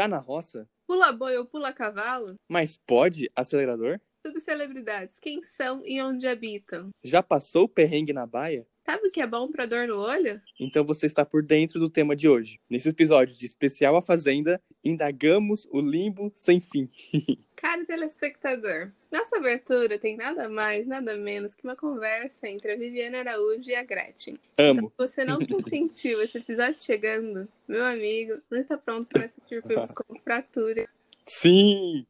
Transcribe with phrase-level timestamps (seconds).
[0.00, 0.66] Tá na roça?
[0.86, 2.34] Pula boi ou pula cavalo?
[2.48, 4.00] Mas pode acelerador?
[4.26, 6.88] Subcelebridades, quem são e onde habitam?
[7.04, 8.66] Já passou o perrengue na baia?
[8.90, 10.42] Sabe o que é bom pra dor no olho?
[10.58, 12.58] Então você está por dentro do tema de hoje.
[12.68, 16.90] Nesse episódio de Especial A Fazenda, indagamos o limbo sem fim.
[17.54, 23.14] Caro telespectador, nossa abertura tem nada mais, nada menos que uma conversa entre a Viviane
[23.14, 24.36] Araújo e a Gretchen.
[24.58, 24.90] Amo.
[24.92, 29.92] Então, você não sentiu esse episódio chegando, meu amigo, não está pronto para assistir filmes
[29.94, 30.88] como Fratura.
[31.30, 32.04] Sim!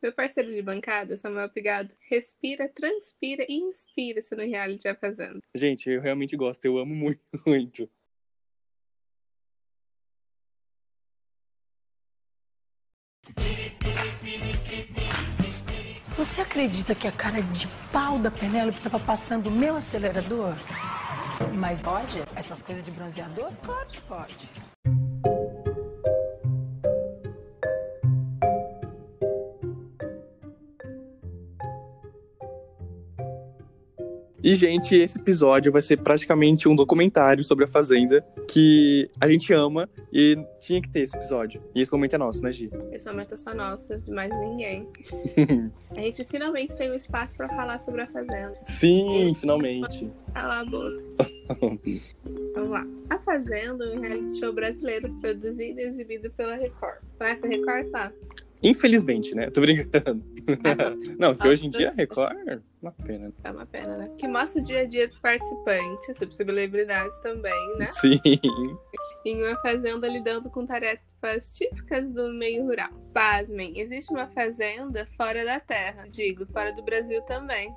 [0.00, 5.40] Meu parceiro de bancada, Samuel Pigado, respira, transpira e inspira-se no reality A Fazenda.
[5.56, 7.90] Gente, eu realmente gosto, eu amo muito, muito.
[16.16, 20.54] Você acredita que a cara de pau da Penélope estava passando o meu acelerador?
[21.58, 22.20] Mas pode?
[22.36, 23.50] Essas coisas de bronzeador?
[23.64, 24.48] Claro que pode.
[34.42, 39.52] E, gente, esse episódio vai ser praticamente um documentário sobre a Fazenda que a gente
[39.52, 41.62] ama e tinha que ter esse episódio.
[41.74, 42.70] E esse momento é nosso, né, Gi?
[42.90, 44.88] Esse momento é só nosso, de mais ninguém.
[45.94, 48.54] a gente finalmente tem um espaço para falar sobre a Fazenda.
[48.66, 50.10] Sim, finalmente.
[50.32, 51.02] Cala a boca.
[52.54, 52.86] Vamos lá.
[53.10, 56.98] A Fazenda é um reality show brasileiro produzido e exibido pela Record.
[57.18, 58.14] Conhece a Record, sabe?
[58.62, 59.50] Infelizmente, né?
[59.50, 60.24] Tô brincando.
[61.18, 63.32] Não, que hoje em dia a Record uma pena.
[63.44, 64.10] É uma pena, né?
[64.16, 67.88] Que mostra o dia a dia dos participantes, subcelebridades também, né?
[67.88, 68.20] Sim.
[69.24, 72.90] Em uma fazenda lidando com tarefas típicas do meio rural.
[73.12, 77.74] Pasmem, existe uma fazenda fora da terra, digo, fora do Brasil também.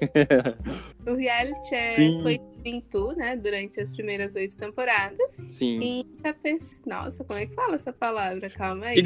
[1.06, 3.36] o reality é, foi em Tu, né?
[3.36, 5.30] Durante as primeiras oito temporadas.
[5.48, 5.78] Sim.
[5.80, 6.58] Em Itape...
[6.84, 8.50] Nossa, como é que fala essa palavra?
[8.50, 8.98] Calma aí.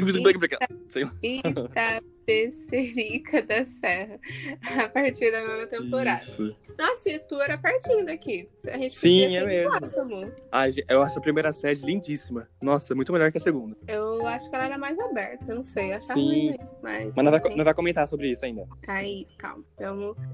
[2.27, 4.19] Itapecerica da Serra.
[4.83, 6.21] A partir da nona temporada.
[6.21, 6.55] Isso.
[6.77, 8.47] Nossa, e Tu era pertinho daqui.
[8.67, 9.79] A gente Sim, é mesmo.
[9.79, 10.31] Próximo.
[10.51, 12.47] Ai, eu acho a primeira sede lindíssima.
[12.61, 13.75] Nossa, muito melhor que a segunda.
[13.87, 15.93] Eu acho que ela era mais aberta, eu não sei.
[15.93, 16.49] Eu achava Sim.
[16.49, 17.15] ruim, mas.
[17.15, 18.67] Mas não vai, não vai comentar sobre isso ainda.
[18.87, 19.63] Aí, calma.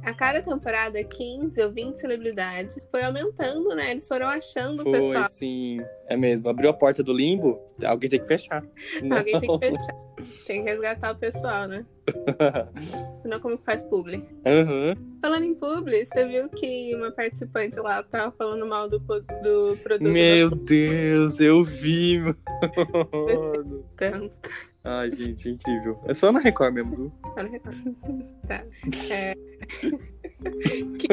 [0.03, 3.91] A cada temporada, 15 ou 20 celebridades foi aumentando, né?
[3.91, 5.29] Eles foram achando o Foi, pessoal.
[5.29, 5.79] sim.
[6.07, 6.49] É mesmo.
[6.49, 8.63] Abriu a porta do limbo, alguém tem que fechar.
[9.01, 10.12] Alguém tem que fechar.
[10.45, 11.85] Tem que resgatar o pessoal, né?
[13.25, 14.27] Não como que faz publi.
[14.45, 14.95] Aham.
[15.21, 20.09] Falando em publi, você viu que uma participante lá tava falando mal do, do produto
[20.09, 23.85] Meu da Deus, eu vi, mano.
[23.95, 24.49] Tanto.
[24.83, 25.97] Ai, gente, é incrível.
[26.05, 27.11] É só na Record mesmo, viu?
[27.33, 27.95] Tá no recado.
[28.47, 28.65] Tá.
[29.09, 29.33] É...
[30.99, 31.07] que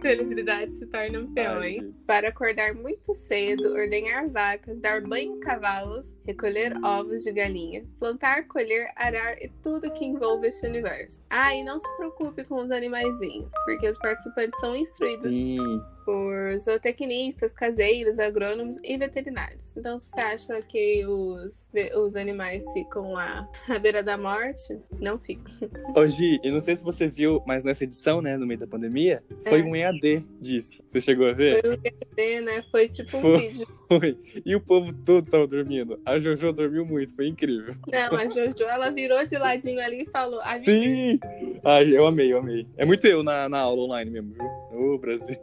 [0.00, 6.76] celebridades se tornam peões para acordar muito cedo, ordenhar vacas, dar banho em cavalos, recolher
[6.84, 11.20] ovos de galinha, plantar, colher, arar e tudo que envolve esse universo.
[11.30, 15.82] Ah, e não se preocupe com os animaizinhos, porque os participantes são instruídos Sim.
[16.04, 19.76] Por zootecnistas, caseiros, agrônomos e veterinários.
[19.76, 25.18] Então, se você acha que os, os animais ficam lá à beira da morte, não
[25.18, 25.52] ficam.
[25.96, 29.22] Hoje, eu não sei se você viu, mas nessa edição, né, no meio da pandemia,
[29.48, 29.64] foi É.
[29.64, 30.82] um EAD disso.
[30.90, 31.60] Você chegou a ver?
[31.60, 32.64] Foi um EAD, né?
[32.70, 33.38] Foi tipo um Foi.
[33.48, 33.66] vídeo.
[33.88, 34.18] Foi.
[34.44, 36.00] E o povo todo tava dormindo.
[36.04, 37.74] A Jojo dormiu muito, foi incrível.
[37.92, 41.18] Não, a Jojo, ela virou de ladinho ali e falou: "A Sim!
[41.64, 42.66] Ai, eu amei, eu amei.
[42.76, 44.44] É muito eu na, na aula online mesmo, viu?
[44.72, 45.36] Ô, Brasil.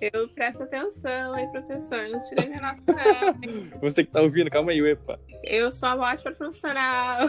[0.00, 2.08] Eu presto atenção, hein, professor?
[2.08, 3.80] Não tirei minha nota, não.
[3.80, 5.20] Você que tá ouvindo, calma aí, epa.
[5.44, 7.28] Eu sou uma ótima profissional.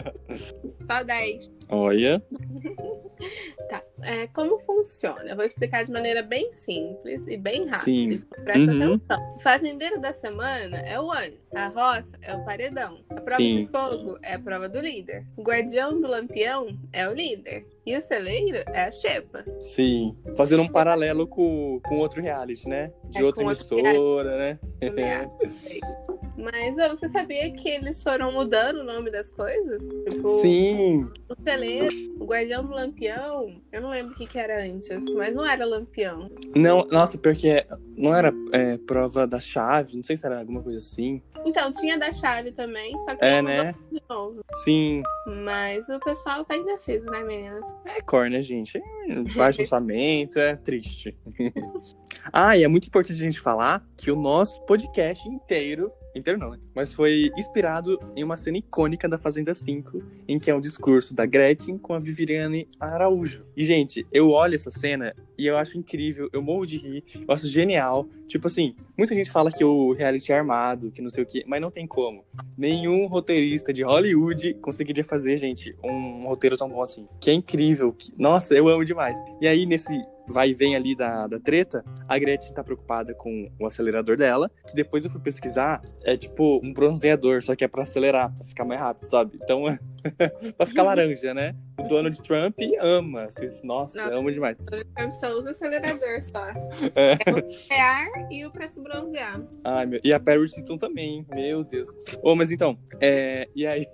[0.90, 1.50] Só 10.
[1.68, 2.22] Olha.
[3.68, 3.82] Tá.
[4.02, 5.22] É, como funciona?
[5.28, 7.78] Eu vou explicar de maneira bem simples e bem rápida.
[7.84, 8.22] Sim.
[8.44, 8.94] Presta Uhum.
[8.94, 9.34] atenção.
[9.36, 11.36] O fazendeiro da semana é o anjo.
[11.54, 12.98] A roça é o paredão.
[13.10, 13.50] A prova Sim.
[13.52, 15.24] de fogo é a prova do líder.
[15.36, 17.66] O guardião do lampião é o líder.
[17.84, 19.44] E o celeiro é a xepa.
[19.60, 20.14] Sim.
[20.36, 22.92] Fazendo um paralelo com, com outro reality, né?
[23.10, 24.58] De É, outra emissora, né?
[26.38, 29.82] Mas você sabia que eles foram mudando o nome das coisas?
[30.08, 31.10] Tipo, Sim.
[31.28, 35.34] o celeiro, o guardião do lampião, eu não lembro o que, que era antes, mas
[35.34, 36.30] não era lampião.
[36.54, 40.78] Não, nossa, porque não era é, prova da chave, não sei se era alguma coisa
[40.78, 41.20] assim.
[41.44, 43.74] Então, tinha da chave também, só que É, né?
[43.90, 44.44] de novo.
[44.62, 45.02] Sim.
[45.44, 47.66] Mas o pessoal tá indeciso, né, meninas?
[47.84, 48.78] É Record, né, gente?
[48.78, 48.82] É
[49.34, 51.16] Baixo orçamento, é triste.
[52.32, 56.50] ah, e é muito importante a gente falar que o nosso podcast inteiro inteiro não,
[56.50, 56.58] né?
[56.74, 61.14] Mas foi inspirado em uma cena icônica da Fazenda 5, em que é um discurso
[61.14, 63.44] da Gretchen com a Viviane Araújo.
[63.56, 67.34] E, gente, eu olho essa cena e eu acho incrível, eu morro de rir, eu
[67.34, 68.08] acho genial.
[68.26, 71.44] Tipo assim, muita gente fala que o reality é armado, que não sei o quê,
[71.46, 72.24] mas não tem como.
[72.56, 77.06] Nenhum roteirista de Hollywood conseguiria fazer, gente, um roteiro tão bom assim.
[77.20, 77.92] Que é incrível.
[77.92, 78.12] Que...
[78.18, 79.16] Nossa, eu amo demais.
[79.40, 79.92] E aí, nesse
[80.32, 84.50] vai e vem ali da, da treta, a Gretchen tá preocupada com o acelerador dela,
[84.66, 88.44] que depois eu fui pesquisar, é tipo um bronzeador, só que é pra acelerar, pra
[88.44, 89.38] ficar mais rápido, sabe?
[89.42, 89.64] Então,
[90.56, 91.54] pra ficar laranja, né?
[91.78, 93.28] O Donald Trump ama,
[93.62, 94.56] nossa, Não, ama demais.
[94.58, 96.46] O Donald Trump só usa acelerador, só.
[96.94, 99.42] É, é o bronzear e o pra se bronzear.
[99.64, 101.90] Ai, meu, e a Paris Hilton também, meu Deus.
[102.22, 103.86] Oh, mas então, é, e aí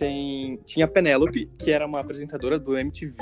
[0.00, 3.18] tem, tinha a Penélope, que era uma apresentadora do MTV,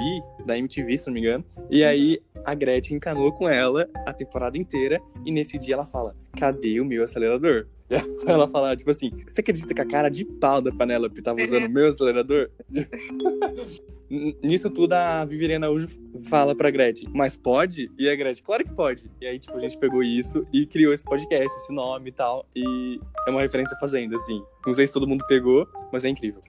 [0.46, 4.56] da MTV, se não me engano, e aí a Gretchen encanou com ela a temporada
[4.56, 7.66] inteira e nesse dia ela fala: Cadê o meu acelerador?
[8.26, 11.64] Ela fala, tipo assim, você acredita que a cara de pau da Penélope tava usando
[11.64, 12.50] o meu acelerador?
[14.10, 15.88] Nisso tudo, a Viviane Araújo
[16.28, 17.90] fala pra Gretchen, mas pode?
[17.98, 19.10] E a Gretchen, claro que pode.
[19.20, 22.46] E aí, tipo, a gente pegou isso e criou esse podcast, esse nome e tal.
[22.56, 24.42] E é uma referência fazenda, assim.
[24.66, 26.40] Não sei se todo mundo pegou, mas é incrível.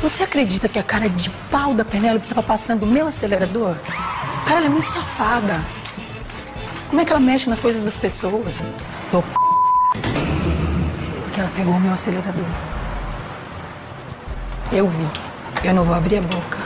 [0.00, 3.76] Você acredita que a cara de pau da Penélope estava passando o meu acelerador?
[4.46, 5.60] Cara, ela é muito safada.
[6.88, 8.60] Como é que ela mexe nas coisas das pessoas?
[9.10, 9.22] Tô
[11.24, 12.79] porque ela pegou o meu acelerador.
[14.72, 15.06] Eu vi.
[15.64, 16.58] Eu não vou abrir a boca.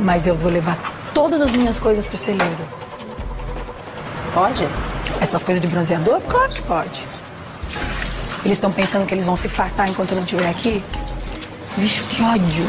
[0.00, 0.78] Mas eu vou levar
[1.12, 2.68] todas as minhas coisas pro celeiro.
[4.32, 4.66] Pode?
[5.20, 6.20] Essas coisas de bronzeador?
[6.22, 7.02] Claro que pode.
[8.44, 10.82] Eles estão pensando que eles vão se fartar enquanto eu não estiver aqui?
[11.76, 12.66] Bicho, que ódio.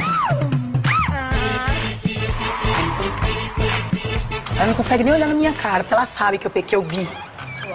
[4.56, 6.82] Ela não consegue nem olhar na minha cara, porque ela sabe que eu, que eu
[6.82, 7.08] vi.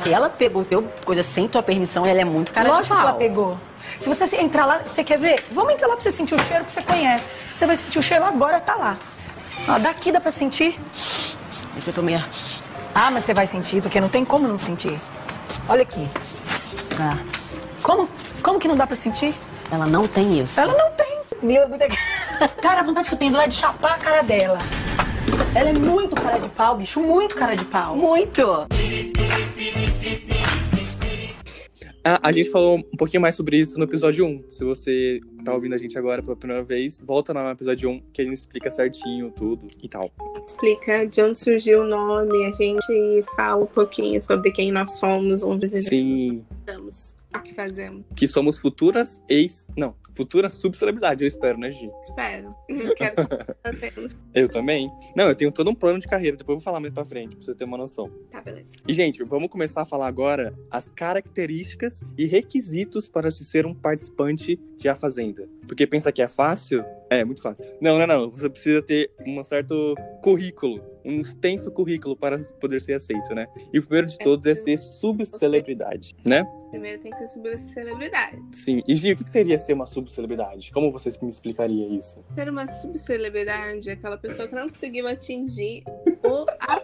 [0.03, 0.65] Se ela pegou
[1.05, 2.99] coisa sem tua permissão, ela é muito cara Lógico de pau.
[2.99, 3.59] que ela pegou.
[4.00, 5.45] Se você entrar lá, você quer ver?
[5.50, 7.33] Vamos entrar lá pra você sentir o cheiro que você conhece.
[7.55, 8.99] Você vai sentir o cheiro agora, tá lá.
[9.69, 10.79] Ó, daqui dá pra sentir.
[11.77, 12.23] É que eu tomei a...
[12.95, 14.99] Ah, mas você vai sentir, porque não tem como não sentir.
[15.69, 16.09] Olha aqui.
[16.99, 17.19] Ah.
[17.83, 18.09] Como?
[18.43, 19.35] Como que não dá pra sentir?
[19.71, 20.59] Ela não tem isso.
[20.59, 21.19] Ela não tem.
[21.43, 21.93] Meu Deus.
[22.62, 24.59] Cara, a vontade que eu tenho lá é de chapar a cara dela.
[25.55, 27.01] Ela é muito cara de pau, bicho.
[27.01, 27.97] Muito cara de pau.
[27.97, 28.67] Muito.
[32.05, 34.45] Ah, a gente falou um pouquinho mais sobre isso no episódio 1.
[34.50, 38.00] Se você tá ouvindo a gente agora pela primeira vez, volta lá no episódio 1
[38.12, 40.11] que a gente explica certinho tudo e tal.
[40.43, 45.43] Explica de onde surgiu o nome, a gente fala um pouquinho sobre quem nós somos,
[45.43, 45.89] onde vivemos.
[45.89, 46.47] Sim.
[46.61, 48.05] Estamos, o que fazemos.
[48.15, 49.67] Que somos futuras ex.
[49.77, 51.88] Não, futura subcelebridade, eu espero, né, Gi?
[52.00, 52.53] Espero.
[52.97, 53.15] Quero.
[54.35, 54.91] Eu também.
[55.15, 57.37] Não, eu tenho todo um plano de carreira, depois eu vou falar mais pra frente,
[57.37, 58.11] pra você ter uma noção.
[58.29, 58.75] Tá, beleza.
[58.87, 63.73] E, gente, vamos começar a falar agora as características e requisitos para se ser um
[63.73, 65.49] participante de A Fazenda.
[65.69, 66.85] Porque pensa que é fácil?
[67.11, 67.65] É, muito fácil.
[67.81, 68.31] Não, não, não.
[68.31, 73.47] Você precisa ter um certo currículo, um extenso currículo para poder ser aceito, né?
[73.73, 76.44] E o primeiro de todos é ser subcelebridade, né?
[76.70, 78.38] Primeiro tem que ser subcelebridade.
[78.53, 78.82] Sim.
[78.87, 80.72] E, Gi, o que seria ser uma subcelebridade?
[80.72, 82.25] Como você me explicaria isso?
[82.34, 85.84] Ser uma subcelebridade é aquela pessoa que não conseguiu atingir
[86.25, 86.47] o.
[86.61, 86.81] A,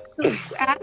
[0.58, 0.76] a,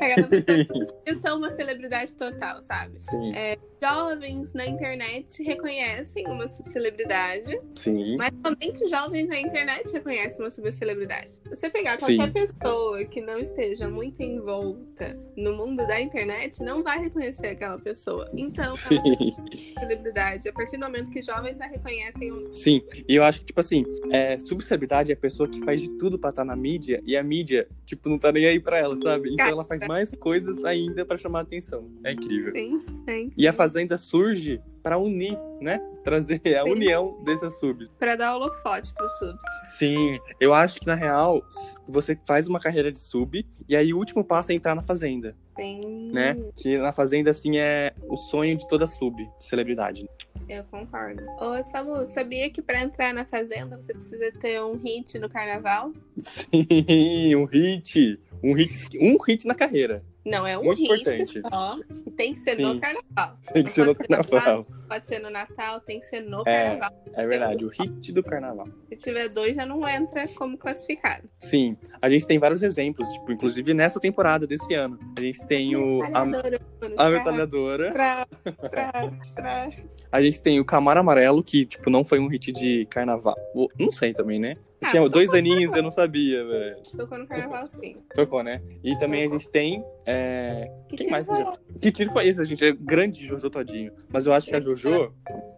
[0.00, 2.98] aquela pessoa que não conseguiu ser uma celebridade total, sabe?
[3.00, 3.32] Sim.
[3.34, 8.16] É, jovens na internet reconhecem uma subcelebridade, Sim.
[8.16, 11.40] mas somente jovens na internet reconhecem uma subcelebridade.
[11.48, 12.32] Você pegar qualquer Sim.
[12.32, 18.30] pessoa que não esteja muito envolta no mundo da internet, não vai reconhecer aquela pessoa.
[18.34, 20.48] Então, é celebridade.
[20.48, 23.60] A partir do momento que jovens a reconhecem um Sim, e eu acho que, tipo
[23.60, 27.16] assim, é, subcelebridade é a pessoa que faz de tudo pra estar na mídia e
[27.16, 29.32] a mídia, tipo, não tá nem aí pra ela, sabe?
[29.32, 31.90] Então ela faz mais coisas ainda pra chamar a atenção.
[32.04, 32.52] É incrível.
[32.54, 33.30] Sim, sim.
[33.36, 35.80] E a Fazenda surge pra unir, né?
[36.04, 36.70] Trazer a Sim.
[36.72, 37.88] união desses subs.
[37.98, 39.42] Pra dar holofote pros subs.
[39.78, 41.42] Sim, eu acho que na real,
[41.88, 45.34] você faz uma carreira de sub e aí o último passo é entrar na Fazenda,
[45.58, 46.12] Sim.
[46.12, 46.36] né?
[46.54, 50.06] Que na Fazenda, assim, é o sonho de toda sub, celebridade.
[50.46, 51.22] Eu concordo.
[51.40, 55.92] Ô, Samu, sabia que pra entrar na Fazenda você precisa ter um hit no carnaval?
[56.18, 58.20] Sim, um hit.
[58.42, 60.04] Um hit, um hit na carreira.
[60.24, 61.40] Não, é um Muito hit importante.
[61.52, 61.76] só.
[62.06, 62.62] E tem que ser Sim.
[62.62, 63.38] no carnaval.
[63.52, 64.66] Tem que ser no carnaval.
[64.88, 66.76] Pode ser no Natal, tem que ser no É.
[66.76, 67.04] carnaval.
[67.14, 68.68] É verdade, o hit do carnaval.
[68.90, 71.28] Se tiver dois, já não entra como classificado.
[71.38, 74.98] Sim, a gente tem vários exemplos, tipo, inclusive nessa temporada desse ano.
[75.16, 78.26] A gente tem o a, Metralhadora, a tra- metralhadora, tra-
[78.70, 79.70] tra- tra-
[80.10, 83.36] a gente tem o Camaro Amarelo, que, tipo, não foi um hit de carnaval.
[83.78, 84.56] Não sei também, né?
[84.84, 86.76] Ah, tinha dois aninhos, eu não sabia, velho.
[86.96, 87.96] Tocou no carnaval sim.
[88.14, 88.60] Tocou, né?
[88.82, 89.82] E também a gente tem.
[90.04, 90.70] É...
[90.88, 91.26] Que Quem mais?
[91.26, 91.42] foi
[91.80, 92.40] Que, tiro foi esse?
[92.40, 93.92] A gente é grande Jojo Todinho.
[94.12, 95.12] Mas eu acho que a Jojo.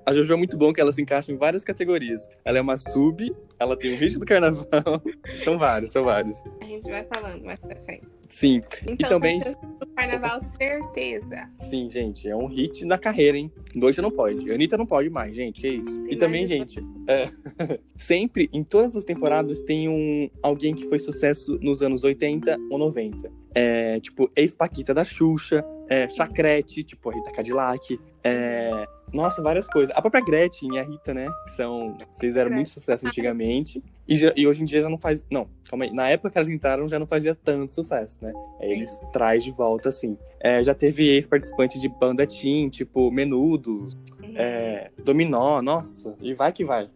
[0.06, 2.28] A Jojo é muito bom que ela se encaixa em várias categorias.
[2.45, 4.64] Ela é uma sub, ela tem o hit do carnaval.
[5.42, 6.42] são vários, são vários.
[6.61, 8.16] A gente vai falando mais pra frente.
[8.28, 11.49] Sim, Então, também- tá no carnaval, certeza.
[11.59, 12.28] sim, gente.
[12.28, 13.50] É um hit na carreira, hein?
[13.75, 14.50] Doja não pode.
[14.50, 15.61] Anitta não pode mais, gente.
[15.61, 15.90] Que isso?
[15.90, 16.18] E Imagina.
[16.18, 17.25] também, gente, é,
[17.97, 22.78] sempre, em todas as temporadas, tem um alguém que foi sucesso nos anos 80 ou
[22.78, 23.30] 90.
[23.54, 27.99] É, tipo, ex-Paquita da Xuxa, é, Chacrete, tipo, a Rita Cadillac.
[28.26, 29.95] É, nossa, várias coisas.
[29.97, 31.28] A própria Gretchen e a Rita, né?
[31.45, 33.83] Que são, fizeram muito sucesso antigamente.
[34.09, 35.25] E, e hoje em dia já não faz.
[35.30, 35.92] Não, calma aí.
[35.92, 38.33] Na época que elas entraram já não fazia tanto sucesso, né?
[38.61, 40.18] Aí eles traz de volta, assim.
[40.40, 43.97] É, já teve ex-participante de banda teen, tipo, Menudos,
[44.35, 46.90] é, Dominó, nossa, e vai que vai.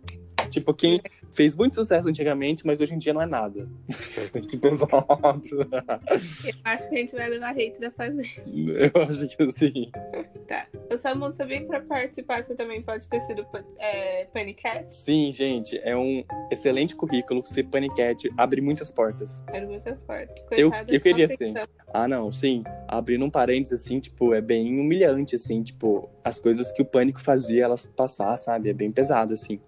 [0.50, 1.00] Tipo, quem
[1.32, 3.68] fez muito sucesso antigamente, mas hoje em dia não é nada.
[4.48, 4.90] que pesado.
[6.44, 8.22] Eu acho que a gente vai levar hate da fazenda.
[8.94, 9.90] Eu acho que sim.
[10.48, 10.66] Tá.
[10.92, 13.46] O Samu, sabia que pra participar você também pode ter sido
[13.78, 14.92] é, Panicat?
[14.92, 17.42] Sim, gente, é um excelente currículo.
[17.42, 19.42] Ser paniquete abre muitas portas.
[19.52, 20.36] Era muitas portas.
[20.50, 21.68] Eu- Coitada, eu só queria aceitando.
[21.92, 22.62] Ah, não, sim.
[22.88, 27.20] Abrindo um parênteses, assim, tipo, é bem humilhante, assim, tipo, as coisas que o pânico
[27.20, 28.70] fazia elas passar, sabe?
[28.70, 29.60] É bem pesado, assim.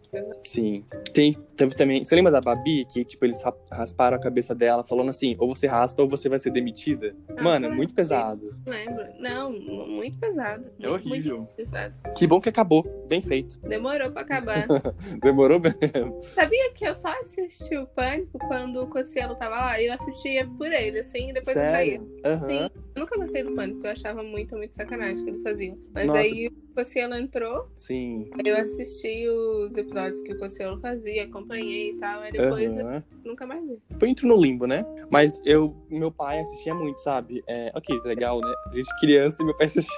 [0.45, 0.85] Sim.
[1.13, 2.05] Tem, teve também.
[2.05, 5.49] Você lembra da Babi, que, tipo, eles ra- rasparam a cabeça dela, falando assim, ou
[5.55, 7.15] você raspa ou você vai ser demitida?
[7.31, 8.55] Nossa, Mano, é muito pesado.
[8.67, 9.05] Lembro.
[9.19, 10.71] Não, mu- muito pesado.
[10.81, 11.39] É Muito, horrível.
[11.39, 11.95] Muito pesado.
[12.17, 12.83] Que bom que acabou.
[13.09, 13.59] Bem feito.
[13.61, 14.67] Demorou pra acabar.
[15.23, 16.21] Demorou mesmo.
[16.35, 19.81] Sabia que eu só assisti o Pânico quando o Cossielo tava lá?
[19.81, 21.73] Eu assistia por ele, assim, e depois eu saía.
[22.01, 22.17] Sério?
[22.25, 22.49] Aham.
[22.49, 22.69] Sim.
[22.95, 25.79] Eu nunca gostei do Pânico, eu achava muito, muito sacanagem que eles faziam.
[25.95, 26.19] Mas Nossa.
[26.21, 28.31] aí o Cossielo entrou, Sim.
[28.45, 33.05] eu assisti os episódios que o Cossielo fazia, acompanhei e tal, aí depois eu Aham.
[33.25, 33.79] nunca mais vi.
[33.99, 34.85] Foi entro no limbo, né?
[35.11, 37.43] Mas eu, meu pai assistia muito, sabe?
[37.47, 38.55] É, ok, legal, né?
[38.67, 39.93] A gente criança e meu pai assistia.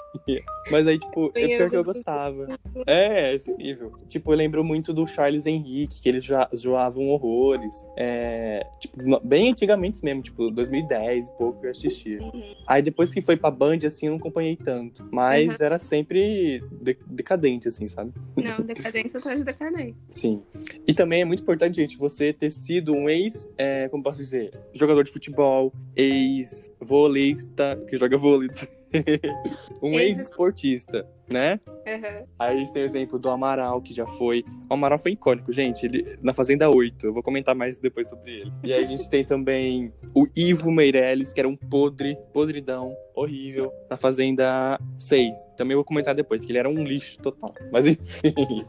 [0.70, 2.48] Mas aí, tipo, é pior que eu gostava.
[2.86, 3.90] É, esse nível.
[4.08, 7.74] Tipo, eu lembro muito do Charles Henrique, que eles já zoavam horrores.
[7.96, 12.18] É, tipo, bem antigamente mesmo, tipo, 2010 e pouco eu assistia.
[12.66, 15.06] Aí depois que foi pra Band, assim, eu não acompanhei tanto.
[15.12, 16.33] Mas era sempre
[16.80, 18.12] de- decadente, assim, sabe?
[18.36, 19.94] Não, decadência atrás de decadência.
[20.10, 20.42] Sim.
[20.86, 24.52] E também é muito importante, gente, você ter sido um ex, é, como posso dizer,
[24.72, 28.48] jogador de futebol, ex-voleista, que joga vôlei,
[29.82, 31.60] um Ex- ex-esportista, né?
[31.86, 32.24] Aham.
[32.38, 34.44] Aí a gente tem o exemplo do Amaral, que já foi.
[34.70, 35.84] O Amaral foi icônico, gente.
[35.84, 37.06] Ele na Fazenda 8.
[37.06, 38.52] Eu vou comentar mais depois sobre ele.
[38.62, 43.72] E aí a gente tem também o Ivo Meirelles, que era um podre, podridão, horrível,
[43.90, 45.48] na Fazenda 6.
[45.56, 47.54] Também vou comentar depois, que ele era um lixo total.
[47.72, 48.64] Mas enfim,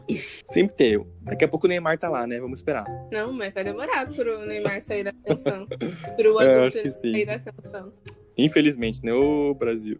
[0.50, 1.04] sempre teve.
[1.22, 2.38] Daqui a pouco o Neymar tá lá, né?
[2.40, 2.84] Vamos esperar.
[3.10, 5.66] Não, mas vai demorar pro Neymar sair da atenção.
[6.16, 7.12] Pro É, adulto sim.
[7.12, 7.92] sair da atenção.
[8.38, 9.12] Infelizmente, né?
[9.12, 9.98] Ô, Brasil.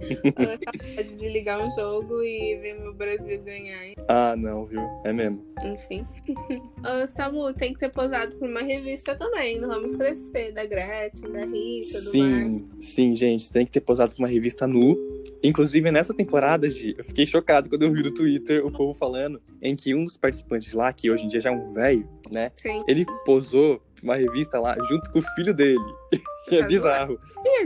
[0.00, 3.94] Eu de ligar um jogo e ver meu Brasil ganhar, hein?
[4.08, 4.82] Ah, não, viu?
[5.04, 5.42] É mesmo.
[5.64, 6.04] Enfim.
[6.80, 9.58] Ô, Samu, tem que ter posado por uma revista também.
[9.58, 10.52] Não vamos crescer.
[10.52, 12.10] Da Gretchen, da Rita, do.
[12.10, 13.50] Sim, sim, gente.
[13.50, 14.96] Tem que ter posado com uma revista nu.
[15.42, 19.40] Inclusive, nessa temporada, Gi, eu fiquei chocado quando eu vi no Twitter o povo falando
[19.62, 22.52] em que um dos participantes lá, que hoje em dia já é um velho, né?
[22.56, 22.82] Sim.
[22.86, 25.80] Ele posou uma revista lá junto com o filho dele.
[26.52, 27.18] É bizarro.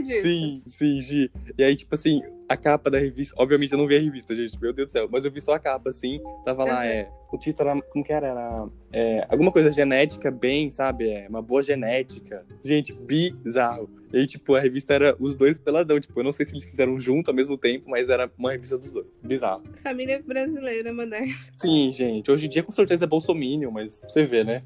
[0.03, 0.21] Disso?
[0.21, 1.31] Sim, sim, Gi.
[1.57, 3.35] E aí, tipo assim, a capa da revista.
[3.37, 4.59] Obviamente eu não vi a revista, gente.
[4.59, 5.07] Meu Deus do céu.
[5.11, 6.19] Mas eu vi só a capa, assim.
[6.45, 6.83] Tava lá, Uhum.
[6.83, 7.09] é.
[7.31, 7.81] O título era.
[7.81, 8.27] Como que era?
[8.27, 8.67] Era.
[8.91, 11.09] é, alguma coisa genética, bem, sabe?
[11.09, 12.45] É, uma boa genética.
[12.63, 13.89] Gente, bizarro.
[14.13, 15.99] E aí, tipo, a revista era os dois peladão.
[15.99, 18.77] Tipo, eu não sei se eles fizeram junto ao mesmo tempo, mas era uma revista
[18.77, 19.07] dos dois.
[19.23, 19.63] Bizarro.
[19.81, 21.33] Família brasileira moderna.
[21.57, 22.29] Sim, gente.
[22.29, 24.63] Hoje em dia, com certeza, é bolsominion, mas você vê, né?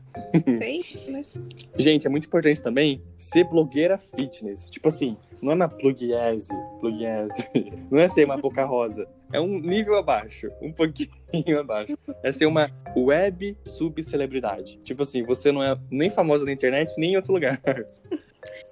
[0.60, 1.24] Tem, né?
[1.77, 4.69] Gente, é muito importante também ser blogueira fitness.
[4.69, 7.50] Tipo assim, não é uma plugiese, plugiese.
[7.91, 9.07] Não é ser uma boca rosa.
[9.31, 11.97] É um nível abaixo, um pouquinho abaixo.
[12.24, 14.79] É ser uma web subcelebridade.
[14.83, 17.59] Tipo assim, você não é nem famosa na internet, nem em outro lugar.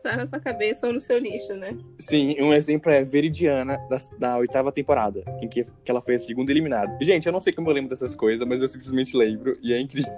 [0.03, 1.77] Na sua cabeça ou no seu nicho, né?
[1.97, 6.19] Sim, um exemplo é Veridiana, da, da oitava temporada, em que, que ela foi a
[6.19, 6.97] segunda eliminada.
[7.01, 9.79] Gente, eu não sei como eu lembro dessas coisas, mas eu simplesmente lembro, e é
[9.79, 10.13] incrível.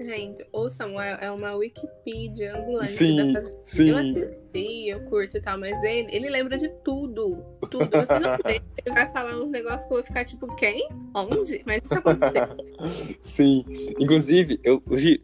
[0.00, 3.60] Gente, o Samuel é uma Wikipedia ambulante Sim, da Fazenda.
[3.64, 3.90] sim.
[3.90, 7.44] Eu assisti, eu curto e tal, mas ele, ele lembra de tudo.
[7.70, 7.90] Tudo.
[7.90, 8.60] Você não vê.
[8.84, 10.88] Ele vai falar uns negócios que eu vou ficar tipo, quem?
[11.14, 11.62] Onde?
[11.66, 12.42] Mas isso aconteceu.
[13.20, 13.64] Sim.
[13.98, 14.82] Inclusive, eu,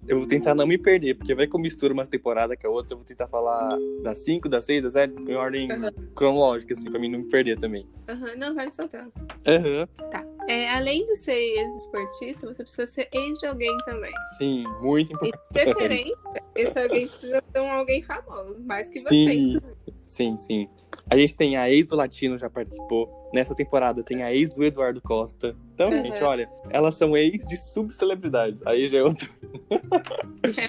[0.08, 2.70] eu vou tentar não me perder, porque vai que eu misturo uma temporada com a
[2.70, 5.90] outra, eu vou tentar falar das 5, das 6, das 7, em ordem Aham.
[6.14, 7.86] cronológica, assim, pra mim não me perder também.
[8.08, 9.12] Aham, não, vai no seu tempo.
[9.46, 9.86] Aham.
[10.10, 10.24] Tá.
[10.48, 14.12] É, além de ser ex-esportista, você precisa ser ex de alguém também.
[14.38, 15.36] Sim, muito E importante.
[15.52, 16.16] de preferência,
[16.56, 19.08] esse alguém precisa ser um alguém famoso, mais que você.
[19.08, 19.60] Sim,
[20.04, 20.68] sim, sim.
[21.08, 23.21] A gente tem a ex do Latino, já participou.
[23.32, 25.56] Nessa temporada tem a ex do Eduardo Costa.
[25.74, 26.02] Então, Uhum.
[26.02, 28.60] gente, olha, elas são ex de subcelebridades.
[28.66, 29.28] Aí já é outro,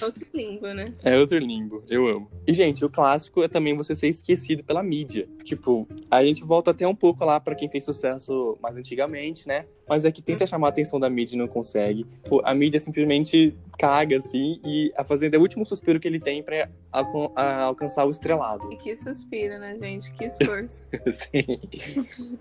[0.02, 0.86] É outro limbo, né?
[1.04, 1.84] é outro limbo.
[1.90, 2.32] Eu amo.
[2.48, 5.28] E, gente, o clássico é também você ser esquecido pela mídia.
[5.44, 9.66] Tipo, a gente volta até um pouco lá pra quem fez sucesso mais antigamente, né?
[9.88, 12.06] Mas é que tenta chamar a atenção da mídia e não consegue.
[12.28, 16.22] Pô, a mídia simplesmente caga, assim, e a Fazenda é o último suspiro que ele
[16.22, 18.72] tem pra alcan- a- alcançar o estrelado.
[18.72, 20.14] E que suspiro, né, gente?
[20.14, 20.82] Que esforço.
[21.12, 21.60] Sim.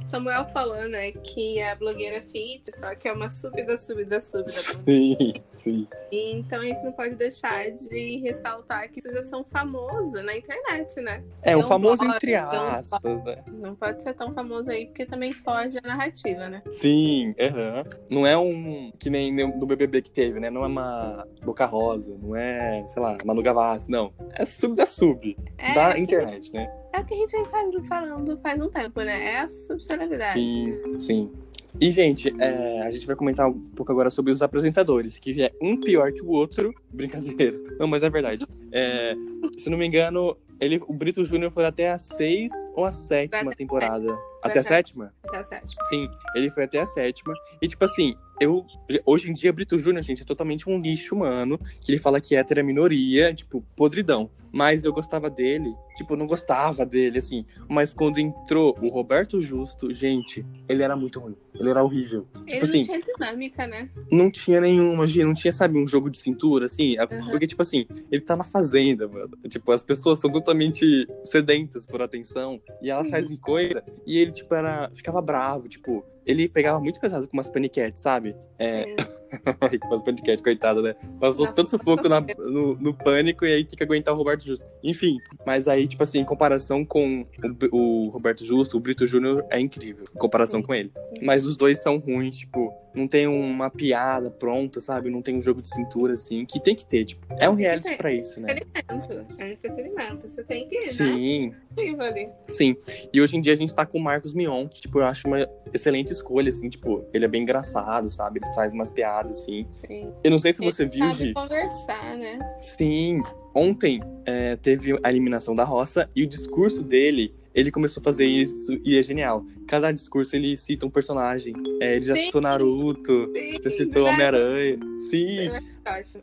[0.06, 4.52] Samuel falou, né, que a blogueira fit, só que é uma subida, subida, subida.
[4.86, 5.88] Sim, sim.
[6.12, 10.36] E então a gente não pode deixar de ressaltar que vocês já são famosos na
[10.36, 11.24] internet, né?
[11.44, 13.44] É, o famoso bora, entre aspas, né?
[13.48, 16.62] Não pode ser tão famoso aí, porque também foge a narrativa, né?
[16.72, 17.84] Sim, aham.
[18.10, 20.50] Não é um que nem do BBB que teve, né?
[20.50, 24.12] Não é uma Boca Rosa, não é, sei lá, Manu Gavassi, não.
[24.34, 26.70] É sub da sub, É, da que- internet, né?
[26.94, 29.34] É o que a gente vem faz- falando faz um tempo, né?
[29.34, 30.34] É a subcelebridade.
[30.34, 31.32] Sim, sim.
[31.80, 35.52] E, gente, é, a gente vai comentar um pouco agora sobre os apresentadores, que é
[35.62, 36.74] um pior que o outro.
[36.92, 37.58] Brincadeira.
[37.80, 38.46] Não, mas é verdade.
[38.74, 39.16] É,
[39.58, 43.52] se não me engano, ele, o Brito Júnior foi até a seis ou a sétima
[43.54, 44.14] temporada.
[44.44, 45.14] até a sétima?
[45.24, 45.82] Até a sétima.
[45.90, 47.34] Sim, ele foi até a sétima.
[47.62, 48.66] E, tipo assim, eu.
[49.06, 51.60] Hoje em dia, Brito Júnior, gente, é totalmente um lixo humano.
[51.80, 54.30] Que ele fala que hétero é minoria, tipo, podridão.
[54.52, 55.74] Mas eu gostava dele.
[55.96, 57.46] Tipo, eu não gostava dele, assim.
[57.70, 61.38] Mas quando entrou o Roberto Justo, gente, ele era muito ruim.
[61.54, 62.28] Ele era horrível.
[62.46, 63.90] Ele assim, não tinha dinâmica, né?
[64.12, 66.98] Não tinha nenhuma, gente, não tinha, sabe, um jogo de cintura, assim.
[67.00, 67.30] Uhum.
[67.30, 69.38] Porque, tipo assim, ele tá na fazenda, mano.
[69.48, 72.62] Tipo, as pessoas são totalmente sedentas por atenção.
[72.82, 73.84] E elas fazem coisa.
[74.06, 74.90] E ele, tipo, era.
[74.94, 76.04] Ficava bravo, tipo.
[76.26, 78.36] Ele pegava muito pesado com umas paniquetes, sabe?
[78.60, 78.86] É.
[79.80, 80.94] com umas paniquetes, coitada, né?
[81.20, 84.46] Passou Nossa, tanto sufoco na- no, no pânico e aí tem que aguentar o Roberto
[84.46, 84.66] Justo.
[84.84, 87.26] Enfim, mas aí, tipo assim, em comparação com
[87.72, 90.06] o, o Roberto Justo, o Brito Júnior é incrível.
[90.14, 90.66] Em comparação Sim.
[90.66, 90.92] com ele.
[91.22, 95.10] Mas os dois são ruins, tipo, não tem uma piada pronta, sabe?
[95.10, 97.26] Não tem um jogo de cintura, assim, que tem que ter, tipo.
[97.40, 97.98] É um Tem reality ter.
[97.98, 98.48] pra isso, né?
[98.52, 99.36] Entretenimento.
[99.38, 100.30] É entretenimento.
[100.30, 100.86] Você tem que, né?
[100.86, 101.54] Sim,
[102.00, 102.30] ali.
[102.50, 102.76] sim.
[103.14, 105.28] E hoje em dia a gente tá com o Marcos Mion, que, tipo, eu acho
[105.28, 108.40] uma excelente escolha, assim, tipo, ele é bem engraçado, sabe?
[108.44, 109.66] Ele faz umas piadas, assim.
[109.88, 110.12] Sim.
[110.24, 111.34] Eu não sei se Ele você viu, Gi.
[111.34, 112.40] conversar, né?
[112.60, 113.22] Sim.
[113.56, 118.26] Ontem é, teve a eliminação da roça e o discurso dele, ele começou a fazer
[118.26, 119.46] isso e é genial.
[119.68, 121.54] Cada discurso ele cita um personagem.
[121.82, 122.26] É, ele já Sim.
[122.26, 124.06] citou Naruto, Sim, já citou.
[124.08, 124.80] Homem-Aranha.
[125.10, 125.48] Sim.
[125.48, 125.54] Eu.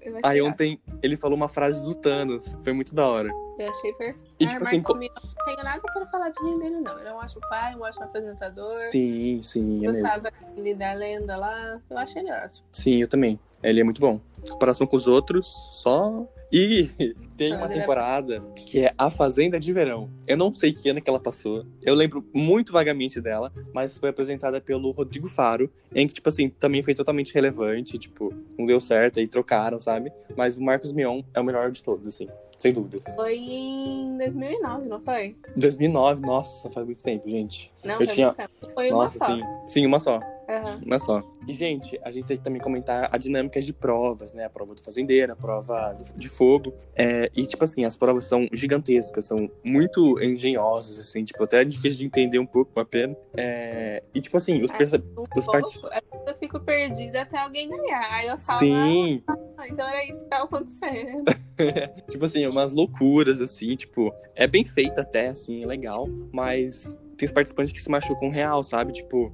[0.02, 2.54] Eu Aí ontem ele falou uma frase do Thanos.
[2.62, 3.28] Foi muito da hora.
[3.58, 4.36] Eu achei perfeito.
[4.38, 6.98] E, Ah, tipo assim, co- não tenho nada pra falar de mim dele, não.
[7.00, 8.70] Ele é um ótimo pai, um ótimo apresentador.
[8.72, 10.00] Sim, sim, é mesmo.
[10.02, 11.80] Gostava dele da lenda lá.
[11.90, 12.66] Eu achei ele ótimo.
[12.72, 13.38] Sim, eu também.
[13.60, 14.20] Ele é muito bom.
[14.46, 16.24] Em comparação com os outros, só.
[16.50, 16.88] E
[17.36, 20.10] tem uma temporada que é A Fazenda de Verão.
[20.26, 21.66] Eu não sei que ano que ela passou.
[21.82, 26.48] Eu lembro muito vagamente dela, mas foi apresentada pelo Rodrigo Faro, em que, tipo assim,
[26.48, 27.98] também foi totalmente relevante.
[27.98, 30.10] Tipo, não deu certo, aí trocaram, sabe?
[30.36, 32.28] Mas o Marcos Mion é o melhor de todos, assim.
[32.58, 33.14] Sem dúvidas.
[33.14, 35.36] Foi em 2009, não foi?
[35.56, 37.72] 2009, nossa, faz muito tempo, gente.
[37.84, 38.74] Não, Eu foi tinha- muito tempo.
[38.74, 39.26] Foi uma Nossa, só.
[39.26, 39.42] sim.
[39.66, 40.20] Sim, uma só.
[40.48, 40.80] Aham.
[40.84, 41.22] Uma só.
[41.46, 44.46] E, gente, a gente tem que também comentar a dinâmica de provas, né?
[44.46, 46.72] A prova do fazendeiro, a prova de fogo.
[46.96, 51.64] É, e, tipo assim, as provas são gigantescas, são muito engenhosas, assim, tipo, até é
[51.64, 53.14] difícil de entender um pouco a pena.
[53.36, 54.76] É, e, tipo assim, os, É.
[54.78, 58.08] perce- Um Os pouco, partici- às vezes eu fico perdida até alguém ganhar.
[58.14, 61.24] Aí eu falo, Sim, ah, então era isso que tava acontecendo.
[62.10, 67.26] tipo assim, umas loucuras, assim, tipo, é bem feita até, assim, é legal, mas tem
[67.26, 68.92] os participantes que se machucam real, sabe?
[68.92, 69.32] Tipo,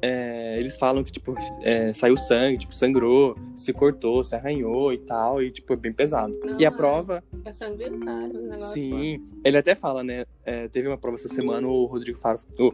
[0.00, 4.98] é, eles falam que, tipo, é, saiu sangue, tipo, sangrou, se cortou, se arranhou e
[4.98, 6.32] tal, e, tipo, é bem pesado.
[6.58, 8.68] E a Não, prova, É sanguinário o negócio.
[8.68, 10.24] sim, ele até fala, né?
[10.46, 12.70] é, teve uma prova essa semana, o Rodrigo Faro, o,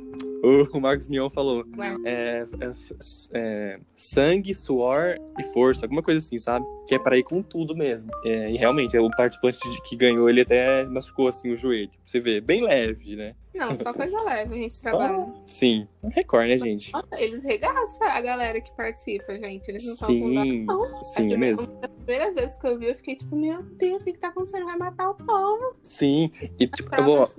[0.77, 1.65] o Marcos Mion falou,
[2.05, 2.73] é, é,
[3.33, 6.67] é, sangue, suor e força, alguma coisa assim, sabe?
[6.87, 8.11] Que é pra ir com tudo mesmo.
[8.25, 11.91] E realmente, o participante que ganhou, ele até machucou assim o joelho.
[12.05, 13.35] Você ver, bem leve, né?
[13.55, 15.33] Não, só coisa leve, a gente trabalha.
[15.47, 16.93] Sim, um recorde, né, gente?
[16.93, 19.69] Nossa, eles regaçam a galera que participa, gente.
[19.69, 21.05] Eles não são com dó, Sim, não.
[21.05, 21.67] sim, é mesmo.
[21.69, 24.19] Uma das primeiras vezes que eu vi, eu fiquei tipo, meu Deus, o que, que
[24.19, 24.65] tá acontecendo?
[24.67, 25.75] Vai matar o povo.
[25.83, 27.31] Sim, e As tipo, eu vou,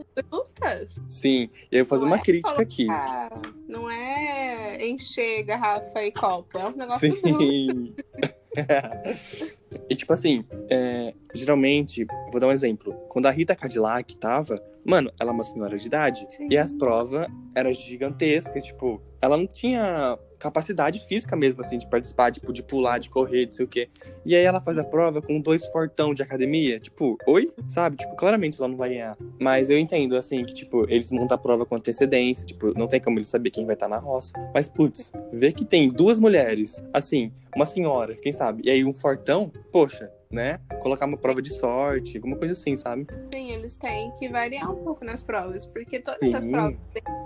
[1.09, 2.85] sim, eu vou fazer Não uma é crítica aqui.
[2.85, 6.57] colocar- Não é encher garrafa e copo.
[6.57, 7.11] É um negócio.
[7.21, 7.95] Sim.
[9.89, 12.93] e tipo assim, é, geralmente, vou dar um exemplo.
[13.09, 16.25] Quando a Rita Cadillac tava, Mano, ela é uma senhora de idade.
[16.29, 16.47] Sim.
[16.49, 22.31] E as provas eram gigantescas, tipo, ela não tinha capacidade física mesmo, assim, de participar,
[22.31, 23.89] tipo, de pular, de correr, não sei o quê.
[24.25, 27.49] E aí ela faz a prova com dois fortão de academia, tipo, oi?
[27.69, 27.97] Sabe?
[27.97, 29.17] Tipo, claramente ela não vai ganhar.
[29.39, 32.99] Mas eu entendo, assim, que, tipo, eles montam a prova com antecedência, tipo, não tem
[32.99, 34.33] como eles saber quem vai estar na roça.
[34.53, 38.93] Mas, putz, ver que tem duas mulheres, assim, uma senhora, quem sabe, e aí um
[38.93, 40.59] fortão, poxa, né?
[40.81, 43.07] Colocar uma prova de sorte, alguma coisa assim, sabe?
[43.33, 46.33] Sim, eles têm que variar um pouco nas provas, porque todas Sim.
[46.33, 46.75] as provas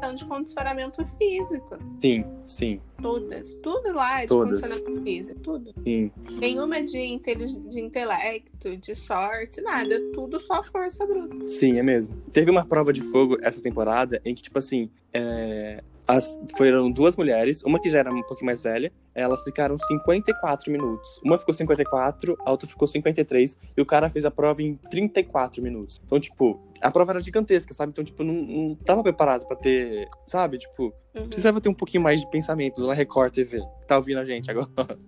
[0.04, 1.78] são de condicionamento físico.
[2.02, 3.54] Sim, sim, Todas.
[3.56, 4.62] Tudo lá é de Todas.
[4.62, 5.40] condicionamento físico.
[5.42, 5.74] Tudo.
[5.84, 6.12] sim.
[6.40, 10.00] Nenhuma de, de intelecto, de sorte, nada.
[10.14, 11.48] Tudo só força bruta.
[11.48, 12.16] Sim, é mesmo.
[12.32, 17.16] Teve uma prova de fogo essa temporada em que, tipo assim, é, as, foram duas
[17.16, 21.20] mulheres, uma que já era um pouquinho mais velha, elas ficaram 54 minutos.
[21.24, 25.62] Uma ficou 54, a outra ficou 53, e o cara fez a prova em 34
[25.62, 26.02] minutos.
[26.06, 27.92] Então, tipo, a prova era gigantesca, sabe?
[27.92, 30.58] Então, tipo, não, não tava preparado pra ter, sabe?
[30.58, 31.28] Tipo, Uhum.
[31.28, 34.52] precisava ter um pouquinho mais de pensamento na Record TV, que tá ouvindo a gente
[34.52, 35.00] agora.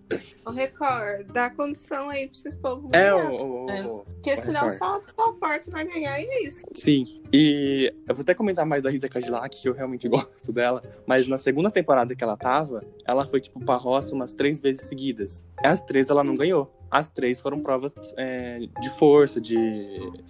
[0.46, 3.30] O Record, dá condição aí pra esses povos É, ganhar.
[3.30, 3.36] o.
[3.36, 4.78] o- o- Porque o senão Record.
[4.78, 6.62] só, só forte vai ganhar e é isso.
[6.74, 7.22] Sim.
[7.34, 10.08] E eu vou até comentar mais da Rita Cadillac, que eu realmente
[10.40, 10.82] gosto dela.
[11.06, 14.88] Mas na segunda temporada que ela tava, ela foi, tipo, pra roça umas três vezes
[14.88, 15.46] seguidas.
[15.62, 16.74] As três ela não ganhou.
[16.90, 19.58] As três foram provas é, de força, de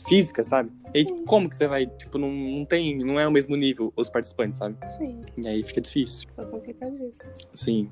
[0.07, 0.71] física, sabe?
[0.93, 3.55] E aí, tipo, como que você vai, tipo, não, não tem, não é o mesmo
[3.55, 4.75] nível os participantes, sabe?
[4.97, 6.27] Sim, E aí fica difícil.
[6.35, 7.29] foi complicadíssimo.
[7.53, 7.89] Sim.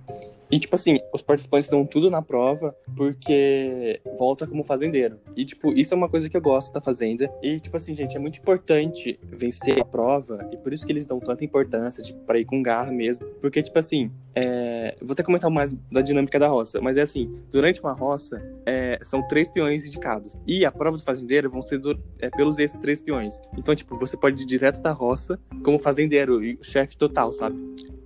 [0.49, 5.19] E, tipo assim, os participantes dão tudo na prova porque volta como fazendeiro.
[5.36, 7.32] E, tipo, isso é uma coisa que eu gosto da Fazenda.
[7.41, 10.47] E, tipo assim, gente, é muito importante vencer a prova.
[10.51, 13.25] E por isso que eles dão tanta importância, tipo, pra ir com garra mesmo.
[13.41, 14.95] Porque, tipo assim, é...
[15.01, 16.80] vou até comentar mais da dinâmica da roça.
[16.80, 20.36] Mas é assim, durante uma roça, é, são três peões indicados.
[20.47, 23.39] E a prova do fazendeiro vão ser do- é, pelos esses três peões.
[23.58, 27.56] Então, tipo, você pode ir direto da roça como fazendeiro e chefe total, sabe?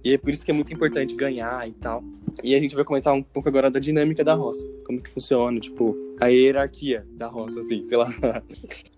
[0.03, 2.01] E é por isso que é muito importante ganhar e tal.
[2.43, 4.65] E a gente vai comentar um pouco agora da dinâmica da roça.
[4.85, 8.07] Como que funciona, tipo, a hierarquia da roça, assim, sei lá.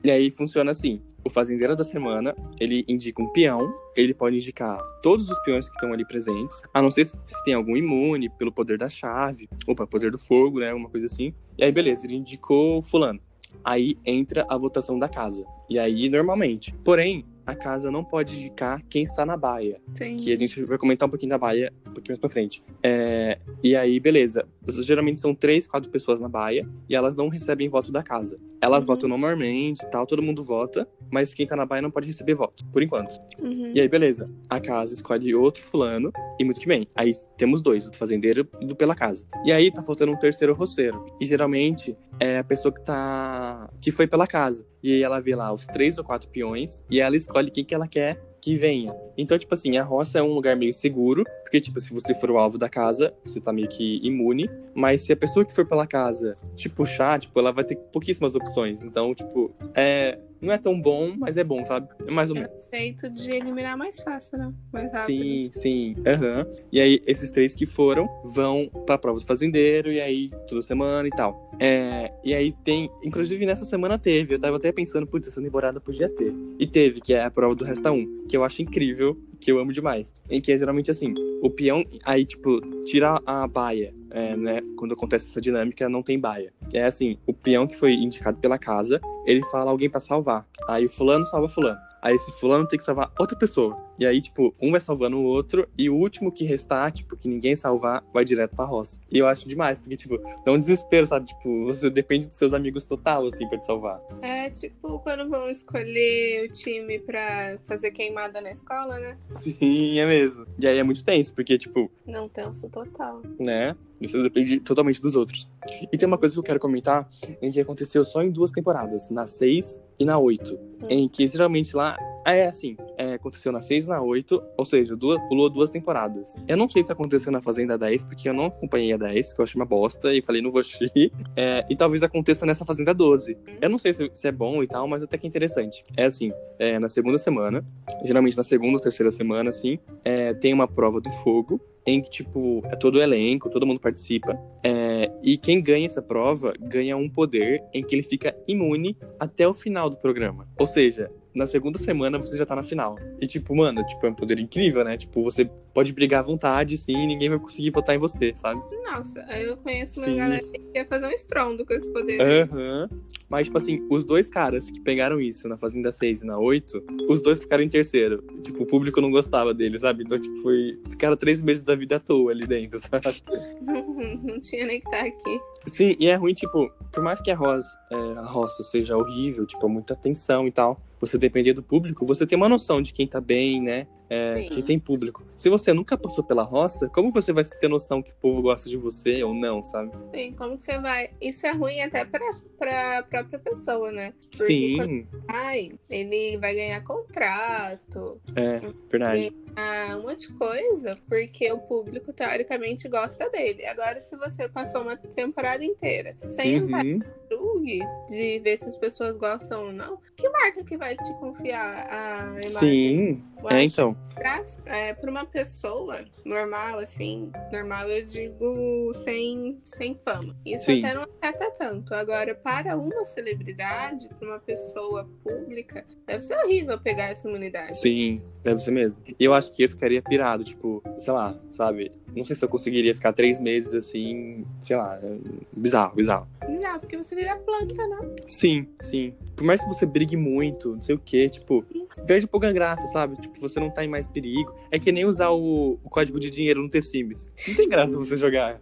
[0.03, 0.99] E aí funciona assim.
[1.23, 5.75] O fazendeiro da semana, ele indica um peão, ele pode indicar todos os peões que
[5.75, 9.75] estão ali presentes, a não ser se tem algum imune pelo poder da chave, ou
[9.75, 11.31] para poder do fogo, né, uma coisa assim.
[11.61, 13.19] E aí, beleza, ele indicou fulano.
[13.63, 15.45] Aí entra a votação da casa.
[15.69, 16.73] E aí, normalmente.
[16.83, 20.15] Porém, a casa não pode indicar quem está na baia Sim.
[20.17, 22.63] que a gente vai comentar um pouquinho da baia um pouquinho mais pra frente.
[22.83, 24.45] É, e aí, beleza.
[24.67, 28.39] Geralmente são três, quatro pessoas na baia e elas não recebem voto da casa.
[28.61, 28.87] Elas Uhum.
[28.87, 32.33] votam normalmente e tal, todo mundo vota, mas quem tá na baia não pode receber
[32.35, 33.19] voto, por enquanto.
[33.39, 33.71] Uhum.
[33.73, 34.29] E aí, beleza.
[34.49, 36.87] A casa escolhe outro fulano e muito que bem.
[36.95, 39.25] Aí temos dois, o do fazendeiro e do pela casa.
[39.45, 41.03] E aí tá faltando um terceiro roceiro.
[41.19, 43.69] E geralmente é a pessoa que tá.
[43.81, 44.65] que foi pela casa.
[44.83, 47.75] E aí ela vê lá os três ou quatro peões e ela escolhe quem que
[47.75, 48.93] ela quer que venha.
[49.15, 52.31] Então, tipo assim, a roça é um lugar meio seguro, porque, tipo, se você for
[52.31, 54.49] o alvo da casa, você tá meio que imune.
[54.73, 58.33] Mas se a pessoa que for pela casa te puxar, tipo, ela vai ter pouquíssimas
[58.33, 58.83] opções.
[58.83, 60.17] Então, tipo, é.
[60.41, 61.87] Não é tão bom, mas é bom, sabe?
[62.05, 62.51] É mais ou menos.
[62.67, 64.51] É feito de eliminar mais fácil, né?
[64.73, 65.05] Mais rápido.
[65.05, 65.95] Sim, sim.
[66.05, 66.47] Aham.
[66.71, 71.07] E aí, esses três que foram vão pra prova do fazendeiro, e aí, toda semana
[71.07, 71.49] e tal.
[71.59, 72.89] É, e aí tem.
[73.03, 74.33] Inclusive, nessa semana teve.
[74.33, 76.33] Eu tava até pensando, putz, essa temporada podia ter.
[76.57, 79.59] E teve, que é a prova do Resta 1, que eu acho incrível, que eu
[79.59, 80.13] amo demais.
[80.27, 83.93] Em que é geralmente assim: o peão, aí, tipo, tira a baia.
[84.11, 84.61] É, né?
[84.77, 86.53] Quando acontece essa dinâmica, não tem baia.
[86.73, 90.45] É assim: o peão que foi indicado pela casa, ele fala alguém pra salvar.
[90.67, 91.79] Aí o fulano salva fulano.
[92.01, 93.77] Aí esse fulano tem que salvar outra pessoa.
[94.01, 97.27] E aí, tipo, um vai salvando o outro, e o último que restar, tipo, que
[97.29, 98.99] ninguém salvar, vai direto pra roça.
[99.11, 101.27] E eu acho demais, porque, tipo, dá um desespero, sabe?
[101.27, 104.01] Tipo, você depende dos seus amigos total, assim, pra te salvar.
[104.23, 109.19] É tipo quando vão escolher o time pra fazer queimada na escola, né?
[109.29, 110.47] Sim, é mesmo.
[110.57, 113.21] E aí é muito tenso, porque, tipo, Não tenso total.
[113.39, 113.75] né?
[114.01, 115.47] Isso depende totalmente dos outros.
[115.91, 117.07] E tem uma coisa que eu quero comentar,
[117.39, 120.57] em que aconteceu só em duas temporadas, na 6 e na 8.
[120.89, 121.95] Em que geralmente lá.
[122.25, 126.35] É assim, é, aconteceu na 6 e na 8, ou seja, duas, pulou duas temporadas.
[126.47, 129.41] Eu não sei se aconteceu na Fazenda 10, porque eu não acompanhei a 10, que
[129.41, 131.11] eu achei uma bosta, e falei, não vou assistir.
[131.35, 133.37] É, e talvez aconteça nessa Fazenda 12.
[133.61, 135.83] Eu não sei se, se é bom e tal, mas até que é interessante.
[135.95, 137.65] É assim, é, na segunda semana,
[138.03, 142.09] geralmente na segunda ou terceira semana, assim, é, tem uma prova do fogo, em que,
[142.09, 144.37] tipo, é todo o elenco, todo mundo participa.
[144.63, 149.47] É, e quem ganha essa prova ganha um poder em que ele fica imune até
[149.47, 150.47] o final do programa.
[150.59, 152.95] Ou seja, na segunda semana você já tá na final.
[153.19, 154.97] E, tipo, mano, tipo, é um poder incrível, né?
[154.97, 158.61] Tipo, você pode brigar à vontade, sim, e ninguém vai conseguir votar em você, sabe?
[158.91, 160.17] Nossa, eu conheço uma Sim.
[160.17, 162.21] galera que ia fazer um estrondo com esse poder.
[162.21, 162.89] Aham.
[163.29, 166.83] Mas, tipo assim, os dois caras que pegaram isso na Fazenda 6 e na 8,
[167.07, 168.21] os dois ficaram em terceiro.
[168.43, 170.03] Tipo, o público não gostava deles, sabe?
[170.03, 170.77] Então, tipo, foi.
[170.89, 173.23] Ficaram três meses da vida à toa ali dentro, sabe?
[174.23, 175.39] Não tinha nem que estar aqui.
[175.67, 179.45] Sim, e é ruim, tipo, por mais que a roça, é, a roça seja horrível,
[179.45, 183.07] tipo, muita tensão e tal, você depender do público, você tem uma noção de quem
[183.07, 183.87] tá bem, né?
[184.13, 185.23] É, quem tem público.
[185.37, 188.69] Se você nunca passou pela roça, como você vai ter noção que o povo gosta
[188.69, 189.89] de você ou não, sabe?
[190.13, 191.11] Sim, como que você vai.
[191.21, 192.19] Isso é ruim até pra,
[192.59, 194.13] pra própria pessoa, né?
[194.29, 199.33] Porque Sim, vai, ele vai ganhar contrato, é, verdade.
[199.55, 203.65] ah, um monte de coisa, porque o público teoricamente gosta dele.
[203.65, 206.99] Agora, se você passou uma temporada inteira sem Uhum.
[207.29, 211.87] plug de ver se as pessoas gostam ou não, que marca que vai te confiar
[211.89, 212.59] a imagem?
[212.59, 213.95] Sim, é, então.
[214.13, 220.35] Pra, é, pra uma pessoa normal, assim, normal eu digo sem, sem fama.
[220.45, 220.83] Isso Sim.
[220.83, 221.93] até não afeta tanto.
[221.93, 227.77] Agora, para uma celebridade, para uma pessoa pública, deve ser horrível pegar essa imunidade.
[227.79, 229.01] Sim, deve ser mesmo.
[229.19, 231.91] E eu acho que eu ficaria pirado, tipo, sei lá, sabe?
[232.15, 235.17] Não sei se eu conseguiria ficar três meses assim, sei lá, é
[235.57, 236.27] bizarro, bizarro.
[236.49, 238.15] Não, porque você vira planta, né?
[238.27, 239.13] Sim, sim.
[239.35, 241.65] Por mais que você brigue muito, não sei o quê, tipo,
[242.05, 243.15] perde um pouco a graça, sabe?
[243.15, 244.53] Tipo, você não tá em mais perigo.
[244.71, 247.31] É que nem usar o, o código de dinheiro no T-Sims.
[247.47, 248.61] Não tem graça você jogar.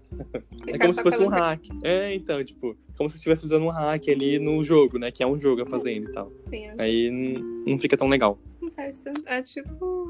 [0.68, 1.62] É como se fosse um hack.
[1.84, 5.12] É, então, tipo, como se estivesse usando um hack ali no jogo, né?
[5.12, 6.32] Que é um jogo a fazenda e tal.
[6.78, 7.10] Aí
[7.66, 8.38] não fica tão legal.
[8.62, 9.22] não faz tanto.
[9.26, 10.08] É tipo.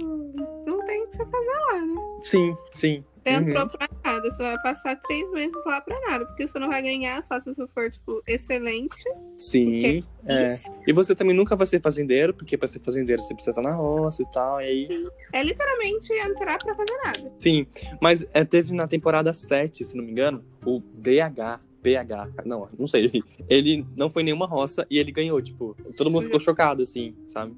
[0.65, 2.01] Não tem que você fazer lá, né?
[2.21, 3.03] Sim, sim.
[3.21, 3.41] Você Uhum.
[3.41, 6.81] entrou pra nada, você vai passar três meses lá pra nada, porque você não vai
[6.81, 9.03] ganhar só se você for, tipo, excelente.
[9.37, 10.47] Sim, é.
[10.47, 10.71] Isso.
[10.87, 13.73] E você também nunca vai ser fazendeiro, porque pra ser fazendeiro você precisa estar na
[13.75, 15.07] roça e tal, e aí...
[15.33, 17.33] É literalmente entrar pra fazer nada.
[17.39, 17.67] Sim,
[18.01, 22.87] mas é, teve na temporada 7, se não me engano, o BH, PH, não, não
[22.87, 23.23] sei.
[23.49, 27.53] Ele não foi nenhuma roça e ele ganhou, tipo, todo mundo ficou chocado, assim, sabe?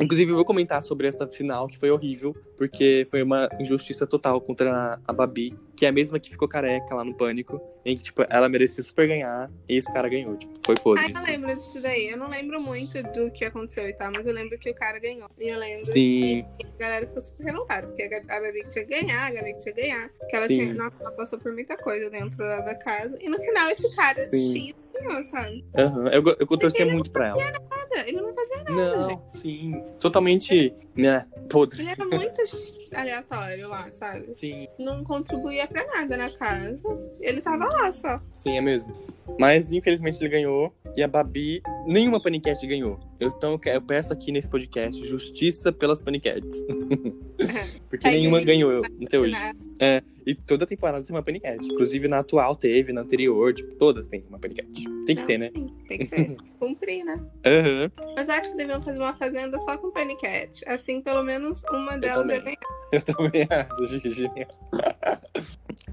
[0.00, 4.40] Inclusive, eu vou comentar sobre essa final, que foi horrível, porque foi uma injustiça total
[4.40, 8.02] contra a Babi, que é a mesma que ficou careca lá no Pânico, em que,
[8.04, 11.04] tipo, ela merecia super ganhar, e esse cara ganhou, tipo, foi podre.
[11.04, 11.26] Ah, eu assim.
[11.32, 12.08] lembro disso daí.
[12.08, 14.98] Eu não lembro muito do que aconteceu e tal, mas eu lembro que o cara
[14.98, 15.28] ganhou.
[15.38, 19.00] E eu lembro Sim, que a galera ficou super revoltada, porque a Gabi- tinha que
[19.00, 20.08] ganhar, a Gabi tinha que ganhar.
[20.18, 20.54] Porque ela Sim.
[20.54, 20.74] tinha.
[20.74, 23.16] Nossa, ela passou por muita coisa dentro lá da casa.
[23.22, 24.68] E no final, esse cara Sim.
[24.68, 25.64] X ganhou, sabe?
[25.76, 27.42] aham, eu, go- eu torcia muito pra ela.
[27.44, 29.20] Nada, Ele não fazia nada, gente.
[29.22, 31.82] Não, sim, totalmente, né, podre.
[31.82, 34.32] Ele era muito x- aleatório lá, sabe?
[34.34, 36.88] Sim, Não contribuía pra nada na casa.
[37.20, 38.20] Ele tava lá só.
[38.36, 38.92] sim, é mesmo.
[39.38, 42.98] Mas, infelizmente, ele ganhou, e a Babi, nenhuma paniquete ganhou.
[43.20, 46.64] Eu- Então, eu eu peço aqui nesse podcast, justiça pelas paniquetes.
[47.90, 49.32] Porque Aí nenhuma ele- ganhou até hoje.
[49.32, 49.52] Né?
[49.78, 51.66] É, e toda temporada tem uma paniquete.
[51.70, 54.84] Inclusive na atual teve, na anterior, tipo, todas têm uma paniquete.
[55.04, 55.50] Tem que Não, ter, né?
[55.54, 56.36] sim, tem que ter.
[56.58, 57.22] Cumprir, né?
[57.44, 60.64] Aham, Mas acho que deviam fazer uma fazenda só com paniquete.
[60.66, 62.58] Assim, pelo menos uma delas ia ganhar.
[62.92, 64.30] eu também acho, Gigi.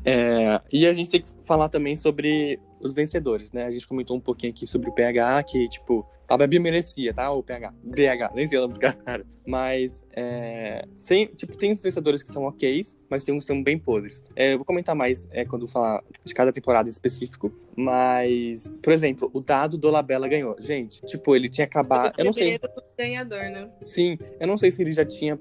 [0.05, 3.65] É, e a gente tem que falar também sobre os vencedores, né?
[3.65, 7.31] A gente comentou um pouquinho aqui sobre o PH, que, tipo, a Babi merecia, tá?
[7.31, 7.71] O PH.
[7.83, 9.25] DH, nem sei o nome do cara.
[9.45, 13.61] Mas, é, sem, tipo, tem os vencedores que são ok, mas tem uns que são
[13.61, 14.23] bem podres.
[14.35, 17.51] É, eu vou comentar mais é, quando falar de cada temporada em específico.
[17.75, 20.55] Mas, por exemplo, o dado do Labella ganhou.
[20.59, 22.13] Gente, tipo, ele tinha acabado.
[22.17, 22.59] Eu não sei.
[22.59, 23.69] Primeiro ganhador, né?
[23.83, 25.37] Sim, eu não sei se ele já tinha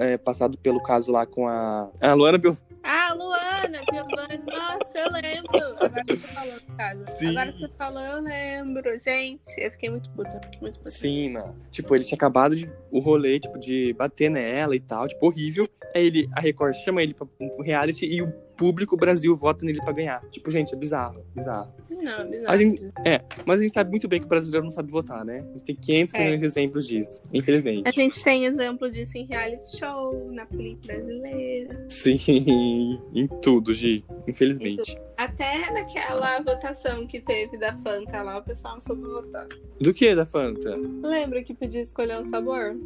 [0.00, 1.90] é, passado pelo caso lá com a.
[2.00, 2.40] A Luana.
[2.82, 3.35] Ah, Luana,
[3.74, 5.84] Giovanni, nossa, eu lembro.
[5.84, 6.54] Agora você falou.
[7.18, 7.26] Sim.
[7.28, 9.02] Agora que você falou, eu lembro.
[9.02, 10.40] Gente, eu fiquei muito puta.
[10.60, 10.90] Muito puta.
[10.90, 11.56] Sim, mano.
[11.70, 15.68] Tipo, ele tinha acabado de, o rolê, tipo, de bater nela e tal, tipo, horrível.
[15.94, 19.64] Aí ele, a Record chama ele pra um reality e o público o Brasil vota
[19.64, 20.20] nele pra ganhar.
[20.30, 21.72] Tipo, gente, é bizarro, bizarro.
[21.90, 22.50] Não, é bizarro.
[22.52, 22.82] A gente-
[23.46, 25.40] Mas a gente sabe muito bem que o brasileiro não sabe votar, né?
[25.40, 26.18] A gente tem 500 É.
[26.24, 27.88] milhões de exemplos disso, infelizmente.
[27.88, 31.84] A gente tem exemplo disso em reality show, na política brasileira.
[31.88, 34.96] Sim, em tudo, Gi, infelizmente.
[35.16, 39.46] Até naquela votação que teve da Fanta lá, o pessoal não soube votar.
[39.80, 40.76] Do que da Fanta?
[41.02, 42.76] Lembra que podia escolher um sabor?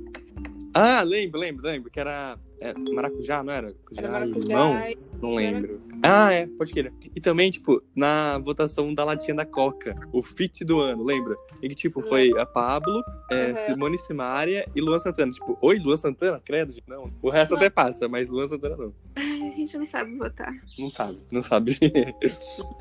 [0.75, 3.75] Ah, lembro, lembro, lembro, que era é, maracujá, não era?
[3.96, 4.73] Era Maracujá limão?
[4.75, 5.81] maracujá e Não lembro.
[6.03, 6.92] Ah, é, pode querer.
[7.14, 11.37] E também, tipo, na votação da latinha da Coca, o fit do ano, lembra?
[11.62, 13.57] E que, tipo, foi a Pablo, é, Uhum.
[13.66, 15.31] Simone Simaria e Luan Santana.
[15.33, 16.40] Tipo, oi, Luan Santana?
[16.44, 16.85] Credo, gente.
[16.88, 17.11] Não.
[17.23, 17.59] O resto Não.
[17.59, 18.94] até passa, mas Luan Santana não.
[19.16, 20.53] Ai, a gente não sabe votar.
[20.79, 21.77] Não sabe, não sabe.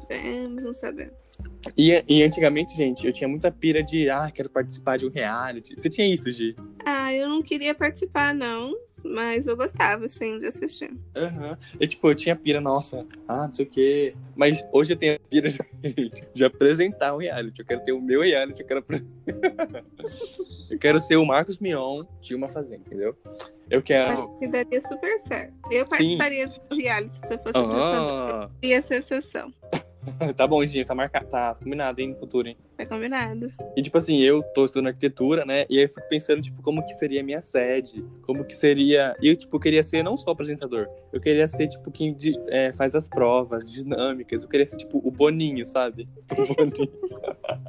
[0.08, 1.14] Sabemos, não sabemos.
[1.78, 5.74] E, e antigamente, gente, eu tinha muita pira de, ah, quero participar de um reality.
[5.78, 6.56] Você tinha isso, Gi?
[6.86, 8.74] Ah, eu não queria participar, não.
[9.04, 10.92] Mas eu gostava, sim, de assistir.
[11.16, 11.58] Aham.
[11.80, 14.16] E, tipo, eu tinha pira, nossa, ah, não sei o quê.
[14.36, 15.60] Mas hoje eu tenho a pira de,
[16.34, 17.62] de apresentar um reality.
[17.62, 18.86] Eu quero ter o meu reality, eu quero...
[20.70, 23.16] eu quero ser o Marcos Mion de uma fazenda, entendeu?
[23.70, 24.38] Eu quero...
[24.40, 25.54] Que daria super certo.
[25.70, 28.50] Eu participaria do seu reality se você fosse ah.
[28.64, 29.54] Ia ser exceção.
[30.36, 32.58] tá bom, gente, tá marcado, tá combinado, hein, no futuro, hein?
[32.78, 33.52] Tá combinado.
[33.76, 35.66] E, tipo assim, eu tô estudando arquitetura, né?
[35.70, 38.06] E aí eu fico pensando, tipo, como que seria a minha sede?
[38.22, 39.16] Como que seria...
[39.22, 40.88] E eu, tipo, queria ser não só apresentador.
[41.12, 42.16] Eu queria ser, tipo, quem
[42.48, 44.44] é, faz as provas dinâmicas.
[44.44, 46.08] Eu queria ser, tipo, o Boninho, sabe?
[46.32, 46.92] O Boninho.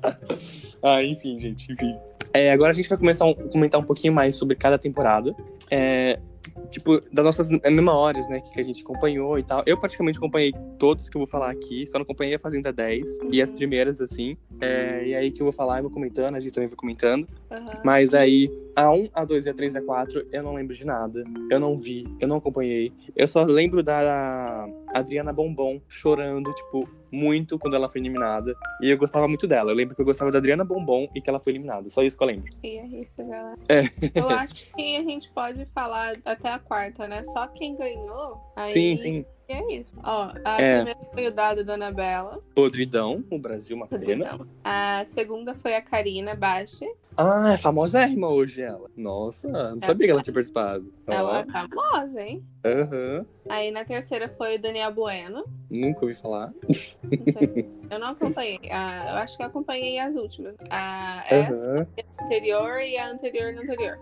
[0.83, 1.97] ah, enfim, gente, enfim.
[2.33, 5.35] É, agora a gente vai começar a comentar um pouquinho mais sobre cada temporada.
[5.69, 6.21] É,
[6.71, 9.63] tipo, das nossas memórias, né, que a gente acompanhou e tal.
[9.67, 13.19] Eu praticamente acompanhei todos que eu vou falar aqui, só não acompanhei a Fazenda 10
[13.31, 14.37] e as primeiras, assim.
[14.61, 17.27] É, e aí que eu vou falar, eu vou comentando, a gente também vai comentando.
[17.51, 17.83] Aham.
[17.85, 20.87] Mas aí, a 1, a 2, a 3 e a 4, eu não lembro de
[20.87, 21.25] nada.
[21.51, 22.93] Eu não vi, eu não acompanhei.
[23.17, 28.55] Eu só lembro da Adriana Bombom chorando, tipo, muito quando ela foi eliminada.
[28.83, 29.71] E eu gostava muito dela.
[29.71, 31.89] Eu lembro que eu gostava da Adriana Bombom e que ela foi eliminada.
[31.89, 32.51] Só isso que eu lembro.
[32.63, 33.57] E é isso, galera.
[33.69, 33.83] É.
[34.15, 37.23] Eu acho que a gente pode falar até a quarta, né?
[37.25, 38.41] Só quem ganhou.
[38.57, 39.25] Aí Sim, sim.
[39.49, 39.97] É isso.
[40.05, 40.77] Ó, a É.
[40.77, 42.39] primeira foi o dado da Anabela.
[42.55, 44.37] Podridão, o Brasil, uma pena.
[44.39, 44.47] Não.
[44.63, 46.89] A segunda foi a Karina Bache.
[47.17, 48.89] Ah, é famosérrima hoje ela.
[48.97, 50.93] Nossa, não sabia que ela tinha participado.
[51.07, 52.45] Ela é famosa, hein?
[52.65, 53.27] Aham.
[53.49, 55.45] Aí na terceira foi o Daniel Bueno.
[55.71, 56.53] Nunca ouvi falar.
[56.63, 58.59] Não eu não acompanhei.
[58.71, 60.55] Ah, eu acho que eu acompanhei as últimas.
[60.71, 61.87] A essa Aham.
[62.23, 63.99] anterior e a anterior na anterior.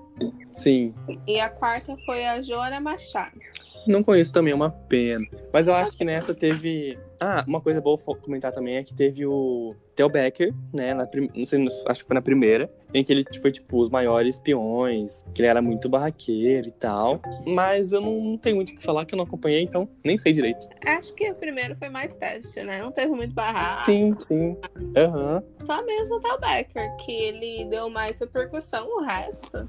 [0.52, 0.94] Sim.
[1.26, 3.38] E a quarta foi a Joana Machado.
[3.86, 5.24] Não conheço também, é uma pena.
[5.52, 6.98] Mas eu acho que nessa teve.
[7.20, 10.94] Ah, uma coisa boa comentar também é que teve o Theo Becker, né?
[10.94, 11.28] Na prim...
[11.34, 15.24] Não sei, acho que foi na primeira, em que ele foi, tipo, os maiores peões,
[15.34, 17.20] que ele era muito barraqueiro e tal.
[17.46, 20.32] Mas eu não, tenho muito o que falar, que eu não acompanhei, então nem sei
[20.32, 20.68] direito.
[20.86, 22.80] Acho que o primeiro foi mais teste, né?
[22.80, 23.84] Não teve muito barraco.
[23.84, 24.56] Sim, sim.
[24.96, 25.42] Aham.
[25.66, 29.66] Só mesmo o Tal Becker, que ele deu mais repercussão, o resto.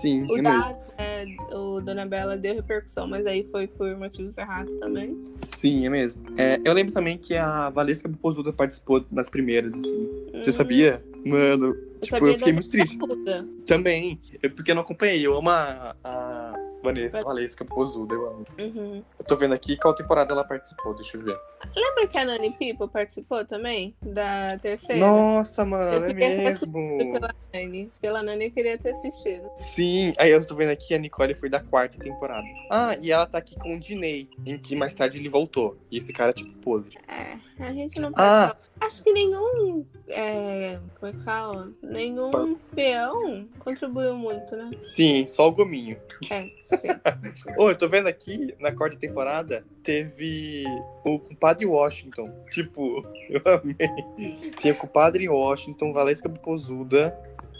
[0.00, 4.38] Sim, O é dado, né, o Dona Bela deu repercussão, mas aí foi por motivos
[4.38, 5.16] errados também.
[5.46, 6.22] Sim, é mesmo.
[6.38, 10.08] É, eu lembro também que a Valesca Popozuda participou das primeiras, assim.
[10.42, 11.02] Você sabia?
[11.24, 12.96] Mano, Eu tipo, eu fiquei muito triste.
[12.96, 13.46] Duda.
[13.66, 14.20] Também.
[14.42, 15.24] É porque eu não acompanhei.
[15.24, 16.41] Eu amo a, a
[16.82, 18.46] Vanessa Valesca Popozuda, eu amo.
[18.58, 19.02] Uhum.
[19.18, 21.38] Eu tô vendo aqui qual temporada ela participou, deixa eu ver.
[21.76, 23.94] Lembra que a Nani People participou também?
[24.02, 25.00] Da terceira?
[25.00, 26.98] Nossa, mano, Eu é mesmo.
[27.12, 27.92] Pela Nani.
[28.00, 29.48] Pela Nani eu queria ter assistido.
[29.54, 32.46] Sim, aí eu tô vendo aqui a Nicole foi da quarta temporada.
[32.70, 35.76] Ah, e ela tá aqui com o Diney, em que mais tarde ele voltou.
[35.90, 36.98] E esse cara é tipo podre.
[37.08, 38.48] É, a gente não pode Ah.
[38.48, 38.58] falar.
[38.82, 39.86] Acho que nenhum.
[40.08, 41.72] É, como é que fala?
[41.84, 44.72] Nenhum peão contribuiu muito, né?
[44.82, 45.96] Sim, só o gominho.
[46.28, 46.88] É, sim.
[47.56, 50.64] Ô, eu tô vendo aqui, na quarta temporada, teve
[51.04, 52.28] o compadre Washington.
[52.50, 54.50] Tipo, eu amei.
[54.58, 57.16] Tinha o compadre Washington, Valesca Popozuda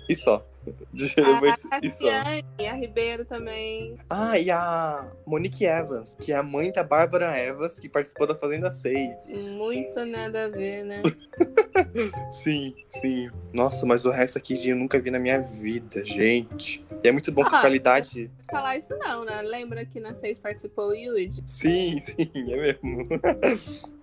[0.08, 0.44] e só.
[1.72, 1.80] A.
[1.80, 3.96] Cassiane a Ribeiro também.
[4.08, 8.34] Ah, e a Monique Evans, que é a mãe da Bárbara Evans, que participou da
[8.34, 9.10] Fazenda 6.
[9.56, 11.02] Muito nada a ver, né?
[12.30, 13.30] Sim, sim.
[13.52, 16.84] Nossa, mas o resto aqui eu nunca vi na minha vida, gente.
[17.02, 17.60] E é muito bom que a Ah.
[17.62, 18.30] qualidade.
[18.50, 19.40] Falar isso não, né?
[19.42, 21.42] Lembra que na 6 participou o Yuji?
[21.46, 23.02] Sim, sim, é mesmo.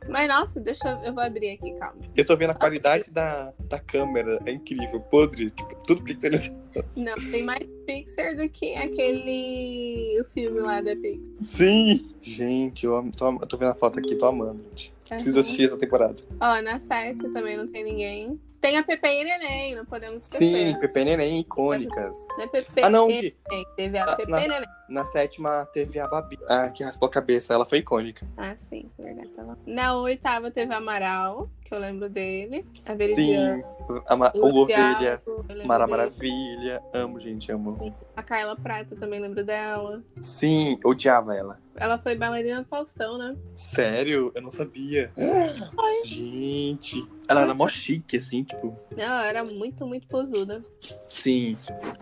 [0.08, 0.98] Mas nossa, deixa eu.
[1.08, 2.02] Eu vou abrir aqui, calma.
[2.16, 6.58] Eu tô vendo a qualidade da, da câmera, é incrível, podre, tipo, tudo pixelizado.
[6.96, 10.22] Não, tem mais Pixar do que aquele.
[10.22, 11.36] O filme lá da Pixar.
[11.44, 12.12] Sim!
[12.22, 14.94] Gente, eu, amo- tô, eu tô vendo a foto aqui, tô amando, gente.
[15.08, 15.46] Preciso Aham.
[15.48, 16.16] assistir essa temporada.
[16.40, 18.40] Ó, na 7 também não tem ninguém.
[18.62, 20.74] Tem a Pepe e Neném, não podemos esquecer.
[20.74, 22.26] Sim, Pepe e Neném icônicas.
[22.38, 23.14] Não é Pepe Ah, não, e.
[23.50, 24.68] Neném, teve a Ah, Pepe e Neném.
[24.90, 28.28] Na sétima teve a Babi, a que raspou a cabeça, ela foi icônica.
[28.36, 29.30] Ah, sim, isso é verdade.
[29.30, 29.56] Tá.
[29.66, 32.66] Na oitava teve a Amaral, que eu lembro dele.
[32.86, 33.64] A Sim, Veridiana.
[34.08, 35.22] a, Ma- o Ovelha,
[35.66, 35.98] Mara dele.
[35.98, 37.94] Maravilha, amo, gente, amo.
[38.16, 40.04] A Carla Prata também lembro dela.
[40.20, 41.60] Sim, odiava ela.
[41.76, 43.38] Ela foi bailarina do Faustão, né?
[43.56, 44.32] Sério?
[44.34, 45.12] Eu não sabia.
[46.04, 48.76] Gente, ela era mó chique, assim, tipo.
[48.98, 50.66] Ela era muito, muito posuda.
[51.06, 51.56] Sim.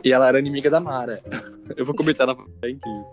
[0.04, 1.22] E ela era inimiga da Mara.
[1.76, 2.36] Eu vou comentar na.
[2.62, 3.06] É incrível.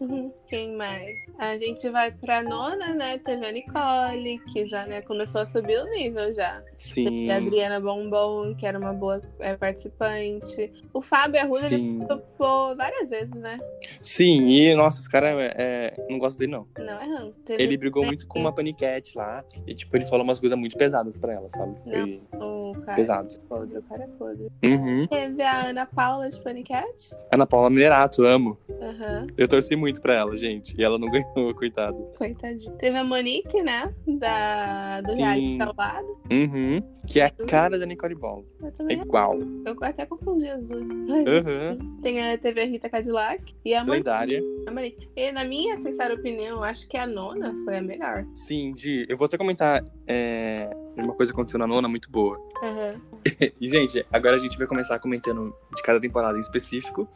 [0.00, 0.32] Uhum.
[0.52, 1.16] Quem mais?
[1.38, 3.16] A gente vai pra nona, né?
[3.16, 6.62] Teve a Nicole, que já né, começou a subir o nível já.
[6.76, 7.04] Sim.
[7.06, 10.70] Teve a Adriana Bombom, que era uma boa é, participante.
[10.92, 13.58] O Fábio Arruda, ele topou várias vezes, né?
[13.98, 16.66] Sim, e nossa, os caras é, não gosto dele, não.
[16.76, 17.40] Não é ranço.
[17.40, 19.42] Teve Ele brigou muito com uma paniquete lá.
[19.66, 21.78] E, tipo, ele falou umas coisas muito pesadas pra ela, sabe?
[21.82, 23.40] Foi O cara pesado.
[23.48, 24.48] podre, o cara é podre.
[24.62, 25.06] Uhum.
[25.06, 27.14] Teve a Ana Paula de Panicat.
[27.32, 28.58] Ana Paula Minerato, amo.
[28.82, 30.74] Aham, Eu torci muito pra ela, gente.
[30.78, 31.96] E ela não ganhou, coitada.
[32.16, 32.72] coitadinha.
[32.72, 33.92] Teve a Monique, né?
[34.06, 35.16] Da, do Sim.
[35.18, 36.06] reality Salvado.
[36.30, 36.82] Uhum.
[37.06, 38.44] Que é a cara da Nicole Ball.
[38.88, 39.38] É igual.
[39.66, 40.88] Eu até confundi as duas.
[40.88, 41.78] Mas, Aham.
[42.02, 43.98] Tem a, teve a Rita Cadillac e a Monique.
[43.98, 44.42] Lendária.
[44.66, 45.08] a Monique.
[45.16, 48.24] E na minha sincera opinião, acho que a nona foi a melhor.
[48.34, 52.40] Sim, Gi, eu vou até comentar é, uma coisa que aconteceu na nona muito boa.
[52.62, 53.00] Aham.
[53.60, 57.08] E, gente, agora a gente vai começar comentando de cada temporada em específico.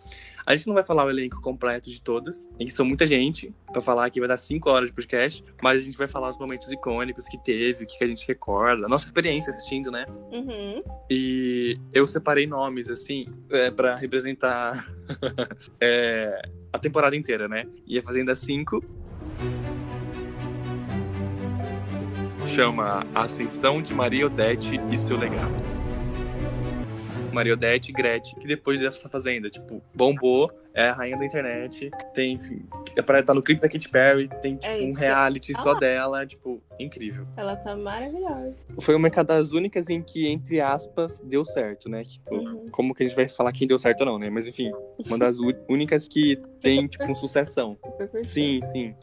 [0.47, 3.53] A gente não vai falar o elenco completo de todas, em que são muita gente,
[3.73, 6.39] pra falar que vai dar cinco horas de podcast, mas a gente vai falar os
[6.39, 10.07] momentos icônicos que teve, o que, que a gente recorda, a nossa experiência assistindo, né?
[10.31, 10.85] Uhum.
[11.11, 14.87] E eu separei nomes, assim, é, para representar
[15.83, 16.41] é,
[16.73, 17.67] a temporada inteira, né?
[17.85, 18.85] E a Fazenda 5
[22.55, 25.76] chama Ascensão de Maria Odete e seu legado.
[27.37, 31.91] Maria Odete e Gretchen, que depois dessa Fazenda, tipo, bombou, é a rainha da internet,
[32.15, 32.63] tem, enfim,
[32.97, 35.79] é pra estar no clipe da Katy Perry, tem, tipo, É um reality só Ah.
[35.81, 38.55] dela, tipo, incrível Ela tá maravilhosa.
[38.83, 42.05] foi uma das únicas em que, entre aspas, deu certo, né?
[42.05, 42.69] Tipo, Uhum.
[42.71, 44.29] como que a gente vai falar quem deu certo ou não, né?
[44.31, 44.71] Mas enfim,
[45.07, 45.37] uma das
[45.69, 47.79] únicas que tem, tipo, um sucessão.
[48.23, 48.95] Sim, sim.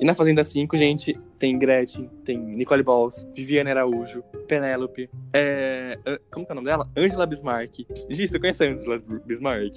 [0.00, 5.98] E na Fazenda 5, gente, tem Gretchen, tem Nicole Balls, Viviane Araújo, Penélope, é...
[6.30, 6.88] como que é o nome dela?
[6.96, 7.84] Angela Bismarck.
[8.08, 9.74] Gi, você conhece a Angela Bismarck?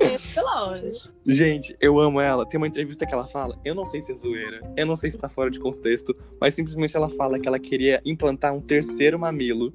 [0.00, 1.10] Eu conheço de longe.
[1.26, 2.46] Gente, eu amo ela.
[2.46, 5.10] Tem uma entrevista que ela fala, eu não sei se é zoeira, eu não sei
[5.10, 9.18] se tá fora de contexto, mas simplesmente ela fala que ela queria implantar um terceiro
[9.18, 9.72] mamilo.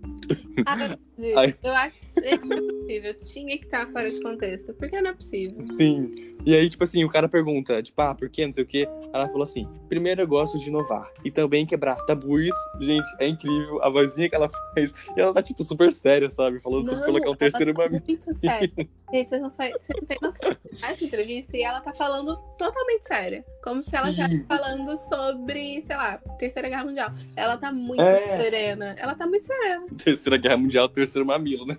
[0.65, 0.97] Ah,
[1.37, 1.55] Ai.
[1.63, 3.13] eu acho que não é possível.
[3.15, 4.73] Tinha que estar fora de contexto.
[4.73, 5.61] Porque não é possível.
[5.61, 6.13] Sim.
[6.45, 8.45] E aí, tipo assim, o cara pergunta, tipo, ah, por quê?
[8.45, 8.87] Não sei o quê.
[9.13, 12.49] Ela falou assim: primeiro eu gosto de inovar e também quebrar tabus.
[12.81, 14.93] Gente, é incrível a vozinha que ela faz.
[15.15, 16.59] E ela tá, tipo, super séria, sabe?
[16.61, 18.03] Falando sobre colocar um ela terceiro tá mamilo.
[18.07, 18.71] muito séria.
[19.13, 20.55] Gente, vocês não, fa- vocês não noção.
[20.81, 23.45] Essa entrevista e ela tá falando totalmente séria.
[23.63, 27.11] Como se ela estivesse falando sobre, sei lá, Terceira Guerra Mundial.
[27.35, 28.37] Ela tá muito É.
[28.41, 28.95] serena.
[28.97, 29.85] Ela tá muito serena.
[30.03, 31.77] Terceira Guerra Mundial, terceiro mamilo, né?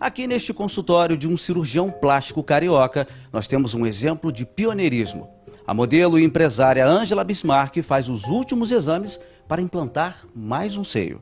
[0.00, 5.28] Aqui neste consultório de um cirurgião plástico carioca, nós temos um exemplo de pioneirismo.
[5.64, 11.20] A modelo e empresária Angela Bismarck faz os últimos exames para implantar mais um seio.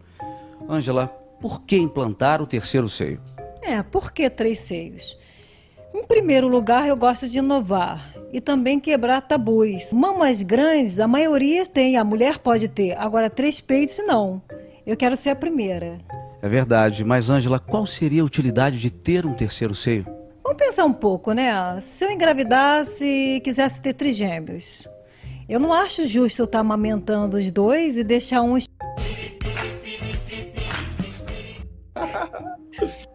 [0.67, 1.09] Angela,
[1.43, 3.21] por que implantar o terceiro seio?
[3.63, 5.17] É, por que três seios?
[5.93, 9.91] Em primeiro lugar, eu gosto de inovar e também quebrar tabus.
[9.93, 12.97] Mamas grandes, a maioria tem, a mulher pode ter.
[12.97, 14.41] Agora, três peitos, não.
[14.87, 15.99] Eu quero ser a primeira.
[16.41, 20.07] É verdade, mas Angela, qual seria a utilidade de ter um terceiro seio?
[20.43, 21.81] Vamos pensar um pouco, né?
[21.99, 24.89] Se eu engravidasse e quisesse ter trigêmeos,
[25.49, 28.57] eu não acho justo eu estar amamentando os dois e deixar um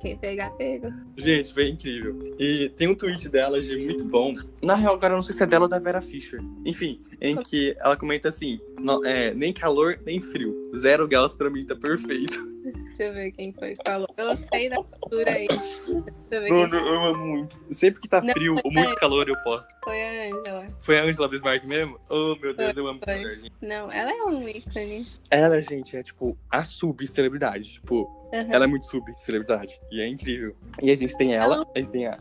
[0.05, 0.95] Quem pegar, pega.
[1.17, 2.35] Gente, foi incrível.
[2.37, 4.35] E tem um tweet dela de muito bom.
[4.61, 6.39] Na real, agora eu não sei se é dela ou da Vera Fischer.
[6.63, 10.69] Enfim, em que ela comenta assim: "Não- é, nem calor, nem frio.
[10.75, 12.54] Zero graus pra mim tá perfeito.
[12.71, 14.07] Deixa eu ver quem foi que falou.
[14.17, 15.47] Eu sei da cultura aí.
[15.47, 17.59] Deixa eu amo muito.
[17.69, 19.73] Sempre que tá Não, frio ou muito calor, eu posto.
[19.83, 20.67] foi a Angela.
[20.79, 21.99] Foi a Angela Bismarck mesmo?
[22.09, 23.21] Oh, meu Deus, eu amo essa Foi.
[23.21, 23.53] mulher, gente.
[23.61, 25.05] Não, ela é um ícone.
[25.29, 27.73] Ela, gente, é tipo a sub-celebridade.
[27.73, 28.47] Tipo, Aham.
[28.51, 29.79] ela é muito sub-celebridade.
[29.91, 30.55] E é incrível.
[30.81, 32.17] E a gente tem ela, Ela- a gente tem a.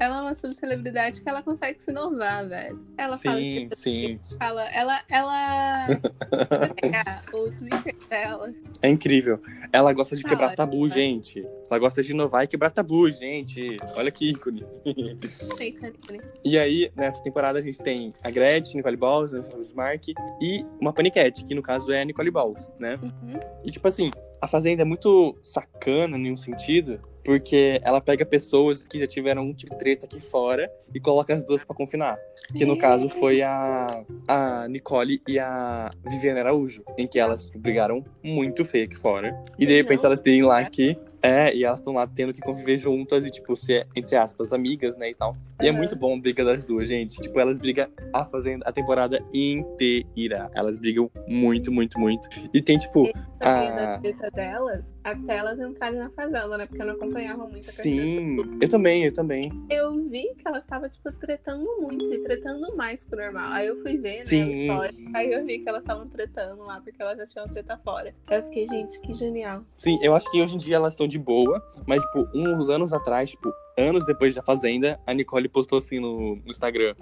[0.00, 2.84] Ela é uma subcelebridade que ela consegue se inovar, velho.
[2.98, 4.20] Ela fala Sim, que- sim.
[4.38, 5.86] fala, ela, ela
[6.80, 8.52] pegar o Twitter dela.
[8.82, 9.40] É incrível.
[9.74, 10.94] Ela gosta de Da quebrar hora, tabu, né?
[10.94, 11.44] gente.
[11.68, 13.76] Ela gosta de inovar e quebrar tabu, gente.
[13.96, 14.64] Olha que ícone.
[15.58, 16.20] Eita, ícone.
[16.44, 20.92] E aí, nessa temporada, a gente tem a Gretchen, Nicole Balls, Angela Bismarck e uma
[20.92, 23.00] paniquete, que no caso é a Nicole Balls, né?
[23.02, 23.40] Uhum.
[23.64, 28.82] E tipo assim, a Fazenda é muito sacana em um sentido, porque ela pega pessoas
[28.82, 32.18] que já tiveram um tipo de treta aqui fora e coloca as duas pra confinar.
[32.54, 38.04] Que no caso foi a, a Nicole e a Viviane Araújo, em que elas brigaram
[38.22, 39.34] muito feio aqui fora.
[39.58, 40.98] E de repente elas terem lá aqui.
[41.24, 44.94] É, e elas estão lá tendo que conviver juntas e, tipo, ser, entre aspas, amigas,
[44.98, 45.32] né, e tal.
[45.62, 47.18] E é muito bom a briga das duas, gente.
[47.18, 50.50] Tipo, elas brigam a fazenda a temporada inteira.
[50.54, 52.28] Elas brigam muito, muito, muito.
[52.52, 53.10] E tem, tipo,
[53.40, 56.66] da treta delas até elas entrarem na fazenda, né?
[56.66, 58.36] Porque eu não acompanhava muito a sim.
[58.60, 59.52] Eu também, eu também.
[59.68, 63.52] Eu vi que elas estavam, tipo, tretando muito e tretando mais que o normal.
[63.52, 64.24] Aí eu fui ver, né?
[64.24, 64.70] Sim.
[64.70, 64.90] a.
[65.14, 68.14] Aí eu vi que elas estavam tretando lá, porque elas já tinham treta fora.
[68.26, 69.62] Aí eu fiquei, gente, que genial.
[69.76, 72.92] Sim, eu acho que hoje em dia elas estão de boa, mas, tipo, uns anos
[72.92, 76.94] atrás, tipo, anos depois da Fazenda, a Nicole postou assim no, no Instagram: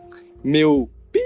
[0.44, 1.20] Meu pi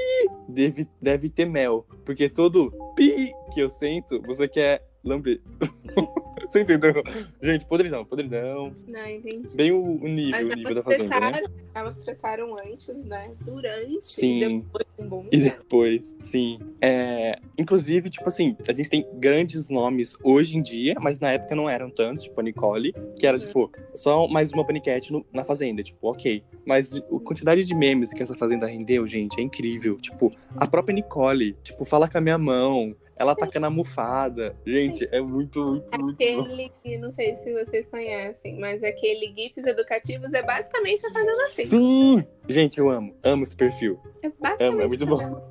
[0.48, 5.40] deve, deve ter mel, porque todo pi que eu sinto, você quer lamber.
[6.50, 6.94] você entendeu?
[7.42, 8.72] Gente, podridão, podridão.
[8.86, 9.56] Não, entendi.
[9.56, 11.30] Bem o, o nível, Mas o nível da Fazenda, né?
[11.32, 13.30] tretaram, elas tretaram antes, né?
[13.40, 14.36] Durante Sim.
[14.38, 16.58] e depois um bom E depois, sim.
[16.80, 21.54] É, inclusive, tipo assim, a gente tem grandes nomes hoje em dia, mas na época
[21.54, 23.46] não eram tantos, tipo a Nicole, que era, Uhum.
[23.46, 26.42] tipo, só mais uma paniquete no- na Fazenda, tipo, ok.
[26.66, 29.96] Mas a quantidade de memes que essa Fazenda rendeu, gente, é incrível.
[29.98, 34.54] Tipo, a própria Nicole, tipo, fala com a minha mão, ela atacando a almofada.
[34.66, 36.14] Gente, é muito, muito, muito.
[36.22, 41.44] Aquele que, não sei se vocês conhecem, mas aquele GIFs educativos é basicamente a fazenda
[41.44, 41.64] assim.
[41.66, 42.24] Sim!
[42.48, 43.98] Gente, eu amo, amo esse perfil.
[44.22, 45.18] É basicamente Amo, é muito bom.
[45.18, 45.42] fazenda.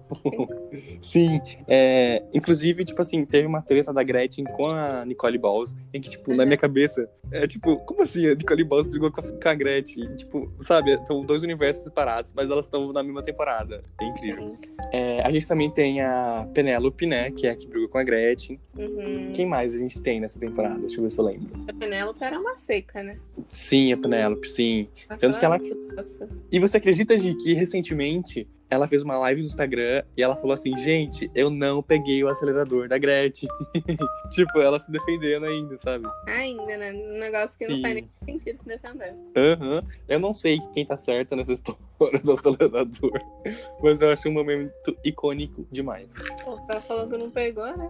[1.02, 6.00] Sim, é, inclusive, tipo assim, teve uma treta da Gretchen com a Nicole Balls, em
[6.02, 6.46] que, tipo, na Uhum.
[6.46, 10.16] minha cabeça, é tipo, como assim a Nicole Balls brigou com a, com a Gretchen?
[10.16, 13.82] Tipo, sabe, são dois universos separados, mas elas estão na mesma temporada.
[14.02, 14.54] É incrível.
[14.92, 18.60] É, a gente também tem a Penélope, né, que é que brigou com a Gretchen.
[18.78, 19.32] Uhum.
[19.34, 20.80] Quem mais a gente tem nessa temporada?
[20.80, 21.50] Deixa eu ver se eu lembro.
[21.68, 23.18] A Penélope era uma seca, né?
[23.48, 24.88] Sim, a Penélope, sim.
[25.10, 25.60] Nossa, Tanto que ela-
[25.96, 26.30] Nossa.
[26.52, 30.54] E você acredita, Gi, que recentemente ela fez uma live no Instagram e ela falou
[30.54, 33.50] assim, gente, eu não peguei o acelerador da Gretchen.
[34.32, 36.06] tipo, ela se defendendo ainda, sabe?
[36.28, 36.94] Ainda, né?
[36.94, 37.82] Um negócio que não Sim.
[37.82, 39.16] faz nem sentido se defender.
[39.36, 39.84] Aham.
[40.08, 41.80] Eu não sei quem tá certa nessa história
[42.24, 43.22] do acelerador,
[43.82, 46.10] mas eu acho um momento icônico demais.
[46.44, 47.90] Pô, ela falou que não pegou, né?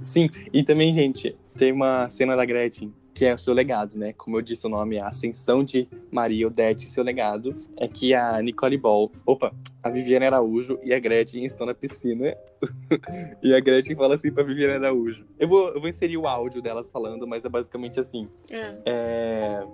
[0.00, 4.12] Sim, e também, gente, tem uma cena da Gretchen que é o seu legado, né?
[4.12, 7.56] Como eu disse, o nome é a Ascensão de Maria Odete, seu legado.
[7.76, 12.36] É que a Nicole Ball, opa, a Viviane Araújo e a Gretchen estão na piscina.
[13.40, 15.24] e a Gretchen fala assim pra Viviane Araújo.
[15.38, 18.28] Eu vou, eu vou inserir o áudio delas falando, mas é basicamente assim.
[18.50, 18.74] É.
[18.84, 19.66] É...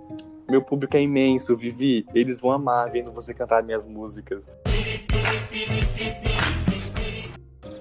[0.47, 2.05] Meu público é imenso, Vivi.
[2.13, 4.53] Eles vão amar vendo você cantar minhas músicas.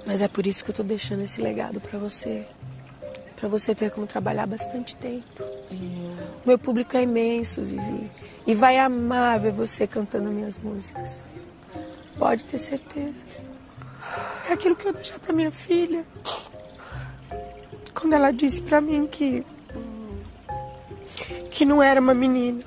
[0.07, 2.47] Mas é por isso que eu tô deixando esse legado pra você.
[3.41, 5.43] Pra você ter como trabalhar bastante tempo.
[6.45, 8.11] Meu público é imenso, Vivi.
[8.47, 11.23] E vai amar ver você cantando minhas músicas.
[12.19, 13.25] Pode ter certeza.
[14.47, 16.05] É aquilo que eu deixar pra minha filha.
[17.95, 19.43] Quando ela disse pra mim que.
[21.51, 22.63] que não era uma menina.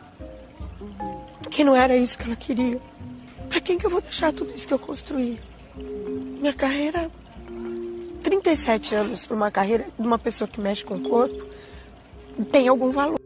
[1.52, 2.82] Que não era isso que ela queria.
[3.48, 5.40] Pra quem que eu vou deixar tudo isso que eu construí?
[5.76, 7.12] Minha carreira
[8.24, 11.46] 37 anos para uma carreira de uma pessoa que mexe com o corpo
[12.52, 13.20] tem algum valor.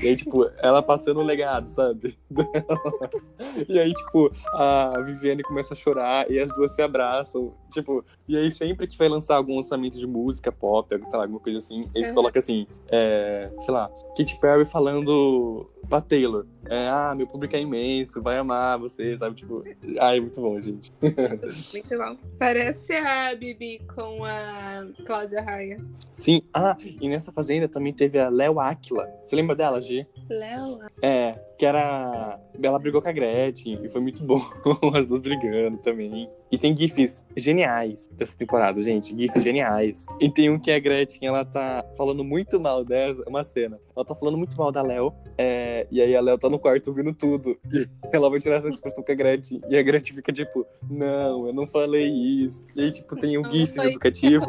[0.00, 2.16] E aí, tipo, ela passando o legado, sabe?
[3.68, 7.52] e aí, tipo, a Viviane começa a chorar e as duas se abraçam.
[7.72, 11.40] Tipo, e aí sempre que vai lançar algum lançamento de música pop, sei lá, alguma
[11.40, 16.46] coisa assim, eles colocam assim, é, sei lá, Katy Perry falando pra Taylor.
[16.66, 19.36] É, ah, meu público é imenso, vai amar você, sabe?
[19.36, 19.62] Tipo,
[19.98, 20.92] ai, muito bom, gente.
[21.72, 22.16] Muito bom.
[22.38, 25.80] Parece a Bibi com a Cláudia Raia.
[26.12, 29.08] Sim, ah, e nessa fazenda também teve a Léo Aquila.
[29.22, 30.06] Você lembra dela, G?
[30.28, 30.80] Léo.
[31.02, 32.40] É, que era.
[32.62, 34.40] Ela brigou com a Gretchen e foi muito bom
[34.94, 36.30] as duas brigando também.
[36.50, 39.14] E tem GIFs geniais dessa temporada, gente.
[39.14, 40.06] GIFs geniais.
[40.20, 43.78] E tem um que a Gretchen, ela tá falando muito mal dessa, uma cena.
[43.94, 45.12] Ela tá falando muito mal da Léo.
[45.36, 47.58] é, e aí a Léo tá no quarto ouvindo tudo.
[47.70, 49.60] E ela vai tirar essa discussão com a Gretchen.
[49.68, 52.64] E a Gretchen fica tipo, não, eu não falei isso.
[52.74, 54.46] E aí, tipo, tem um Não GIF educativo.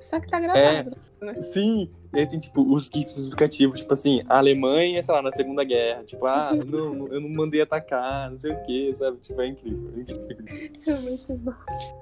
[0.00, 0.96] Só que tá gravado.
[1.26, 1.40] Né?
[1.40, 5.32] Sim, e aí tem, tipo, os GIFs educativos, tipo assim, a Alemanha, sei lá, na
[5.32, 9.18] Segunda Guerra, tipo, ah, não, eu não mandei atacar, não sei o que, sabe?
[9.18, 9.92] Tipo, é incrível.
[9.96, 10.46] é incrível.
[10.86, 11.52] É muito bom.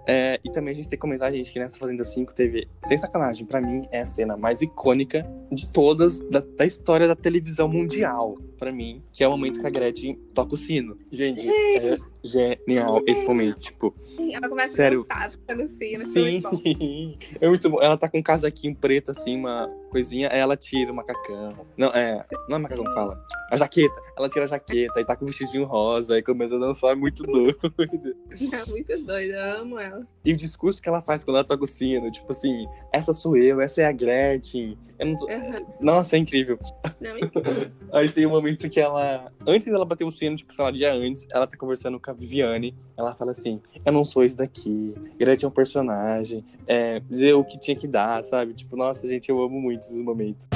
[0.06, 2.96] É, e também a gente tem que comentar, gente, que nessa Fazenda 5 teve, sem
[2.96, 7.66] sacanagem, pra mim é a cena mais icônica de todas da, da história da televisão
[7.66, 10.96] mundial, pra mim, que é o momento que a Gretchen toca o sino.
[11.10, 13.94] Gente, é, genial esse momento, tipo.
[14.16, 15.04] Sim, ela começa Sério.
[15.10, 16.04] a dançar, ficando assim, né?
[16.04, 17.14] Sim.
[17.40, 17.82] É muito bom.
[17.82, 21.66] Ela tá com um casaquinho preto, assim, uma coisinha, aí ela tira o macacão.
[21.76, 22.24] Não, é.
[22.48, 23.22] Não é macacão que fala.
[23.50, 23.94] A jaqueta.
[24.16, 26.94] Ela tira a jaqueta e tá com o vestidinho rosa e começa a dançar, é
[26.94, 27.58] muito doido.
[28.52, 30.06] É muito doida, eu amo ela.
[30.24, 33.36] E o discurso que ela faz quando ela toca o sino, tipo assim, essa sou
[33.36, 34.76] eu, essa é a Gretchen.
[34.98, 35.66] Eu não tô- Aham.
[35.80, 36.58] Nossa, é incrível.
[37.00, 37.42] Não, então,
[37.92, 40.92] Aí tem um momento que ela, antes dela bater o sino, tipo, sei lá, dia
[40.92, 42.74] antes, ela tá conversando com a Viviane.
[42.96, 44.94] Ela fala assim: Eu não sou isso daqui.
[45.18, 46.44] Gretchen é um personagem.
[46.66, 48.54] É, dizer o que tinha que dar, sabe?
[48.54, 50.48] Tipo, nossa, gente, eu amo muito esses momentos.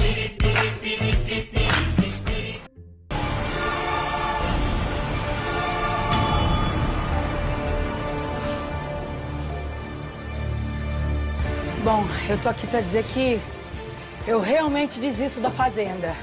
[11.85, 13.41] Bom, eu tô aqui pra dizer que
[14.27, 16.15] eu realmente desisto da Fazenda.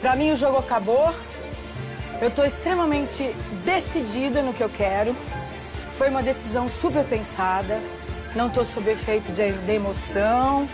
[0.00, 1.14] Pra mim o jogo acabou.
[2.20, 3.32] Eu tô extremamente
[3.64, 5.14] decidida no que eu quero.
[5.94, 7.80] Foi uma decisão super pensada.
[8.34, 10.68] Não tô sob efeito de, de emoção,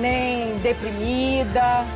[0.00, 1.86] nem deprimida.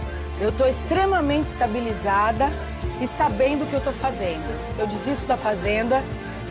[0.41, 2.51] Eu tô extremamente estabilizada
[2.99, 4.45] e sabendo o que eu tô fazendo.
[4.79, 6.03] Eu desisto da Fazenda.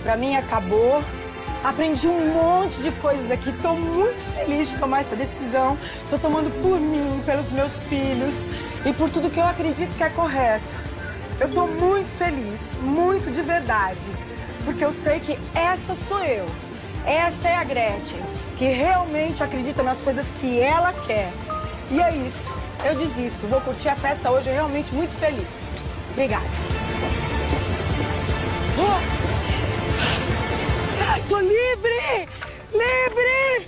[0.03, 1.03] Pra mim acabou.
[1.63, 3.49] Aprendi um monte de coisas aqui.
[3.49, 5.79] Estou muito feliz de tomar essa decisão.
[6.03, 8.45] Estou tomando por mim, pelos meus filhos
[8.85, 10.84] e por tudo que eu acredito que é correto.
[11.39, 14.09] Eu estou muito feliz, muito de verdade,
[14.63, 16.45] porque eu sei que essa sou eu.
[17.05, 18.21] Essa é a Gretchen,
[18.57, 21.31] que realmente acredita nas coisas que ela quer.
[21.91, 22.51] E é isso.
[22.83, 23.45] Eu desisto.
[23.47, 25.71] Vou curtir a festa hoje realmente muito feliz.
[26.11, 26.45] Obrigada.
[28.77, 29.01] Oh!
[31.11, 32.29] Ai, tô livre!
[32.71, 33.67] Livre!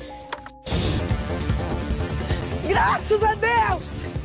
[2.68, 4.17] Graças a Deus!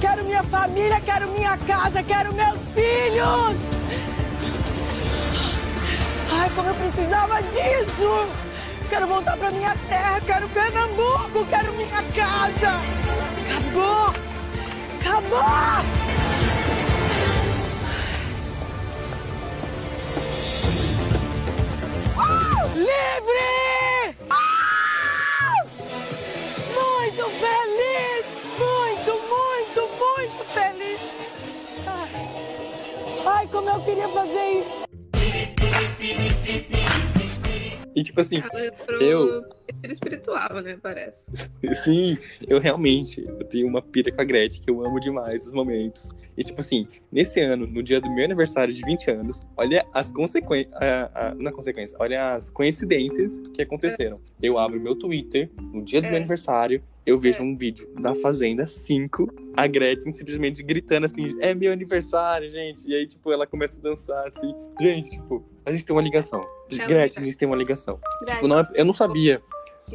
[0.00, 3.56] Quero minha família, quero minha casa, quero meus filhos!
[6.30, 8.28] Ai, como eu precisava disso!
[8.88, 12.80] Quero voltar pra minha terra, quero Pernambuco, quero minha casa!
[13.50, 14.14] Acabou!
[15.00, 15.84] Acabou!
[22.76, 24.16] Livre!
[24.30, 24.47] Ah!
[33.48, 34.84] Ai, como eu queria fazer isso!
[37.94, 38.42] E tipo assim,
[39.00, 40.78] eu- terceiro espiritual, né?
[40.82, 41.26] Parece.
[41.84, 42.16] Sim,
[42.46, 46.12] eu realmente, eu tenho uma pira com a Gretchen, que eu amo demais os momentos.
[46.36, 50.10] E tipo assim, nesse ano, no dia do meu aniversário de 20 anos, olha as
[50.10, 50.72] consequências,
[51.36, 54.20] não é consequência, olha as coincidências que aconteceram.
[54.42, 56.10] Eu abro meu Twitter, no dia do É.
[56.10, 57.42] meu aniversário, eu vejo É.
[57.42, 62.86] um vídeo da Fazenda 5, a Gretchen simplesmente gritando assim, é meu aniversário, gente.
[62.88, 64.54] E aí, tipo, ela começa a dançar assim.
[64.80, 66.46] Gente, tipo, a gente tem uma ligação.
[66.70, 67.98] É Gretchen, a gente tem uma ligação.
[68.26, 69.40] Tipo, não é- eu não sabia.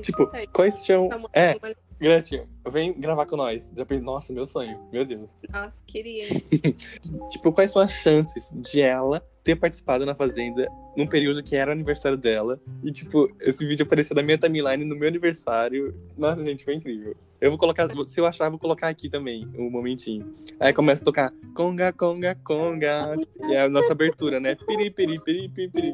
[0.02, 0.48] Tipo, aí.
[0.48, 1.10] quais são.
[1.10, 1.56] Tá muito É.
[2.00, 3.72] Gretchen, vem gravar com nós.
[3.76, 5.36] Já pensei, nossa, meu sonho, meu Deus.
[5.50, 6.28] Nossa, queria.
[7.32, 10.68] Tipo, quais são as chances de ela ter participado na Fazenda
[10.98, 12.60] num período que era o aniversário dela?
[12.84, 15.96] E, tipo, esse vídeo apareceu na minha timeline no meu aniversário.
[16.18, 17.16] Nossa, gente, foi incrível.
[17.40, 20.34] Eu vou colocar, se eu achar, eu vou colocar aqui também, um momentinho.
[20.60, 23.16] Aí começa a tocar conga, conga, conga.
[23.48, 24.56] E é a nossa abertura, né?
[24.56, 25.94] Piri, piri, piri, piri, piri.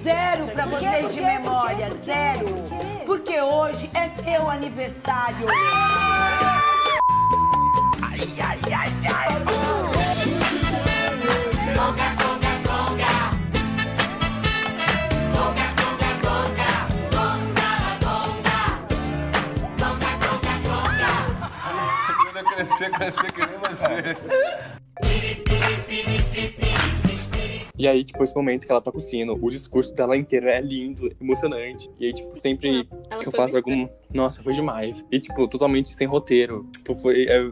[0.00, 2.46] Zero pra vocês de memória, zero.
[3.04, 5.48] Porque hoje é teu aniversário.
[22.22, 24.16] Quando eu crescer, crescer que nem você.
[27.78, 30.60] E aí, tipo, esse momento que ela toca o sino, o discurso dela inteiro é
[30.60, 31.90] lindo, emocionante.
[31.98, 33.88] E aí, tipo, sempre Ela que eu faço algum.
[34.14, 35.04] Nossa, foi demais.
[35.10, 36.68] E, tipo, totalmente sem roteiro.
[36.72, 37.26] Tipo, foi.
[37.26, 37.50] É,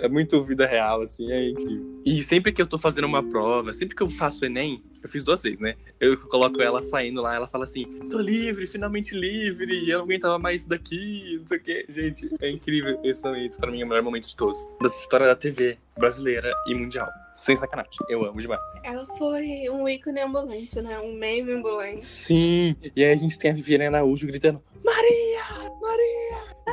[0.00, 2.00] é muito vida real, assim, é incrível.
[2.04, 5.24] E sempre que eu tô fazendo uma prova, sempre que eu faço Enem, eu fiz
[5.24, 5.74] duas vezes, né?
[5.98, 10.38] Eu coloco ela saindo lá, ela fala assim: tô livre, finalmente livre, eu não aguentava
[10.38, 11.86] mais daqui, não sei o quê.
[11.88, 13.58] Gente, é incrível esse momento.
[13.58, 14.58] Pra mim é o melhor momento de todos.
[14.80, 17.08] Da história da TV brasileira e mundial.
[17.34, 17.90] Sem sacanagem.
[18.08, 18.60] Eu amo demais.
[18.84, 20.98] Ela foi um ícone ambulante, né?
[21.00, 22.04] Um meme ambulante.
[22.04, 22.76] Sim!
[22.94, 25.68] E aí a gente tem a Viviane Araújo gritando: Maria!
[25.80, 26.01] Maria!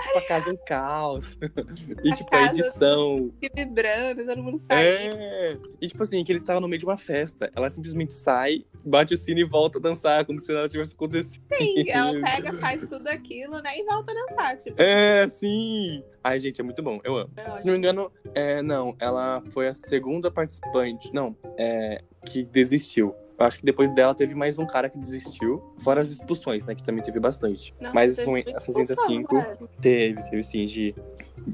[0.02, 1.36] Tipo, a casa um caos.
[2.04, 3.32] e, A tipo, a edição.
[3.56, 5.16] Vibrando, todo mundo saindo.
[5.16, 5.58] É!
[5.82, 7.52] E, tipo assim, que ele tava no meio de uma festa.
[7.56, 11.44] Ela simplesmente sai, bate o sino e volta a dançar, como se nada tivesse acontecido.
[11.58, 13.78] Sim, ela pega, faz tudo aquilo, né?
[13.78, 14.58] E volta a dançar.
[14.58, 16.04] Tipo, É, sim.
[16.24, 17.00] Ai, gente, é muito bom.
[17.04, 17.32] Eu amo.
[17.36, 22.44] é Se não me engano, é, não, ela foi a segunda participante, não, é, que
[22.44, 23.16] desistiu.
[23.40, 26.76] Eu acho que depois dela teve mais um cara que desistiu, fora as expulsões, né,
[26.76, 27.74] que também teve bastante.
[27.80, 29.70] Nossa, Mas foi muita a Fazenda expulsão, 5 velho.
[29.80, 30.94] teve, teve sim, de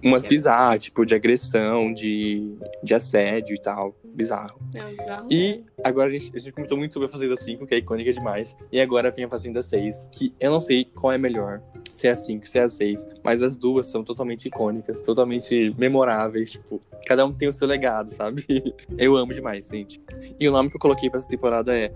[0.03, 3.95] umas bizarras, tipo, de agressão, de, de assédio e tal.
[4.03, 4.59] Bizarro.
[4.73, 7.77] Não, E agora a gente, a gente comentou muito sobre a Fazenda 5, que é
[7.77, 8.55] icônica demais.
[8.71, 11.61] E agora vem a Fazenda 6, que eu não sei qual é melhor,
[11.95, 13.07] se é a 5, se é a 6.
[13.23, 16.51] Mas as duas são totalmente icônicas, totalmente memoráveis.
[16.51, 18.45] Tipo, cada um tem o seu legado, sabe?
[18.97, 19.99] Eu amo demais, gente.
[20.39, 21.91] E o nome que eu coloquei pra essa temporada é.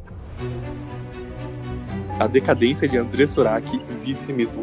[2.20, 3.66] A Decadência de André Surak,
[4.04, 4.62] Vice Mesmo.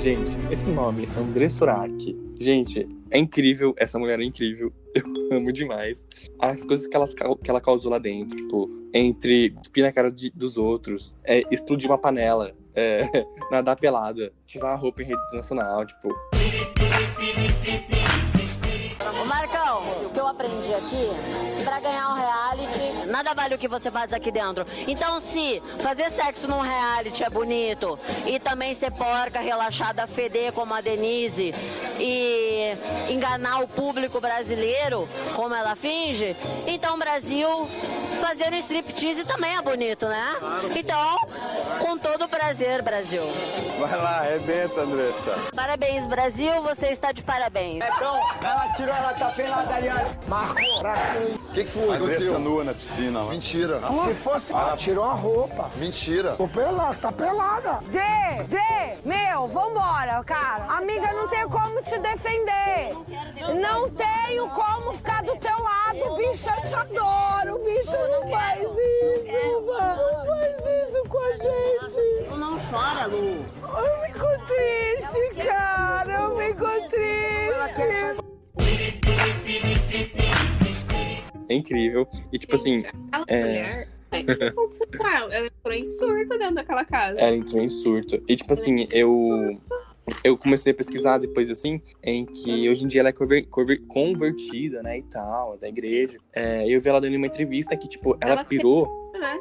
[0.00, 2.16] Gente, esse nome, André Surak.
[2.40, 3.74] Gente, é incrível.
[3.76, 4.72] Essa mulher é incrível.
[4.96, 6.06] Eu amo demais.
[6.38, 10.30] As coisas que ela, que ela causou lá dentro, tipo, entre cuspir na cara de-
[10.34, 13.02] dos outros, é, explodir uma panela, é,
[13.50, 16.08] nadar pelada, tirar a roupa em rede nacional, tipo.
[19.20, 22.49] Ô Marcão, o que eu aprendi aqui, pra ganhar um reality,
[23.10, 24.64] nada vale o que você faz aqui dentro.
[24.86, 30.72] Então, se fazer sexo num reality é bonito e também ser porca, relaxada, feder como
[30.72, 31.52] a Denise
[31.98, 32.74] e
[33.08, 36.36] enganar o público brasileiro, como ela finge,
[36.66, 37.68] então Brasil
[38.20, 40.36] fazendo striptease também é bonito, né?
[40.76, 41.16] Então,
[41.78, 43.22] com todo prazer, Brasil.
[43.78, 45.38] Vai lá, arrebenta, Andressa.
[45.54, 47.80] Parabéns, Brasil, você está de parabéns.
[47.80, 50.18] Ela tirou, ela tá pelada ali, olha.
[50.28, 50.82] Marcou.
[51.48, 51.96] O que, que foi?
[51.96, 52.99] Andressa nua na piscina.
[53.08, 53.24] Lá.
[53.24, 53.80] Mentira.
[54.04, 55.70] Se fosse, tirou a roupa.
[55.76, 56.32] Mentira.
[56.36, 57.78] Tô pelada, tá pelada.
[57.86, 60.64] Dê, Dê, meu, vambora, cara.
[60.68, 62.92] Amiga, não tenho como te defender.
[63.60, 69.66] Não tenho como ficar do teu lado, bicho, eu te adoro, bicho, não faz isso,
[69.66, 70.56] não faz
[70.88, 72.38] isso com a gente.
[72.38, 73.44] Não chora, Lu.
[73.62, 77.10] Eu fico triste, cara, eu fico triste.
[81.50, 82.06] É incrível.
[82.32, 83.40] E tipo assim, Aquela é.
[83.44, 83.88] mulher.
[84.96, 85.46] com ela?
[85.46, 87.18] Entrou em surto dentro daquela casa.
[87.18, 88.22] ela entrou em surto.
[88.28, 89.60] E tipo assim, eu.
[90.24, 93.80] Eu comecei a pesquisar depois, assim, em que hoje em dia ela é conver- conver-
[93.86, 96.18] convertida, né, e tal, da igreja.
[96.32, 99.12] É, eu vi ela dando uma entrevista que, tipo, ela, Ela tem- pirou.
[99.14, 99.38] Né?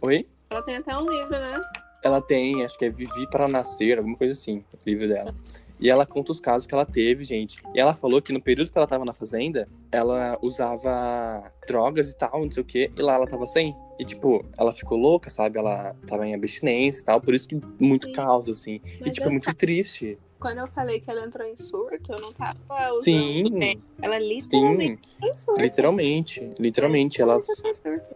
[0.00, 0.26] Oi?
[0.50, 1.60] Ela tem até um livro, né?
[2.04, 5.34] Ela tem, acho que é Vivi para Nascer, alguma coisa assim, o livro dela.
[5.82, 7.60] E ela conta os casos que ela teve, gente.
[7.74, 12.16] E ela falou que no período que ela tava na fazenda, ela usava drogas e
[12.16, 13.74] tal, não sei o quê, e lá ela tava sem.
[13.98, 15.58] E, tipo, ela ficou louca, sabe?
[15.58, 18.12] Ela tava em abstinência e tal, por isso que muito Sim.
[18.12, 18.80] caos, assim.
[19.00, 20.16] Mas e, tipo, é muito triste.
[20.42, 22.56] Quando eu falei que ela entrou em surto, eu não tava
[22.90, 23.02] usando.
[23.02, 23.80] Sim.
[24.02, 25.60] Ela Sim, literalmente entrou em surto.
[25.62, 26.52] literalmente.
[26.58, 27.38] Literalmente, ela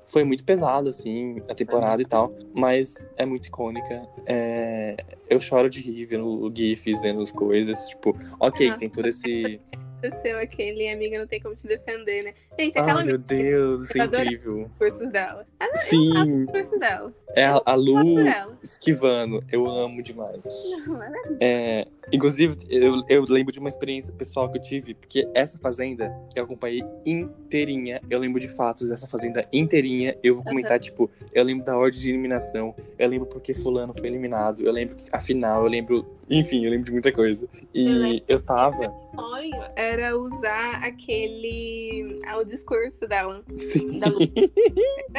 [0.07, 4.09] foi muito pesada, assim, a temporada e tal, mas é muito icônica.
[4.27, 4.97] É,
[5.31, 9.61] Eu choro de rir vendo GIFs, vendo as coisas, tipo, ok, tem todo esse.
[10.07, 12.35] Aconteceu aquele amiga não tem como te defender, né?
[12.59, 14.63] Gente, aquela Ai, meu Deus, isso é incrível.
[14.63, 15.47] os cursos dela.
[15.59, 17.13] Ela é Sim, os cursos dela.
[17.35, 18.17] é a, a Lu
[18.63, 20.43] esquivando, eu amo demais.
[20.87, 25.29] Não, ela É, inclusive, eu, eu lembro de uma experiência pessoal que eu tive, porque
[25.35, 28.01] essa fazenda eu acompanhei inteirinha.
[28.09, 30.17] Eu lembro de fatos dessa fazenda inteirinha.
[30.23, 34.09] Eu vou comentar, tipo, eu lembro da ordem de eliminação, eu lembro porque Fulano foi
[34.09, 36.07] eliminado, eu lembro que, afinal, eu lembro.
[36.29, 37.49] Enfim, eu lembro de muita coisa.
[37.75, 38.93] E eu tava.
[39.17, 42.19] Sonho era usar aquele.
[42.27, 43.43] ah, o discurso dela.
[43.59, 43.99] Sim.
[43.99, 44.07] Da.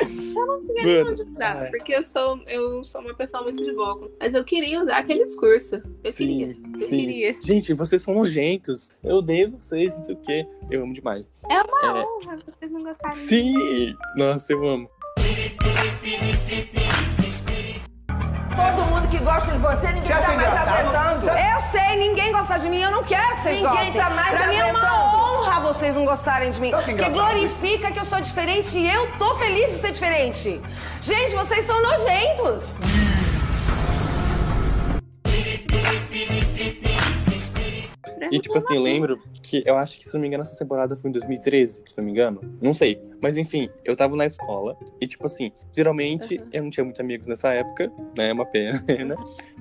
[0.07, 1.69] Eu não tinha nem onde usar, ai.
[1.71, 4.09] porque eu sou, eu sou uma pessoa muito de boca.
[4.19, 5.81] Mas eu queria usar aquele discurso.
[6.03, 6.47] Eu queria.
[6.47, 6.97] Eu sim.
[6.97, 7.33] queria.
[7.41, 8.89] Gente, vocês são nojentos.
[9.03, 10.47] Eu odeio vocês, não sei o quê.
[10.69, 11.31] Eu amo demais.
[11.49, 12.03] É uma É.
[12.03, 13.17] honra vocês não gostarem.
[13.17, 13.95] Sim!
[14.15, 14.89] Nossa, eu amo.
[18.58, 21.28] Todo mundo que gosta de você, ninguém tá mais aguentando.
[21.30, 23.93] Eu sei, ninguém gosta de mim, eu não quero que vocês Ninguém gostem.
[23.93, 25.18] tá mais pra mim é uma aguentando.
[25.45, 26.72] honra vocês não gostarem de mim.
[26.72, 30.60] Tá Porque engraçado glorifica que eu sou diferente e eu tô feliz de ser diferente.
[31.01, 32.66] Gente, vocês são nojentos.
[38.32, 40.95] E, tipo assim, eu lembro que eu acho que, se não me engano, essa temporada
[40.95, 42.41] foi em 2013, se não me engano.
[42.61, 43.01] Não sei.
[43.22, 47.28] Mas, enfim, eu tava na escola e, tipo assim, geralmente eu não tinha muitos amigos
[47.28, 48.30] nessa época, né?
[48.30, 49.15] É uma pena, né?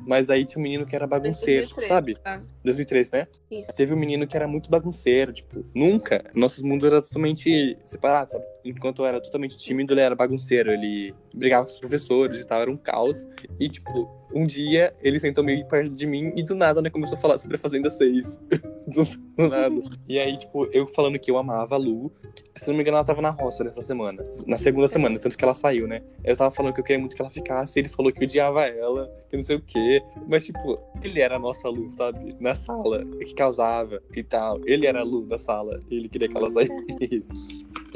[0.06, 2.14] Mas aí tinha um menino que era bagunceiro, 2013, sabe?
[2.18, 2.40] tá?
[2.64, 3.26] 2013, né?
[3.50, 3.76] Isso.
[3.76, 6.24] Teve um menino que era muito bagunceiro, tipo, nunca.
[6.34, 8.44] Nossos mundos eram totalmente separados, sabe?
[8.68, 10.70] Enquanto eu era totalmente tímido, ele era bagunceiro.
[10.70, 13.26] Ele brigava com os professores e tal, era um caos.
[13.60, 17.16] E, tipo, um dia ele sentou meio perto de mim e do nada, né, começou
[17.16, 18.40] a falar sobre a Fazenda 6.
[18.86, 19.74] do, nada.
[20.08, 22.12] E aí, tipo, eu falando que eu amava a Lu.
[22.54, 24.24] Se não me engano, ela tava na roça nessa semana.
[24.46, 26.02] Na segunda semana, tanto que ela saiu, né?
[26.24, 27.78] Eu tava falando que eu queria muito que ela ficasse.
[27.78, 30.02] Ele falou que odiava ela, que não sei o quê.
[30.28, 32.34] Mas, tipo, ele era a nossa Lu, sabe?
[32.40, 34.60] Na sala, que causava e tal.
[34.64, 35.82] Ele era a Lu da sala.
[35.90, 37.32] Ele queria que ela saísse.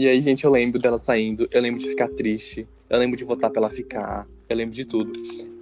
[0.00, 1.46] E aí, gente, eu lembro dela saindo.
[1.52, 2.66] Eu lembro de ficar triste.
[2.88, 4.26] Eu lembro de votar pra ela ficar.
[4.48, 5.12] Eu lembro de tudo.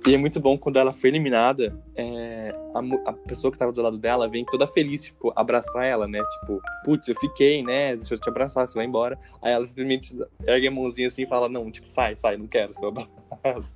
[0.06, 3.82] E é muito bom quando ela foi eliminada, é, a, a, pessoa que tava do
[3.82, 6.22] lado dela vem toda feliz, tipo, abraçar ela, né?
[6.22, 7.96] Tipo, putz, eu fiquei, né?
[7.96, 9.18] Deixa eu te abraçar, você vai embora.
[9.42, 12.72] Aí ela simplesmente ergue a mãozinha assim e fala, não, tipo, sai, sai, não quero
[12.72, 13.10] seu abraço.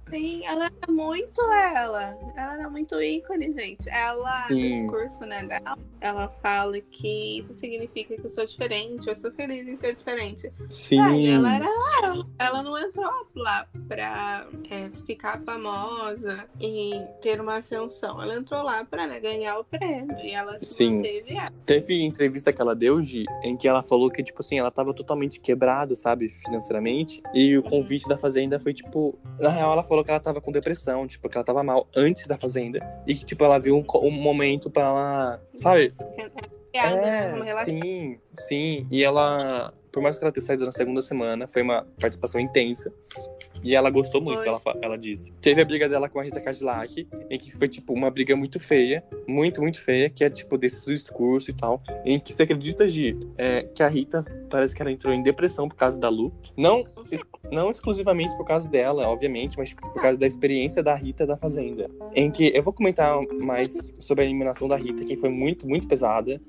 [0.09, 2.17] Sim, ela é muito ela.
[2.37, 3.89] Ela é muito ícone, gente.
[3.91, 4.55] Ela, Sim.
[4.55, 9.31] no discurso, né, dela, ela fala que isso significa que eu sou diferente, eu sou
[9.33, 10.51] feliz em ser diferente.
[10.71, 11.01] Sim.
[11.01, 11.67] Aí, ela era
[12.03, 12.27] ela.
[12.39, 16.12] Ela não entrou lá pra é, ficar famosa
[16.61, 18.21] e ter uma ascensão.
[18.23, 20.17] Ela entrou lá pra né, ganhar o prêmio.
[20.19, 20.97] E ela se Sim.
[20.97, 21.53] manteve ela.
[21.65, 24.93] Teve entrevista que ela deu, Gi, em que ela falou que, tipo assim, ela tava
[24.95, 27.23] totalmente quebrada, sabe, financeiramente.
[27.35, 29.19] E o convite da Fazenda foi, tipo.
[29.39, 32.27] Na real, ela falou que ela tava com depressão, tipo, que ela tava mal antes
[32.27, 32.81] da Fazenda.
[33.07, 35.43] E que, tipo, ela viu um, um momento pra ela.
[35.57, 35.91] Sabe?
[36.73, 38.87] É, sim, sim.
[38.91, 42.93] E ela, por mais que ela tenha saído na segunda semana, foi uma participação intensa.
[43.63, 45.33] E ela gostou muito, ela, ela disse.
[45.41, 48.59] Teve a briga dela com a Rita Cadillac, em que foi, tipo, uma briga muito
[48.59, 52.89] feia, muito, muito feia, que é, tipo, desse discurso e tal, em que você acredita,
[52.89, 56.33] Gi, é, que a Rita parece que ela entrou em depressão por causa da Lu.
[56.57, 60.95] Não, ex não exclusivamente por causa dela, obviamente, mas tipo, por causa da experiência da
[60.95, 61.91] Rita da Fazenda.
[62.15, 65.87] Em que eu vou comentar mais sobre a eliminação da Rita, que foi muito, muito
[65.87, 66.41] pesada.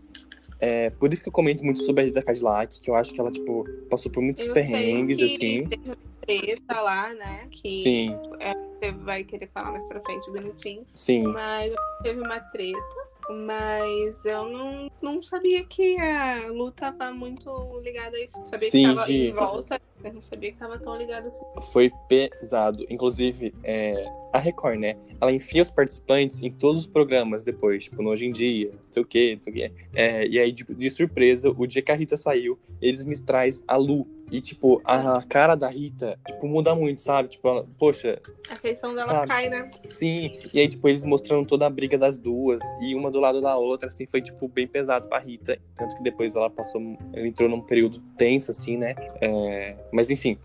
[0.60, 3.20] É, por isso que eu comento muito sobre a Rita Cadillac, que eu acho que
[3.20, 5.68] ela, tipo, passou por muitos Eu perrengues, assim.
[5.68, 5.92] Teve
[6.26, 7.48] treta lá, né?
[7.52, 8.18] Que Sim.
[8.40, 10.86] é, você vai querer falar mais pra frente bonitinho.
[10.94, 11.24] Sim.
[11.24, 13.14] Mas teve uma treta.
[13.30, 17.50] Mas eu não, não sabia que a Lu tava muito
[17.82, 18.36] ligada a isso.
[18.46, 19.82] Sabia Sim, que tava em volta.
[20.04, 21.46] Eu não sabia que tava tão ligada assim.
[21.72, 22.86] Foi pesado.
[22.90, 24.98] Inclusive, é, a Record, né?
[25.22, 28.92] Ela enfia os participantes em todos os programas depois, tipo, no Hoje em Dia, não
[28.92, 29.72] sei o quê, não sei o quê.
[29.96, 33.64] É, e aí, de, de surpresa, o dia que a Rita saiu, eles me traz
[33.66, 34.06] a Lu.
[34.34, 37.30] E, tipo, a cara da Rita, tipo, muda muito, sabe?
[37.30, 38.20] Tipo, ela, poxa,
[38.50, 39.28] A feição dela Sabe?
[39.28, 39.70] cai, né?
[39.84, 40.34] sim.
[40.52, 43.56] E aí, tipo, eles mostrando toda a briga das duas, e uma do lado da
[43.56, 45.60] outra, assim, foi, tipo, bem pesado pra Rita.
[45.76, 46.82] Tanto que depois ela passou,
[47.14, 48.96] ela entrou num período tenso, assim, né?
[49.22, 50.36] É, mas, enfim.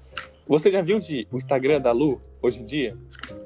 [0.46, 2.94] Você já viu de, o Instagram da Lu, hoje em dia?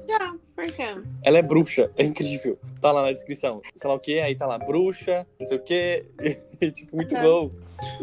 [0.09, 0.93] Já, por quê?
[1.23, 2.57] Ela é bruxa, é incrível.
[2.81, 3.61] Tá lá na descrição.
[3.75, 6.05] Sei lá o que, aí tá lá, bruxa, não sei o que.
[6.73, 7.21] tipo, muito É.
[7.21, 7.49] bom.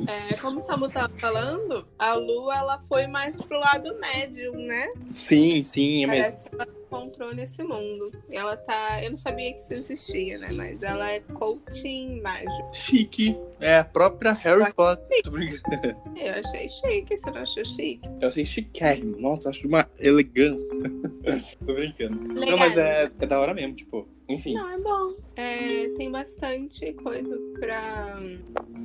[0.07, 4.89] É, como o Samu tava falando, a Lu ela foi mais pro lado médium, né?
[5.13, 6.45] Sim, sim, é mesmo.
[6.57, 8.11] Parece encontrou nesse mundo.
[8.29, 9.03] E ela tá.
[9.03, 10.49] Eu não sabia que isso existia, né?
[10.53, 12.75] Mas ela é coaching mágico.
[12.75, 13.37] Chique.
[13.61, 15.21] É a própria Harry Potter.
[16.17, 18.01] Eu achei chique, você não achou chique?
[18.21, 19.17] Eu achei chiquérrimo.
[19.19, 20.75] Nossa, acho uma elegância.
[21.65, 22.21] Tô brincando.
[22.29, 22.59] Não, Legal.
[22.59, 24.09] mas é, é da hora mesmo, tipo.
[24.29, 24.55] Enfim.
[24.55, 25.15] Não, é bom.
[25.35, 28.17] É, tem bastante coisa pra.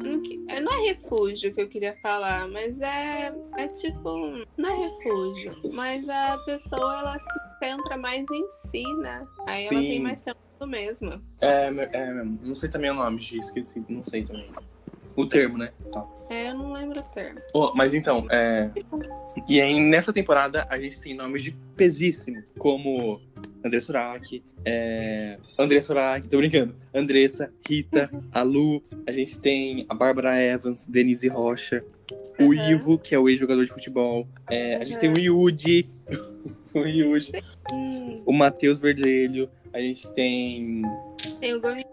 [0.03, 4.43] Não que- é, Não é refúgio que eu queria falar, mas é, é tipo.
[4.58, 9.26] Não é refúgio, mas a pessoa ela se centra mais em si, né?
[9.47, 9.88] Aí ela Sim.
[9.88, 11.22] tem mais tempo mesmo.
[11.41, 13.84] É, é, não sei também o nome, esqueci.
[13.89, 14.49] Não sei também.
[15.16, 15.72] O termo, né?
[15.91, 16.06] Tá.
[16.30, 17.39] É, eu não lembro o termo.
[17.53, 18.70] Oh, mas então, é...
[19.47, 23.22] E aí, nessa temporada, a gente tem nomes de pesíssimo, como
[23.64, 25.38] André Surak, é...
[25.58, 31.30] André Surak, tô brincando, Andressa, Rita, a Lu, a gente tem a Bárbara Evans, Denise
[31.30, 31.84] Rocha,
[32.39, 35.89] o Ivo, que é o ex-jogador de futebol, é, a gente tem o Yudi,
[36.80, 37.32] o Yudi,
[38.26, 40.82] o Matheus Verdelho, a gente tem
[41.39, 41.86] Tem o Gominho.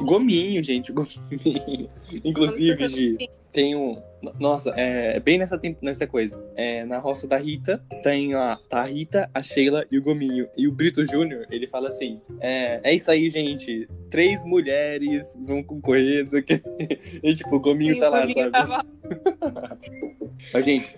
[0.00, 1.90] Gominho, gente, Gominho.
[2.24, 4.00] Inclusive, Gi, tem um.
[4.40, 6.42] Nossa, é bem nessa, nessa coisa.
[6.56, 10.48] É, na roça da Rita, tem lá, tá a Rita, a Sheila e o Gominho.
[10.56, 13.88] E o Brito Júnior, ele fala assim: é, é isso aí, gente.
[14.10, 16.62] Três mulheres vão concorrer, não sei o quê.
[17.22, 18.52] E tipo, o Gominho E tá o lá, Gominho sabe?
[18.52, 18.86] tava-
[20.54, 20.94] Mas, gente,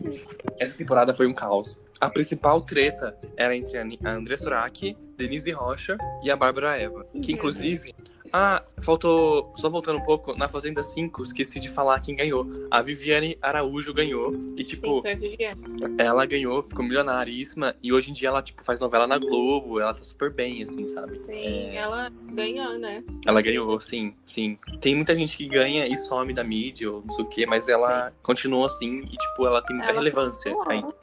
[0.58, 1.78] essa temporada foi um caos.
[2.00, 7.04] A principal treta era entre a André Surak, Denise Rocha e a Bárbara Eva.
[7.22, 7.94] Que, inclusive...
[8.32, 9.52] Ah, faltou...
[9.56, 12.46] Só voltando um pouco, na Fazenda 5, esqueci de falar quem ganhou.
[12.70, 14.32] A Viviane Araújo ganhou.
[14.56, 15.60] E, tipo, Viviane.
[15.98, 17.74] ela ganhou, ficou milionaríssima.
[17.82, 19.80] E hoje em dia ela, tipo, faz novela na Globo.
[19.80, 21.20] Ela tá super bem, assim, sabe?
[21.26, 23.02] Sim, ela ganhou, né?
[23.26, 24.58] Ela ganhou, sim, sim.
[24.80, 27.68] Tem muita gente que ganha e some da mídia, ou não sei o quê, mas
[27.68, 30.54] ela continua assim e, tipo, ela tem muita Ela relevância.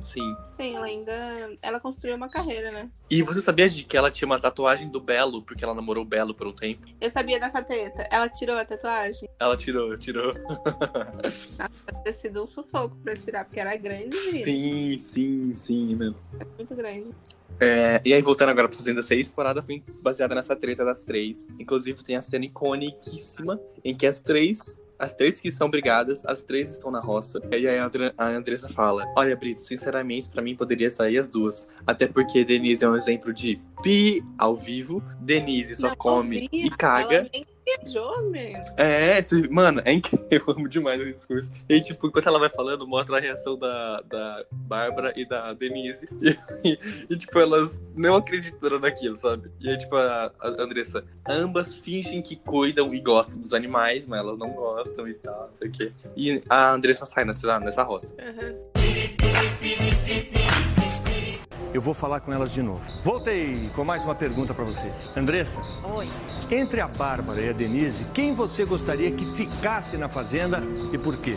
[0.06, 0.36] sim.
[0.60, 1.58] Sim, ela ainda.
[1.62, 2.90] Ela construiu uma carreira, né?
[3.10, 6.08] E você sabia de que ela tinha uma tatuagem do Belo, porque ela namorou o
[6.08, 6.88] Belo por um tempo?
[7.00, 8.08] Eu sabia dessa treta.
[8.12, 9.28] Ela tirou a tatuagem?
[9.40, 10.34] Ela tirou, tirou.
[11.58, 14.16] Deve ter sido um sufoco pra tirar, porque era grande.
[14.16, 16.16] sim, sim, sim, mesmo.
[16.56, 17.08] Muito grande.
[17.60, 21.04] É, e aí, voltando agora pra Fazenda 6, a temporada foi baseada nessa treta das
[21.04, 21.48] três.
[21.60, 24.86] Inclusive, tem a cena iconiquíssima em que as três.
[25.00, 27.40] As três que são brigadas, as três estão na roça.
[27.52, 31.28] E aí a, Andra- a Andressa fala: Olha, Brito, sinceramente, pra mim poderia sair as
[31.28, 31.68] duas.
[31.86, 35.04] Até porque Denise é um exemplo de pi ao vivo.
[35.20, 37.18] Denise só Não, come e caga.
[37.18, 37.46] Ela nem
[37.76, 38.32] viajou.
[38.78, 41.52] É, esse- mano, é incrível, eu amo demais esse discurso.
[41.70, 45.54] E aí, tipo, enquanto ela vai falando, mostra a reação da, da Bárbara e da
[45.54, 46.08] Denise.
[46.64, 46.78] E,
[47.10, 49.50] e, tipo, elas não acreditaram naquilo, sabe?
[49.62, 54.20] E aí, tipo, a, a Andressa, ambas fingem que cuidam e gostam dos animais, mas
[54.20, 55.92] elas não gostam e tal, não sei o quê.
[56.16, 58.14] E a Andressa sai nessa, nessa roça.
[61.74, 62.82] Eu vou falar com elas de novo.
[63.04, 65.12] Voltei com mais uma pergunta para vocês.
[65.16, 66.08] Andressa, Oi.
[66.50, 70.62] entre a Bárbara e a Denise, quem você gostaria que ficasse na fazenda
[70.94, 71.36] e por quê?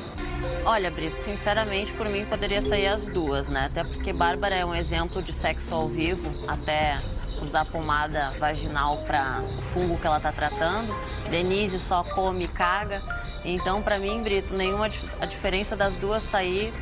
[0.65, 3.67] Olha, Brito, sinceramente, por mim poderia sair as duas, né?
[3.67, 7.01] Até porque Bárbara é um exemplo de sexo ao vivo, até
[7.43, 10.95] usar pomada vaginal para o fungo que ela tá tratando.
[11.29, 13.03] Denise só come e caga.
[13.45, 16.73] Então, pra mim, Brito, nenhuma a diferença das duas sair,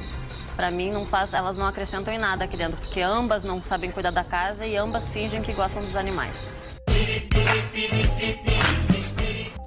[0.58, 3.92] pra mim não faz, elas não acrescentam em nada aqui dentro, porque ambas não sabem
[3.92, 6.34] cuidar da casa e ambas fingem que gostam dos animais.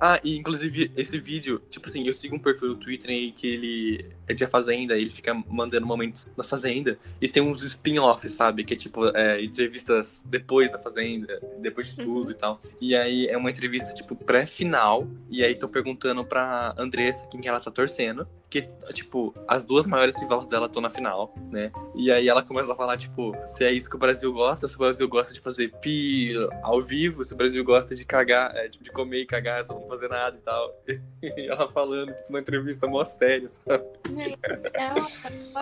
[0.01, 3.47] Ah, e inclusive esse vídeo, tipo assim, eu sigo um perfil no Twitter em que
[3.47, 8.33] ele é de A Fazenda, ele fica mandando momentos da Fazenda e tem uns spin-offs,
[8.33, 8.65] sabe?
[8.65, 12.59] Que é tipo, é, entrevistas depois da Fazenda, depois de tudo e tal.
[12.81, 17.47] E aí é uma entrevista, tipo, pré-final, e aí estão perguntando pra Andressa quem que
[17.47, 18.27] ela tá torcendo.
[18.52, 21.72] Que, tipo, as duas maiores rivais dela estão na final, né?
[21.95, 24.76] E aí ela começa a falar, tipo, se é isso que o Brasil gosta, se
[24.76, 28.68] o Brasil gosta de fazer pi ao vivo, se o Brasil gosta de cagar, é,
[28.68, 30.76] tipo, de comer e cagar, só não fazer nada e tal.
[31.24, 33.86] E ela falando, tipo, uma entrevista mó séria, sabe?
[34.10, 34.39] Gente,
[34.74, 35.08] ela,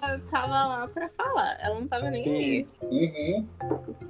[0.02, 1.58] ela tava lá pra falar.
[1.62, 2.68] Ela não tava nem aí.
[2.82, 3.48] Uhum.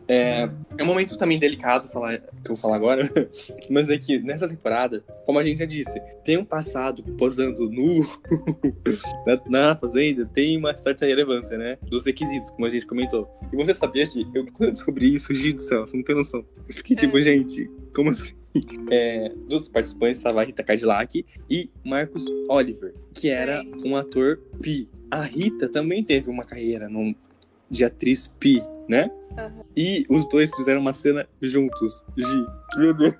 [0.07, 3.09] É, é um momento também delicado falar, que eu vou falar agora,
[3.69, 8.07] mas é que nessa temporada, como a gente já disse, tem um passado posando nu
[9.25, 11.77] na, na Fazenda, tem uma certa relevância, né?
[11.83, 13.27] Dos requisitos, como a gente comentou.
[13.51, 14.27] E você sabia, Gi?
[14.33, 16.45] Eu, quando eu descobri isso, Gi do céu, você não tem noção.
[16.67, 18.33] Eu fiquei tipo, gente, como assim?
[18.89, 24.89] É, dos participantes estava a Rita Cadillac e Marcos Oliver, que era um ator pi.
[25.11, 27.13] A Rita também teve uma carreira num,
[27.69, 29.09] de atriz pi, né?
[29.77, 32.03] E os dois fizeram uma cena juntos.
[32.17, 32.45] Gi,
[32.77, 33.13] meu Deus.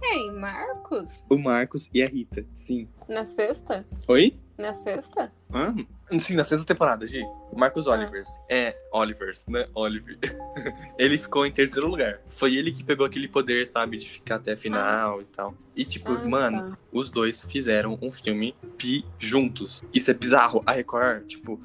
[0.00, 0.32] Quem?
[0.32, 1.24] Marcos?
[1.30, 2.86] O Marcos e a Rita, sim.
[3.08, 3.84] Na sexta?
[4.06, 4.34] Oi?
[4.58, 5.32] Na sexta?
[5.52, 5.74] Hã?
[6.20, 7.22] Sim, na sexta temporada, Gi.
[7.56, 8.28] Marcos Olivers.
[8.48, 9.66] É, Olivers, né?
[9.74, 10.16] Oliver.
[10.98, 12.20] ele ficou em terceiro lugar.
[12.30, 15.54] Foi ele que pegou aquele poder, sabe, de ficar até a final e tal.
[15.74, 16.78] E, tipo, Ah, mano, tá.
[16.92, 19.82] os dois fizeram um filme pi juntos.
[19.92, 20.62] Isso é bizarro.
[20.66, 21.60] A Record, tipo.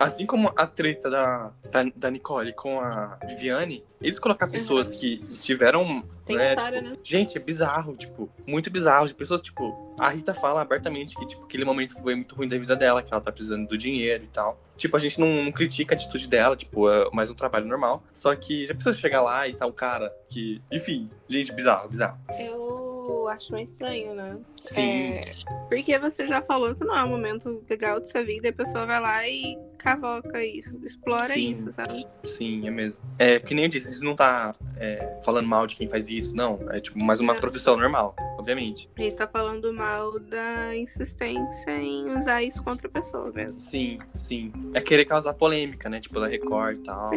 [0.00, 5.18] Assim como a treta da, da, da Nicole com a Viviane, eles colocar pessoas que
[5.42, 6.02] tiveram.
[6.24, 6.98] Tem né, história, tipo, né?
[7.04, 9.06] Gente, é bizarro, tipo, muito bizarro.
[9.06, 12.56] De pessoas, tipo, a Rita fala abertamente que, tipo, aquele momento foi muito ruim da
[12.56, 14.58] vida dela, que ela tá precisando do dinheiro e tal.
[14.74, 18.02] Tipo, a gente não, não critica a atitude dela, tipo, é mais um trabalho normal.
[18.10, 20.62] Só que já precisa chegar lá e tá um cara que.
[20.72, 22.18] Enfim, gente, bizarro, bizarro.
[22.38, 24.38] Eu acho meio estranho, né?
[24.56, 25.12] Sim.
[25.12, 25.20] É,
[25.68, 28.54] porque você já falou que não é um momento legal de sua vida e a
[28.54, 31.50] pessoa vai lá e cavoca isso, explora Sim.
[31.50, 32.06] isso, sabe?
[32.24, 33.02] Sim, é mesmo.
[33.18, 36.08] É, que nem eu disse, a gente não tá é, falando mal de quem faz
[36.08, 36.58] isso, não.
[36.70, 38.88] É tipo mais uma profissão normal, obviamente.
[38.98, 43.58] A gente tá falando mal da insistência em usar isso contra a pessoa mesmo.
[43.58, 44.52] Sim, sim.
[44.74, 45.98] É querer causar polêmica, né?
[46.00, 47.10] Tipo, da Record e tal.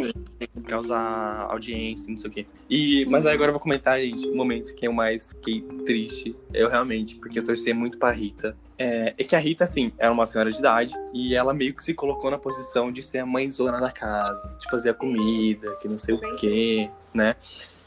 [0.67, 2.45] Causar audiência, não sei o quê.
[2.69, 6.35] E, mas aí agora eu vou comentar, gente, o momento que eu mais fiquei triste.
[6.53, 8.55] Eu realmente, porque eu torcia muito pra Rita.
[8.83, 11.81] É, é que a Rita, assim, era uma senhora de idade e ela meio que
[11.81, 15.87] se colocou na posição de ser a mãezona da casa, de fazer a comida, que
[15.87, 17.37] não sei o quê, né?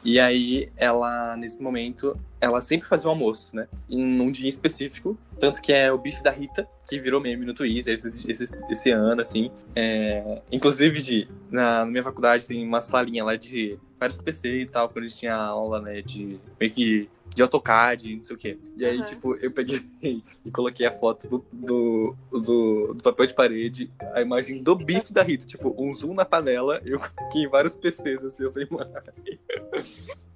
[0.02, 3.68] E aí, ela, nesse momento, ela sempre fazia o almoço, né?
[3.90, 5.18] Em um dia específico.
[5.38, 8.90] Tanto que é o bife da Rita, que virou meme no Twitter esse, esse, esse
[8.90, 9.50] ano, assim.
[9.74, 14.66] É, inclusive, de, na, na minha faculdade tem uma salinha lá de vários PC e
[14.66, 16.00] tal, quando a gente tinha aula, né?
[16.00, 18.58] De meio que de AutoCAD, não sei o quê.
[18.76, 19.04] E aí, Aham.
[19.04, 24.22] tipo, eu peguei e coloquei a foto do, do, do, do papel de parede, a
[24.22, 28.24] imagem do bife da Rita, tipo, um zoom na panela, eu coloquei em vários PCs,
[28.24, 29.38] assim, essa imagem.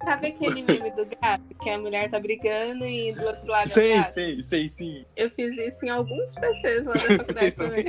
[0.03, 1.43] Sabe aquele meme do gato?
[1.61, 4.07] Que a mulher tá brigando e do outro lado é Sei, gato?
[4.13, 5.01] sei, sei, sim.
[5.15, 7.85] Eu fiz isso em alguns PCs lá da faculdade também.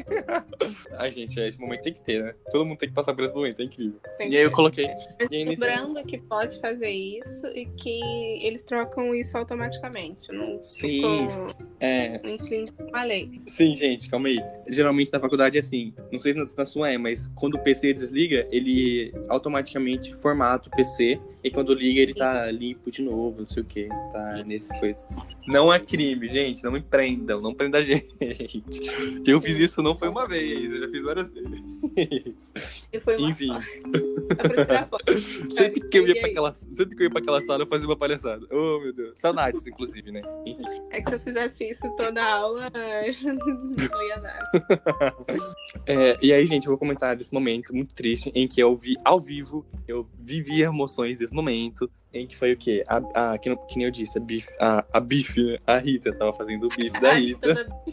[0.99, 2.35] Ai, gente, esse momento tem que ter, né?
[2.51, 3.99] Todo mundo tem que passar por esse momento, é incrível.
[4.19, 4.89] Tem e aí eu que- coloquei.
[5.31, 5.45] Nesse...
[5.47, 8.01] Lembrando que pode fazer isso e que
[8.47, 10.31] eles trocam isso automaticamente.
[10.33, 10.89] Não Sim.
[10.89, 11.47] ficam
[11.81, 13.41] É, infringindo a lei.
[13.47, 14.39] sim, gente, calma aí.
[14.69, 15.93] Geralmente na faculdade é assim.
[16.13, 20.73] Não sei se na sua é, mas quando o PC desliga, ele automaticamente formata o
[20.77, 21.19] PC.
[21.43, 23.89] E quando liga, ele tá limpo de novo, não sei o que.
[24.13, 25.09] Tá nesse coisa.
[25.49, 26.63] Não é crime, gente.
[26.63, 27.41] Não me prendam.
[27.41, 28.07] Não prenda a gente.
[29.27, 30.71] Eu fiz isso não foi uma vez.
[30.71, 31.51] Eu já fiz várias vezes.
[32.93, 33.51] E foi uma Enfim.
[35.51, 37.89] Sempre que eu ia pra aquela, sempre que eu ia pra aquela sala, eu fazia
[37.89, 38.47] uma palhaçada.
[38.51, 39.15] Oh, meu Deus.
[39.17, 40.23] Saudades, inclusive, né?
[40.47, 40.63] Enfim.
[40.91, 42.71] É que se eu fizesse isso toda aula,
[43.23, 44.51] não ia dar.
[45.87, 48.97] É, e aí, gente, eu vou comentar desse momento muito triste em que eu vi
[49.05, 52.85] ao vivo, eu vivi emoções desse momento, em que foi o quê?
[52.87, 55.59] A, a, que, que nem eu disse, a bife, a, a bife, né?
[55.67, 57.85] a Rita tava fazendo o bife da Rita.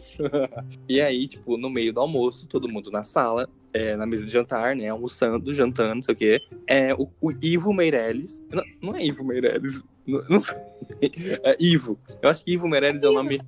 [0.87, 4.31] e aí, tipo, no meio do almoço, todo mundo na sala, é, na mesa de
[4.31, 4.89] jantar, né?
[4.89, 6.41] Almoçando, jantando, não sei o quê.
[6.67, 8.41] É, o, o Ivo Meirelles.
[8.51, 9.83] Não, não é Ivo Meirelles.
[10.05, 10.57] Não, não sei.
[11.43, 11.99] É Ivo.
[12.21, 13.39] Eu acho que Ivo Meirelles é o nome.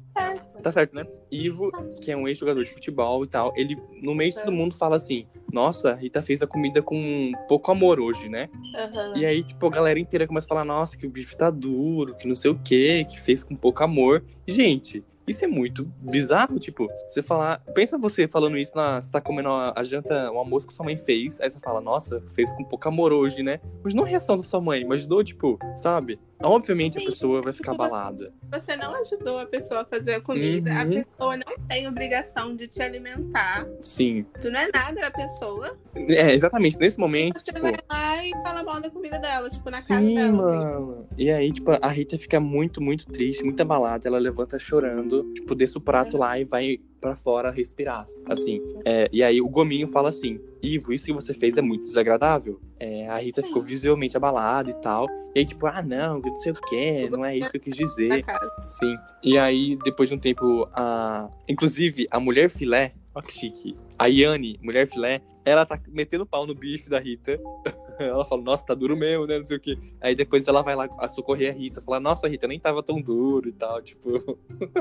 [0.62, 1.06] Tá certo, né?
[1.32, 4.76] Ivo, que é um ex-jogador de futebol e tal, ele, no meio de todo mundo,
[4.76, 8.48] fala assim: Nossa, Rita fez a comida com pouco amor hoje, né?
[8.76, 9.14] Aham.
[9.16, 12.16] E aí, tipo, a galera inteira começa a falar: Nossa, que o bife tá duro,
[12.16, 14.24] que não sei o quê, que fez com pouco amor.
[14.46, 15.04] E, gente.
[15.28, 17.60] Isso é muito bizarro, tipo, você falar.
[17.74, 19.02] Pensa você falando isso na.
[19.02, 22.22] Você tá comendo a, janta, o almoço que sua mãe fez, aí você fala, nossa,
[22.36, 23.60] fez com pouco amor hoje, né?
[23.84, 26.20] Mas não a reação da sua mãe, imaginou, tipo, sabe?
[26.44, 28.34] Obviamente a Sim, pessoa vai ficar você- abalada.
[28.52, 30.72] Você não ajudou a pessoa a fazer a comida.
[30.72, 30.90] A Uhum.
[31.04, 33.68] pessoa não tem obrigação de te alimentar.
[33.82, 34.26] Sim.
[34.42, 35.78] Tu não é nada da pessoa.
[35.96, 37.62] É, exatamente, nesse momento, Você tipo.
[37.62, 40.50] vai lá e fala mal da comida dela, tipo, na casa Sim, dela.
[40.50, 40.66] assim.
[40.66, 41.08] mano.
[41.18, 44.08] E aí, tipo, a Rita fica muito, muito triste, muito abalada.
[44.08, 48.62] Ela levanta chorando, tipo, desce o prato lá e vai pra fora respirar, assim.
[48.86, 52.62] É, e aí o Gominho fala assim, Ivo, isso que você fez é muito desagradável.
[52.80, 55.08] É, a Rita ficou visivelmente abalada e tal.
[55.34, 57.62] E aí, tipo, ah, não, que não sei o quê, não é isso que eu
[57.62, 58.24] quis dizer.
[58.68, 58.96] Sim.
[59.24, 61.30] E aí, depois de um tempo, a...
[61.48, 66.48] inclusive, a mulher filé, ó que chique, a Yane, mulher filé, ela tá metendo pau
[66.48, 67.40] no bife da Rita.
[68.00, 69.38] Ela fala, nossa, tá duro mesmo, né?
[69.38, 69.78] Não sei o quê.
[70.02, 73.48] Aí depois ela vai lá socorrer a Rita, fala, nossa, Rita, nem tava tão duro
[73.48, 74.40] e tal, tipo.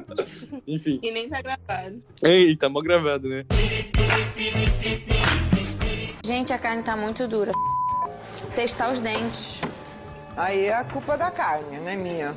[0.66, 0.98] Enfim.
[1.02, 2.02] E nem tá gravado.
[2.22, 3.44] Ei, tá mó gravado, né?
[6.24, 7.52] Gente, a carne tá muito dura.
[8.54, 9.60] Testar os dentes.
[10.34, 12.34] Aí é a culpa da carne, não é minha.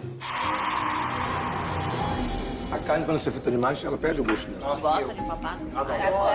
[2.73, 4.75] A carne, quando você feita demais, ela perde o gosto dela.
[4.75, 5.59] Gosta de papada?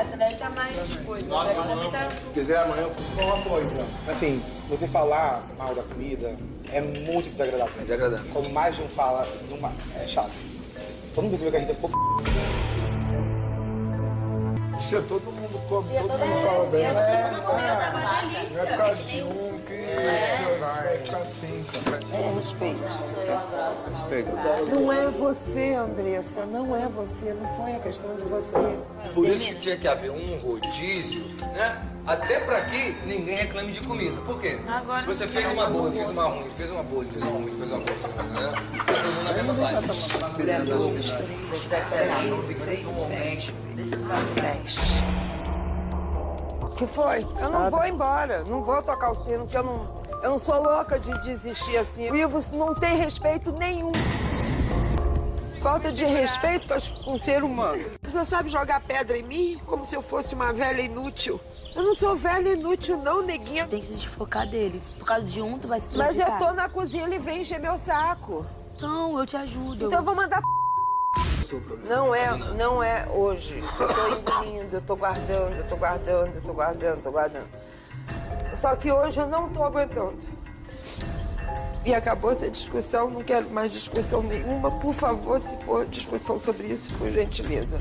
[0.00, 1.26] Essa daí tá mais coisa.
[1.26, 3.86] Nossa, tá- Se quiser, amanhã eu faço uma coisa.
[4.06, 6.36] Assim, você falar mal da comida
[6.72, 7.74] é muito desagradável.
[7.80, 8.26] É desagradável.
[8.32, 10.30] Quando mais de um fala, numa, é chato.
[11.12, 11.90] Todo mundo percebeu que a Rita ficou
[14.78, 16.84] Se todo mundo come, todo mundo fala bem.
[16.84, 16.92] É,
[18.52, 21.64] não é por causa de um que isso vai ficar assim.
[22.12, 22.80] É respeito.
[23.92, 24.30] Respeito.
[24.74, 28.76] Não é você, Andressa, não é você, não foi a questão de você.
[29.14, 31.82] Por isso que tinha que haver um rodízio, né?
[32.06, 34.18] Até pra que ninguém reclame de comida.
[34.22, 34.58] Por quê?
[34.66, 37.32] Agora- Se você fez uma boa, fiz uma ruim, fez uma boa, ele fez uma
[37.32, 38.52] ruim, fez uma boa, né?
[38.78, 39.52] Tá todo mundo na mesma
[44.34, 45.02] Dez.
[45.37, 45.37] O
[46.78, 47.26] que foi?
[47.40, 50.62] Eu não vou embora, não vou tocar o sino, porque eu não, eu não sou
[50.62, 52.08] louca de desistir assim.
[52.08, 53.90] O Ivo não tem respeito nenhum.
[55.60, 56.68] Falta de respeito
[57.04, 57.84] com o ser humano.
[58.02, 61.40] Você sabe jogar pedra em mim como se eu fosse uma velha inútil?
[61.74, 63.66] Eu não sou velha inútil, não, neguinha.
[63.66, 64.88] Tem que se desfocar deles.
[64.88, 66.38] Por causa de um, tu vai se Mas eu prejudicar.
[66.38, 68.46] tô na cozinha, ele vem encher meu saco.
[68.76, 69.86] Então, eu te ajudo.
[69.86, 70.40] Então eu vou mandar.
[71.86, 73.62] Não é, não é hoje.
[73.80, 77.48] Eu tô engolindo, eu tô guardando, eu tô guardando, eu tô guardando, tô guardando.
[78.56, 80.18] Só que hoje eu não tô aguentando.
[81.84, 84.70] E acabou essa discussão, não quero mais discussão nenhuma.
[84.78, 87.78] Por favor, se for discussão sobre isso, por gentileza.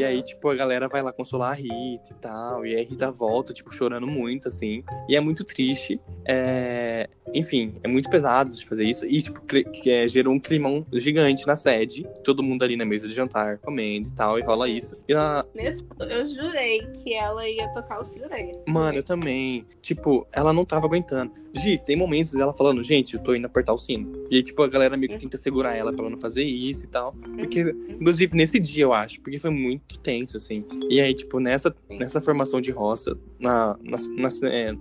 [0.00, 2.64] E aí, tipo, a galera vai lá consolar a Rita e tal.
[2.64, 4.82] E aí a Rita volta, tipo, chorando muito, assim.
[5.06, 6.00] E é muito triste.
[6.26, 9.04] É, Enfim, é muito pesado de fazer isso.
[9.04, 9.42] E, tipo,
[9.86, 12.08] é, gerou um climão gigante na sede.
[12.24, 14.38] Todo mundo ali na mesa de jantar, comendo e tal.
[14.38, 14.96] E rola isso.
[15.06, 15.44] E na...
[15.54, 18.52] Nesse, eu jurei que ela ia tocar o jurei.
[18.66, 19.66] Mano, eu também.
[19.82, 21.30] Tipo, ela não tava aguentando.
[21.56, 24.26] Gi, tem momentos dela falando, gente, eu tô indo apertar o sino.
[24.30, 26.84] E aí, tipo, a galera meio que tenta segurar ela pra ela não fazer isso
[26.84, 27.12] e tal.
[27.36, 30.64] Porque, inclusive, nesse dia, eu acho, porque foi muito tenso, assim.
[30.88, 34.74] E aí, tipo, nessa, nessa formação de roça, na, na, na- é,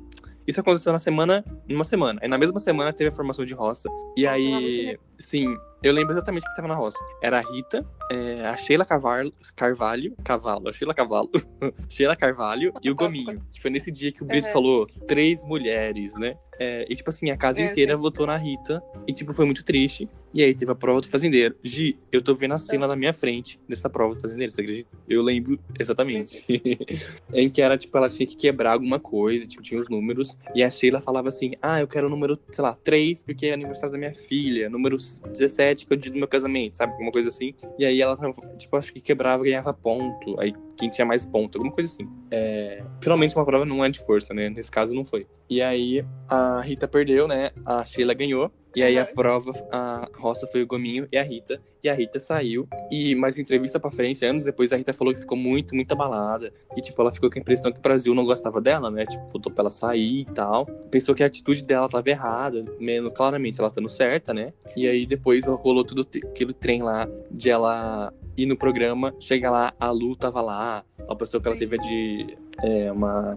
[0.45, 2.19] isso aconteceu na semana, numa semana.
[2.21, 3.89] Aí na mesma semana teve a formação de roça.
[4.15, 5.45] E aí, sim,
[5.83, 6.97] eu lembro exatamente quem tava na roça.
[7.21, 11.29] Era a Rita, é, a Sheila Carvalho, Carvalho, Cavalo, a Sheila Cavalo,
[11.89, 13.41] Sheila Carvalho e o Gominho.
[13.51, 14.53] Que foi nesse dia que o Brito Uhum.
[14.53, 16.35] falou três mulheres, né?
[16.61, 18.01] É, e tipo assim, a casa É, inteira sim.
[18.01, 18.83] votou na Rita.
[19.07, 20.09] E tipo, foi muito triste.
[20.33, 21.55] E aí teve a prova do fazendeiro.
[21.63, 24.89] Gi, eu tô vendo a cena na minha frente dessa prova do fazendeiro, você acredita?
[25.07, 26.43] Eu lembro exatamente.
[27.33, 30.37] em que era, tipo, ela tinha que quebrar alguma coisa, tipo, tinha os números.
[30.53, 33.53] E a Sheila falava assim: Ah, eu quero o número, sei lá, 3, porque é
[33.53, 34.69] aniversário da minha filha.
[34.69, 36.93] Número 17, que o dia do meu casamento, sabe?
[36.93, 37.53] Alguma coisa assim.
[37.77, 38.15] E aí ela,
[38.57, 40.39] tipo, acho que quebrava ganhava ponto.
[40.39, 42.07] Aí quem tinha mais ponto, alguma coisa assim.
[42.31, 42.83] É...
[43.01, 44.49] Finalmente uma prova não é de força, né?
[44.49, 45.27] Nesse caso não foi.
[45.49, 47.51] E aí a Rita perdeu, né?
[47.65, 48.51] A Sheila ganhou.
[48.75, 51.61] E aí a prova, a roça foi o Gominho e a Rita.
[51.83, 52.67] E a Rita saiu.
[52.91, 56.53] E mais entrevista pra frente, anos depois, a Rita falou que ficou muito, muito abalada.
[56.75, 59.05] E, tipo, ela ficou com a impressão que o Brasil não gostava dela, né?
[59.05, 60.65] Tipo, voltou pra ela sair e tal.
[60.91, 64.53] Pensou que a atitude dela tava errada, mesmo claramente ela estando certa, né?
[64.75, 69.73] E aí depois rolou tudo aquele trem lá de ela ir no programa, chega lá,
[69.79, 72.37] a Lu tava lá, a pessoa que ela teve de.
[72.63, 73.35] É, uma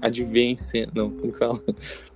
[0.00, 1.58] advência, não, como que fala?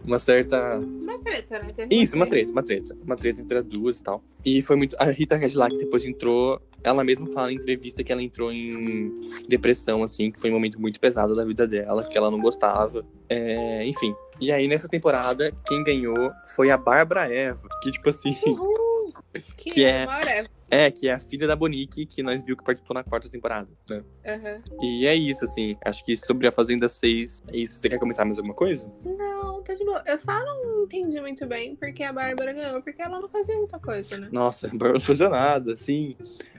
[0.04, 1.72] Uma certa Uma treta, né?
[1.74, 2.96] Teve isso, uma treta, uma treta.
[3.04, 4.22] Uma treta entre as duas e tal.
[4.44, 4.94] E foi muito.
[4.98, 6.60] A Rita Cadillac depois entrou.
[6.84, 9.12] Ela mesma fala em entrevista que ela entrou em
[9.48, 13.04] depressão, assim, que foi um momento muito pesado da vida dela, que ela não gostava.
[13.28, 14.14] É, enfim.
[14.40, 18.36] E aí, nessa temporada, quem ganhou foi a Bárbara Eva, que, tipo assim.
[18.46, 18.86] Uhul!
[19.56, 20.48] Que, Que é- uma hora.
[20.70, 23.68] É, que é a filha da Bonique, que nós viu que participou na quarta temporada,
[23.88, 24.02] né?
[24.26, 24.60] Aham.
[24.82, 25.76] E é isso, assim.
[25.84, 27.80] Acho que sobre a Fazenda 6 é isso.
[27.80, 28.90] Você quer comentar mais alguma coisa?
[29.04, 30.02] Não, tá de boa.
[30.06, 33.78] Eu só não entendi muito bem porque a Bárbara ganhou, porque ela não fazia muita
[33.78, 34.28] coisa, né?
[34.32, 36.16] Nossa, Bárbara não fazia nada, assim.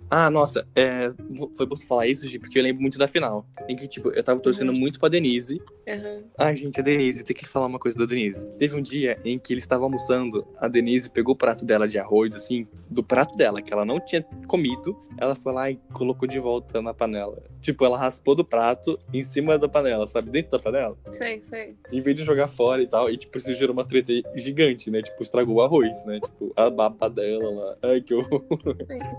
[0.10, 1.12] Ah, nossa, é,
[1.56, 3.46] foi bom você falar isso, Gi, porque eu lembro muito da final.
[3.68, 5.62] Em que, tipo, eu tava torcendo muito pra Denise.
[5.88, 6.24] Aham.
[6.38, 8.48] Ai, gente, a Denise, tem que falar uma coisa da Denise.
[8.58, 12.00] Teve um dia em que eles estavam almoçando, a Denise pegou o prato dela de
[12.00, 16.28] arroz, assim, do prato dela, que ela não tinha comido, ela foi lá e colocou
[16.28, 17.44] de volta na panela.
[17.62, 20.30] Tipo, ela raspou do prato em cima da panela, sabe?
[20.30, 20.98] Dentro da panela.
[21.12, 21.76] Sei, sei.
[21.92, 23.10] Em vez de jogar fora e tal.
[23.10, 25.02] E, tipo, isso gerou uma treta gigante, né?
[25.02, 26.20] Tipo, estragou o arroz, né?
[26.22, 27.76] Tipo, a baba dela lá.
[27.84, 28.42] Ai, que horror.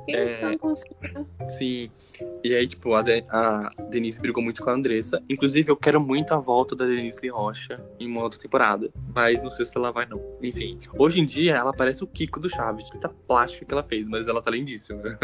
[0.06, 0.38] Quem É.
[0.40, 0.56] só
[1.48, 1.90] Sim.
[2.44, 5.22] E aí, tipo, a, De- a Denise brigou muito com a Andressa.
[5.28, 8.90] Inclusive, eu quero muito a volta da Denise Rocha em uma outra temporada.
[9.14, 10.20] Mas não sei se ela vai, não.
[10.42, 10.78] Enfim.
[10.98, 12.90] Hoje em dia, ela parece o Kiko do Chaves.
[12.90, 15.00] Que tá plástica que ela fez, mas ela tá lindíssima.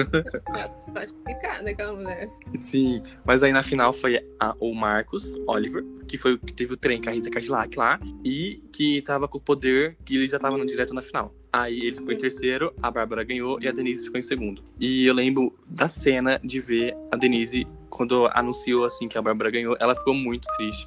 [0.93, 2.29] Pode ficar daquela mulher.
[2.59, 3.03] Sim.
[3.25, 6.77] Mas aí na final foi a- o Marcos Oliver, que foi o que teve o
[6.77, 8.01] trem com a Rita Cadillac lá.
[8.25, 11.35] E que tava com o poder que ele já tava no direto na final.
[11.55, 14.61] Aí ele ficou em terceiro, a Bárbara ganhou e a Denise ficou em segundo.
[14.81, 19.53] E eu lembro da cena de ver a Denise, quando anunciou assim que a Bárbara
[19.53, 20.85] ganhou, ela ficou muito triste.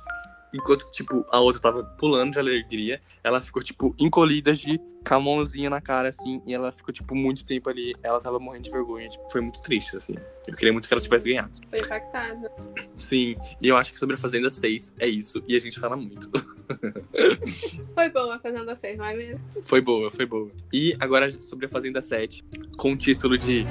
[0.54, 5.20] Enquanto, tipo, a outra tava pulando de alegria, ela ficou, tipo, encolhida de com a
[5.20, 7.96] mãozinha na cara, assim, e ela ficou, tipo, muito tempo ali.
[8.04, 10.16] Ela tava morrendo de vergonha, tipo, foi muito triste, assim.
[10.46, 11.52] Eu queria muito que ela tivesse ganhado.
[11.70, 12.52] Foi impactada.
[12.98, 15.96] Sim, e eu acho que sobre a Fazenda 6 é isso, e a gente fala
[15.96, 16.30] muito.
[17.96, 19.42] Foi boa a Fazenda 6, não é mesmo?
[19.64, 20.52] Foi boa, foi boa.
[20.74, 22.44] E agora sobre a Fazenda 7,
[22.78, 23.66] com o título de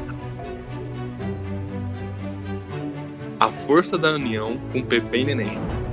[3.39, 5.86] A Força da União com Pepe e Neném.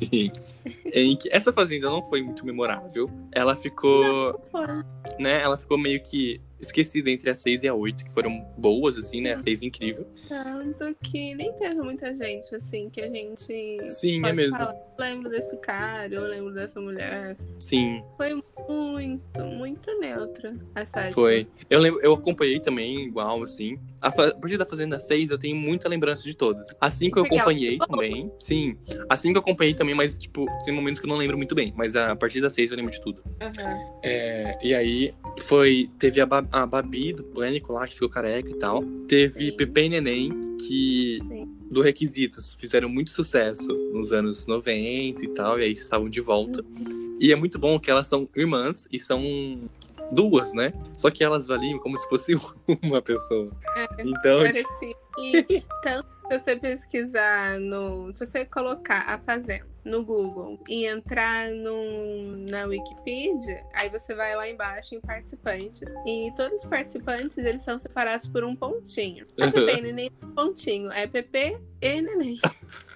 [0.00, 0.32] being
[0.94, 3.10] em que essa fazenda não foi muito memorável.
[3.32, 4.40] Ela ficou,
[5.18, 5.40] né?
[5.42, 9.22] Ela ficou meio que esquecida entre a 6 e a 8, que foram boas, assim,
[9.22, 9.32] né?
[9.32, 10.06] A 6 é incrível.
[10.28, 13.90] Tanto que nem teve muita gente, assim, que a gente.
[13.90, 14.58] Sim, é mesmo.
[14.58, 17.34] falar, Eu lembro desse cara, eu lembro dessa mulher.
[17.58, 18.34] Sim, Foi
[18.68, 21.12] muito, muito neutra a sétima.
[21.12, 21.48] foi.
[21.70, 23.78] Eu lembro, eu acompanhei também, igual, assim.
[23.98, 26.66] A, fa- a partir da Fazenda 6, eu tenho muita lembrança de todas.
[26.78, 28.30] Assim que eu acompanhei também.
[28.38, 28.76] Sim.
[29.08, 31.72] Assim que eu acompanhei também, mas, tipo, tem momentos que eu não lembro muito bem.
[31.76, 33.22] Mas a partir da 6 eu lembro de tudo.
[33.40, 33.78] Aham.
[34.02, 35.90] É, e aí foi.
[35.98, 38.82] Teve a, Ba- a Babi do Pânico lá, que ficou careca e tal.
[39.08, 40.30] Teve Pepe e Neném,
[40.66, 41.18] que.
[41.70, 46.64] Do Requisitos, fizeram muito sucesso nos anos 90 e tal, e aí estavam de volta.
[47.20, 49.22] E é muito bom que elas são irmãs e são
[50.10, 50.72] duas, né?
[50.96, 52.34] Só que elas valiam como se fosse
[52.82, 53.52] uma pessoa.
[53.76, 54.94] É, Então, parecia.
[55.22, 58.10] E tanto se você pesquisar no.
[58.16, 64.34] Se você colocar a Fazenda no Google e entrar no, na Wikipedia, aí você vai
[64.34, 65.88] lá embaixo em participantes.
[66.06, 69.26] E todos os participantes eles são separados por um pontinho.
[69.36, 70.90] E Neném pontinho.
[70.92, 72.38] É Pepe e Neném.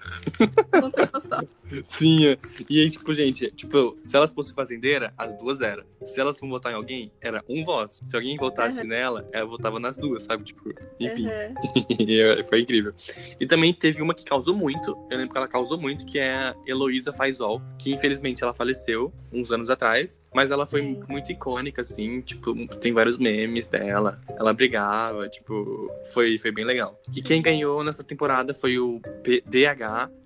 [1.85, 2.37] Sim, é.
[2.69, 5.83] e aí, tipo, gente, tipo, se elas fossem fazendeira, as duas eram.
[6.03, 7.91] Se elas fossem votar em alguém, era um voto.
[8.05, 8.87] Se alguém votasse Uhum.
[8.87, 10.43] nela, ela votava nas duas, sabe?
[10.43, 11.27] Tipo, enfim.
[11.27, 12.43] Uhum.
[12.49, 12.93] Foi incrível.
[13.39, 16.31] E também teve uma que causou muito, eu lembro que ela causou muito, que é
[16.33, 21.81] a Heloísa Faisol, que infelizmente ela faleceu uns anos atrás, mas ela foi muito icônica,
[21.81, 26.99] assim, tipo, tem vários memes dela, ela brigava, tipo, foi, foi bem legal.
[27.15, 29.43] E quem ganhou nessa temporada foi o P-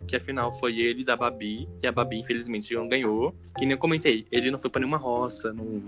[0.08, 3.34] Que afinal foi ele da Babi, que a Babi infelizmente não ganhou.
[3.58, 5.84] Que nem eu comentei, ele não foi pra nenhuma roça, não,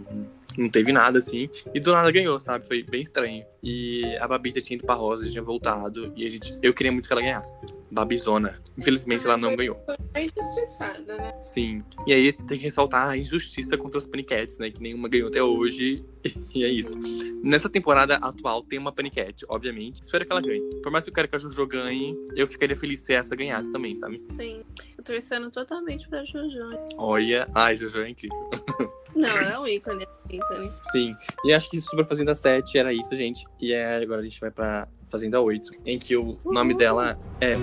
[0.58, 2.66] não teve nada assim, e do nada ganhou, sabe?
[2.68, 3.46] Foi bem estranho.
[3.64, 6.92] E a Babi tinha ido pra roça, já tinha voltado, e a gente, eu queria
[6.92, 7.54] muito que ela ganhasse.
[7.92, 8.60] Babizona.
[8.78, 9.78] Infelizmente ela não ganhou.
[10.14, 11.34] Foi injustiçada, né?
[11.42, 11.80] Sim.
[12.08, 14.72] E aí tem que ressaltar a injustiça contra as paniquetes, né?
[14.72, 16.04] Que nenhuma ganhou até hoje.
[16.54, 16.96] E é isso.
[17.44, 20.02] Nessa temporada atual tem uma paniquete, obviamente.
[20.02, 20.62] Espero que ela ganhe.
[20.84, 23.72] Por mais que eu quero que a Jojo ganhe, eu ficaria feliz se essa ganhasse
[23.72, 24.22] também, sabe?
[24.40, 24.64] Sim.
[24.96, 26.60] Eu torcendo totalmente pra Jojo.
[26.98, 27.48] Olha.
[27.56, 28.38] Ai, Jojo é incrível.
[29.16, 30.04] Não, é um ícone.
[30.04, 30.72] é um ícone.
[30.92, 31.16] Sim.
[31.44, 33.44] E acho que sobre a Fazenda 7 era isso, gente.
[33.60, 37.58] E é, agora a gente vai pra Fazenda 8, em que o nome dela é.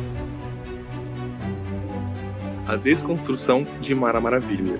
[2.66, 4.74] A Desconstrução de Mara Maravilha.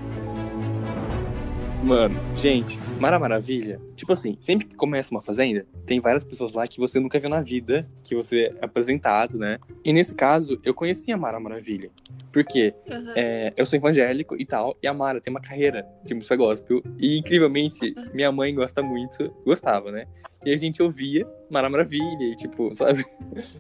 [1.83, 6.67] Mano, gente, Mara Maravilha, tipo assim, sempre que começa uma fazenda, tem várias pessoas lá
[6.67, 9.59] que você nunca viu na vida, que você é apresentado, né?
[9.85, 11.91] E nesse caso, eu conhecia a Mara Maravilha.
[12.33, 13.13] Porque Uhum.
[13.17, 16.83] é, eu sou evangélico e tal, e a Mara tem uma carreira de música gospel,
[17.01, 20.07] e incrivelmente, minha mãe gosta muito, gostava, né?
[20.45, 23.05] E a gente ouvia Mara Maravilha, e tipo, sabe?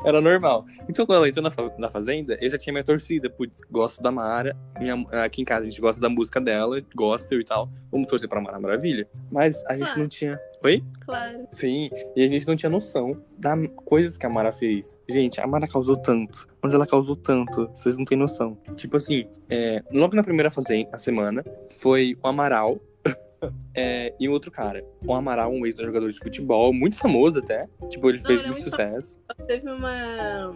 [0.05, 0.65] Era normal.
[0.89, 4.03] Então, quando ela entrou na, fa- na Fazenda, eu já tinha minha torcida, putz, gosto
[4.03, 4.95] da Mara, minha,
[5.25, 8.41] aqui em casa a gente gosta da música dela, gospel e tal, vamos torcer pra
[8.41, 9.09] Mara Maravilha.
[9.31, 10.39] Mas a gente não tinha.
[10.63, 10.83] Oi?
[11.05, 11.47] Claro.
[11.53, 14.99] Sim, e a gente não tinha noção das coisas que a Mara fez.
[15.09, 18.59] Gente, a Mara causou tanto, mas ela causou tanto, vocês não têm noção.
[18.77, 21.45] Tipo assim, é, logo na primeira fazenda, na semana,
[21.81, 22.79] foi o Amaral
[23.74, 24.85] é, e um outro cara.
[25.06, 27.69] O Amaral, um ex-jogador de futebol, muito famoso até.
[27.89, 29.19] Tipo, ele Não, fez ele é muito muito sucesso.
[29.47, 30.55] Teve uma.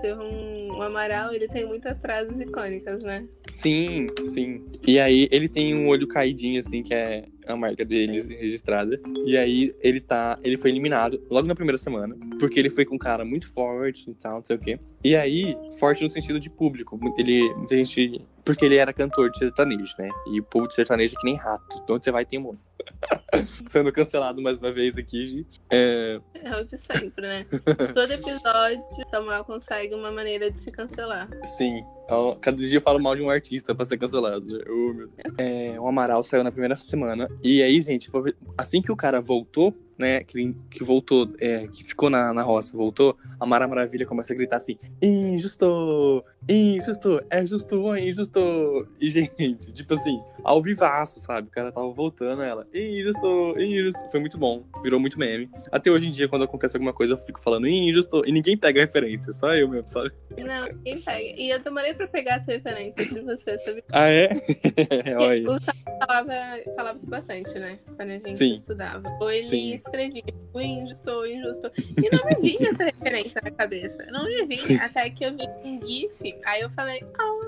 [0.00, 0.78] Teve um.
[0.78, 3.26] O Amaral, ele tem muitas frases icônicas, né?
[3.52, 4.64] Sim, sim.
[4.86, 9.00] E aí ele tem um olho caidinho, assim, que é a marca dele registrada.
[9.26, 10.38] E aí ele tá.
[10.42, 12.16] Ele foi eliminado logo na primeira semana.
[12.38, 14.78] Porque ele foi com um cara muito forte e tal, não sei o quê.
[15.02, 16.98] E aí, forte no sentido de público.
[17.16, 17.52] Ele.
[17.54, 18.20] Muita gente.
[18.44, 20.08] Porque ele era cantor de sertanejo, né?
[20.26, 21.80] E o povo de sertanejo é que nem rato.
[21.82, 22.56] Então você vai ter um.
[23.68, 25.60] Sendo cancelado mais uma vez aqui, gente.
[25.70, 27.46] É, É o de sempre, né?
[27.94, 31.28] Todo episódio, Samuel consegue uma maneira de se cancelar.
[31.46, 31.82] Sim.
[32.08, 34.44] Ó, Cada dia eu falo mal de um artista pra ser cancelado.
[34.68, 35.34] Oh, meu Deus.
[35.38, 37.28] É, o Amaral saiu na primeira semana.
[37.42, 38.10] E aí, gente,
[38.58, 40.24] assim que o cara voltou, né?
[40.24, 44.36] Que, que voltou, é, que ficou na, na roça, voltou, a Mara Maravilha começa a
[44.36, 46.24] gritar assim: Injusto!
[46.48, 47.22] Injusto!
[47.30, 48.88] É justo é injusto?
[49.00, 51.48] E, gente, tipo assim, ao vivaço, sabe?
[51.48, 52.66] O cara tava voltando ela.
[52.74, 53.54] Injusto!
[53.58, 54.08] Injusto!
[54.10, 54.64] Foi muito bom.
[54.82, 55.50] Virou muito meme.
[55.70, 58.80] Até hoje em dia, quando acontece alguma coisa, eu fico falando injusto e ninguém pega
[58.80, 60.10] a referência, só eu mesmo, sabe?
[60.38, 61.40] Não, ninguém pega.
[61.40, 63.84] E eu demorei pra pegar essa referência entre você, sabe?
[63.92, 64.30] Ah, é?
[65.18, 65.50] Olha.
[65.50, 65.60] O
[66.00, 66.32] falava,
[66.76, 67.78] falava isso bastante, né?
[67.96, 68.54] Quando a gente Sim.
[68.54, 69.02] estudava.
[69.20, 69.74] Ou ele Sim.
[69.90, 70.22] Escrevia
[70.52, 71.70] o injusto, o injusto.
[71.78, 74.06] E não me vinha essa referência na cabeça.
[74.10, 74.56] Não me vinha.
[74.60, 74.76] Sim.
[74.76, 76.36] Até que eu vi um GIF.
[76.46, 77.40] Aí eu falei, ah,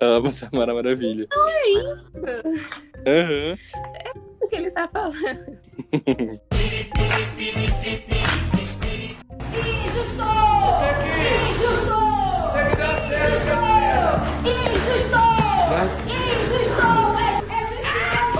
[0.00, 1.26] Amo a Mara Maravilha.
[1.30, 2.12] não é isso.
[3.06, 3.56] Aham.
[3.56, 5.58] É isso que ele tá falando.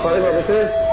[0.01, 0.88] Falei pra você?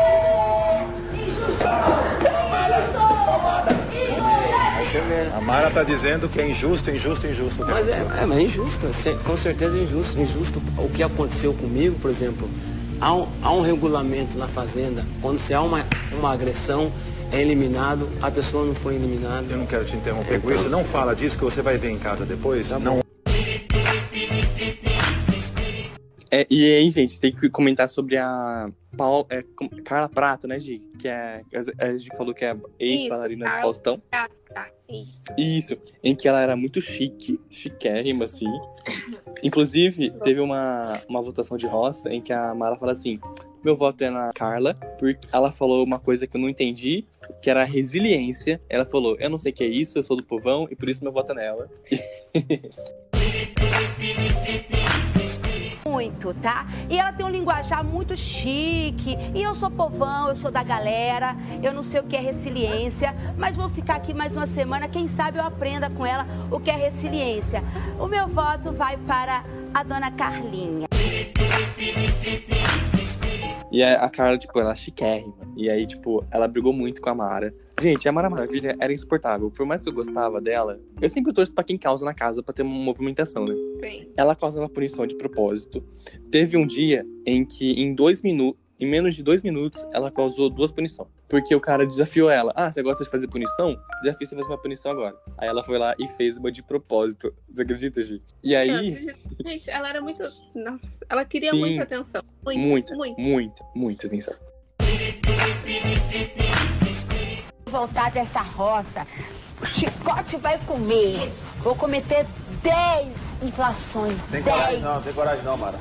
[5.36, 7.64] A Mara tá dizendo que é injusto, injusto, injusto.
[7.66, 7.92] Mas é,
[8.22, 10.18] é, mas é injusto, se- com certeza é injusto.
[10.20, 12.48] Injusto o que aconteceu comigo, por exemplo,
[13.00, 16.90] há um, há um regulamento na fazenda, quando se há uma, uma agressão,
[17.32, 19.46] é eliminado, a pessoa não foi eliminada.
[19.50, 20.68] Eu não quero te interromper com isso.
[20.68, 22.68] Não fala disso que você vai ver em casa depois.
[22.70, 23.00] não.
[26.28, 29.44] É, e aí, gente, tem que comentar sobre a Paula, é,
[29.84, 30.80] Carla Prata, né, Gi?
[30.98, 31.40] Que é.
[31.78, 34.02] A gente falou que é ex-bailarina do Faustão.
[34.10, 34.34] Prata,
[34.88, 35.24] Isso.
[35.36, 38.46] Isso, em que ela era muito chique, chiquérrima, assim.
[39.42, 43.18] Inclusive, teve uma, uma votação de roça em que a Mara fala assim:
[43.64, 47.04] meu voto é na Carla, porque ela falou uma coisa que eu não entendi,
[47.42, 48.60] que era a resiliência.
[48.68, 50.88] Ela falou: eu não sei o que é isso, eu sou do povão, e por
[50.88, 51.68] isso meu voto é nela.
[55.96, 56.66] Muito, tá?
[56.90, 59.16] E ela tem um linguajar muito chique.
[59.34, 63.14] E eu sou povão, eu sou da galera, eu não sei o que é resiliência,
[63.34, 66.70] mas vou ficar aqui mais uma semana, quem sabe eu aprenda com ela o que
[66.70, 67.64] é resiliência.
[67.98, 69.42] O meu voto vai para
[69.72, 70.86] a dona Carlinha.
[73.72, 75.34] E a Carla, tipo, ela é chiquérrima.
[75.56, 77.54] E aí, tipo, ela brigou muito com a Mara.
[77.78, 79.50] Gente, a Mara Maravilha era insuportável.
[79.50, 82.54] Por mais que eu gostava dela, eu sempre torço pra quem causa na casa pra
[82.54, 83.54] ter uma movimentação, né?
[83.84, 84.08] Sim.
[84.16, 85.84] Ela causava punição de propósito.
[86.30, 90.48] Teve um dia em que, em dois minutos, em menos de dois minutos, ela causou
[90.48, 91.08] duas punições.
[91.28, 92.52] Porque o cara desafiou ela.
[92.56, 93.76] Ah, você gosta de fazer punição?
[94.02, 95.14] Desafio você fazer uma punição agora.
[95.36, 97.34] Aí ela foi lá e fez uma de propósito.
[97.48, 98.22] Você acredita, Gi?
[98.42, 99.06] E aí.
[99.44, 100.22] Gente, ela era muito.
[100.54, 101.60] Nossa, ela queria Sim.
[101.60, 102.22] muita atenção.
[102.44, 103.20] Muito, Muita, muito.
[103.20, 104.34] muita, muita atenção.
[107.76, 109.06] Voltar dessa roça,
[109.60, 111.30] o chicote vai comer.
[111.62, 112.26] Vou cometer
[112.62, 113.08] 10
[113.42, 114.16] inflações.
[114.30, 114.82] Tem coragem 10.
[114.82, 115.78] não, tem coragem não, Mara.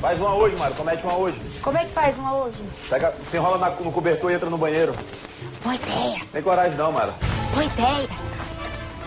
[0.00, 1.40] Faz uma hoje, Mara, comete uma hoje.
[1.60, 2.62] Como é que faz uma hoje?
[2.88, 4.94] Pega, se enrola na- no cobertor e entra no banheiro.
[5.64, 7.14] Boa ideia, Tem coragem não, Mara.
[7.52, 8.08] boa ideia.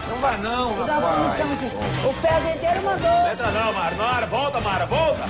[0.09, 3.31] Não vai não, O fazendeiro mandou.
[3.31, 3.95] Entra não, Mara.
[3.95, 5.29] Mara, volta, Mara, volta.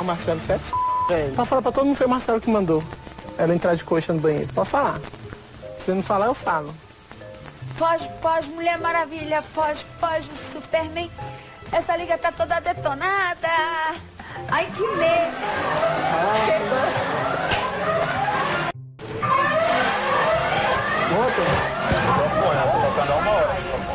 [0.00, 0.72] O Marcelo, você é f...
[1.08, 1.34] velho.
[1.34, 2.80] Pode falar pra todo mundo que foi o Marcelo que mandou
[3.36, 4.52] ela entrar de coxa no banheiro.
[4.54, 5.00] Pode falar.
[5.88, 6.74] Se não falar, eu falo.
[7.78, 11.10] Pós, pós, Mulher Maravilha, pós, pós, Superman.
[11.72, 13.48] Essa liga tá toda detonada.
[14.50, 15.32] Ai, que medo.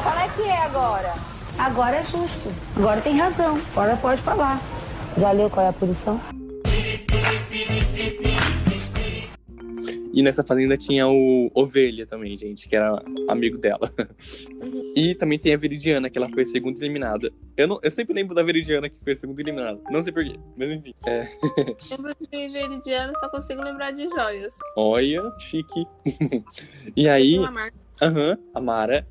[0.02, 1.14] Qual é que é agora?
[1.60, 2.52] Agora é justo.
[2.76, 3.62] Agora tem razão.
[3.74, 4.60] Agora pode falar.
[5.16, 6.20] Já leu qual é a posição?
[10.14, 13.92] E nessa fazenda tinha o Ovelha também, gente, que era amigo dela.
[14.96, 17.34] E também tem a Veridiana, que ela foi segunda eliminada.
[17.58, 19.82] Eu, não, eu sempre lembro da Veridiana que foi segunda eliminada.
[19.90, 20.94] Não sei porquê, mas enfim.
[21.06, 21.28] É.
[21.90, 24.56] Lembro de Veridiano, só consigo lembrar de joias.
[24.78, 25.84] Olha, chique.
[26.96, 27.40] e aí,
[28.00, 29.08] aham, a Mara,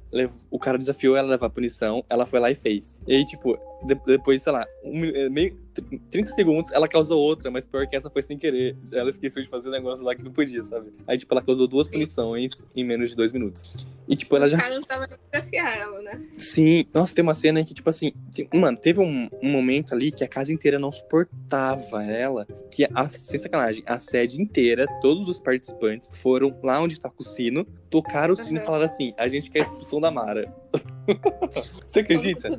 [0.53, 2.97] o cara desafiou ela a levar punição, ela foi lá e fez.
[3.09, 3.59] E aí, tipo,
[4.07, 7.97] depois, sei lá, um, eh, meio, tr- 30 segundos, ela causou outra, mas pior que
[7.97, 8.77] essa foi sem querer.
[8.93, 10.93] Ela esqueceu de fazer um negócio lá que não podia, sabe?
[11.07, 13.65] Aí, tipo, ela causou duas punições em menos de dois minutos.
[14.09, 16.21] E, tipo, ela O já cara não tava desafiar ela, né?
[16.37, 20.11] Sim, nossa, tem uma cena que, tipo assim, tem- mano, teve um, um momento ali
[20.13, 25.29] que a casa inteira não suportava ela, que a, sem sacanagem, a sede inteira, todos
[25.29, 29.29] os participantes foram lá onde tá o sino, tocaram o sino e falaram assim: a
[29.29, 30.53] gente quer a expulsão da Mara.
[31.87, 32.51] Você acredita?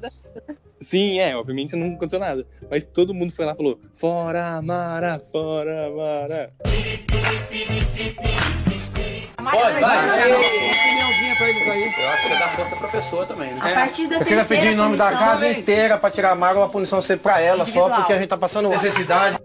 [0.75, 2.45] Sim, é, obviamente não aconteceu nada.
[2.69, 6.53] Mas todo mundo foi lá e falou: fora Mara, fora Mara.
[9.37, 10.31] Pode, vai.
[10.31, 11.83] Uma opiniãozinha pra eles aí.
[11.83, 13.59] Eu acho que dá força pra pessoa também, né?
[13.61, 16.57] A partir da Eu queria pedir em nome da casa inteira pra tirar a Mara
[16.57, 19.37] uma punição ser pra ela só, porque a gente tá passando necessidade.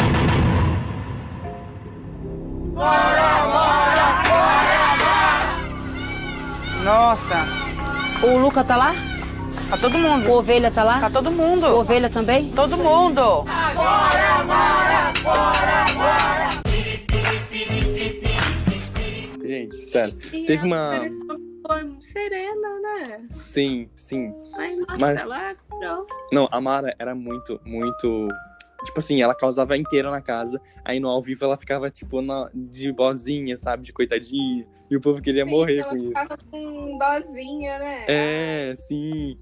[6.85, 7.68] Nossa.
[8.23, 8.93] O Luca tá lá?
[9.70, 10.28] Tá todo mundo.
[10.28, 11.01] O Ovelha tá lá?
[11.01, 11.66] Tá todo mundo.
[11.66, 12.51] O Ovelha também?
[12.51, 13.45] Todo mundo.
[19.43, 20.16] Gente, sério.
[20.32, 20.93] E Teve uma.
[22.01, 23.27] Serena, né?
[23.31, 24.32] Sim, sim.
[24.57, 25.57] Mas, nossa, Mas- ela.
[26.32, 28.28] Não, a Mara era muito, muito.
[28.85, 30.61] Tipo assim, ela causava inteira na casa.
[30.85, 33.83] Aí no ao vivo ela ficava, tipo, na, de bozinha, sabe?
[33.83, 34.67] De coitadinha.
[34.91, 36.09] E o povo queria morrer ela com isso.
[36.09, 38.05] ficava com dozinha, né?
[38.09, 39.37] É, sim.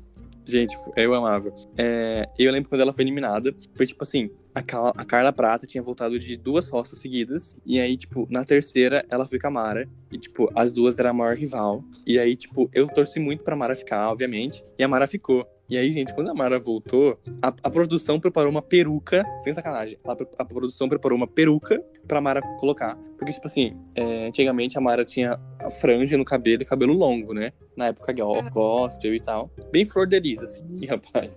[0.44, 1.52] Gente, eu amava.
[1.76, 3.54] É, eu lembro quando ela foi eliminada.
[3.74, 7.58] Foi tipo assim: a, a Carla Prata tinha voltado de duas roças seguidas.
[7.66, 9.88] E aí, tipo, na terceira, ela foi com a Mara.
[10.10, 11.84] E, tipo, as duas eram a maior rival.
[12.06, 14.64] E aí, tipo, eu torci muito pra Mara ficar, obviamente.
[14.78, 15.46] E a Mara ficou.
[15.68, 19.98] E aí, gente, quando a Mara voltou, a, a produção preparou uma peruca, sem sacanagem.
[20.04, 22.96] A, a produção preparou uma peruca pra Mara colocar.
[23.18, 27.34] Porque, tipo assim, é, antigamente a Mara tinha a franja no cabelo e cabelo longo,
[27.34, 27.52] né?
[27.76, 29.50] Na época go- gospel e tal.
[29.70, 31.36] Bem flor de lis, assim, rapaz.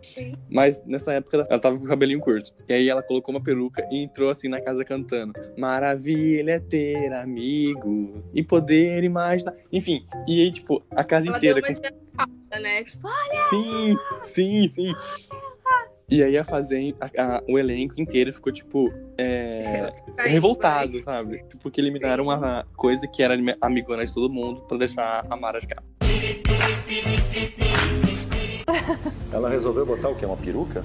[0.50, 2.54] Mas nessa época ela- ela tava com o cabelinho curto.
[2.68, 5.34] E aí ela colocou uma peruca e entrou assim na casa cantando.
[5.58, 9.54] Maravilha é ter amigo e poder imaginar.
[9.72, 11.68] Enfim, e aí, tipo, a casa Ela deu inteira.
[11.68, 12.84] uma com- né?
[12.84, 13.50] Tipo, olha!
[13.50, 14.96] Sim, sim, sim.
[16.12, 19.94] E aí a fazenda, a- a- o elenco inteiro ficou, tipo, é,
[20.26, 21.44] revoltado, sabe?
[21.44, 25.62] Tipo, porque eliminaram uma coisa que era amigona de todo mundo pra deixar a Mara
[25.62, 25.84] ficar.
[29.32, 30.26] Ela resolveu botar o quê?
[30.26, 30.84] Uma peruca?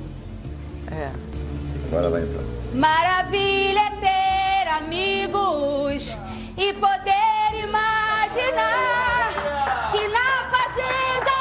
[0.91, 1.11] É.
[1.91, 2.43] Bora lá então.
[2.75, 6.15] Maravilha é ter amigos
[6.57, 9.33] e poder imaginar
[9.93, 11.35] que na Fazenda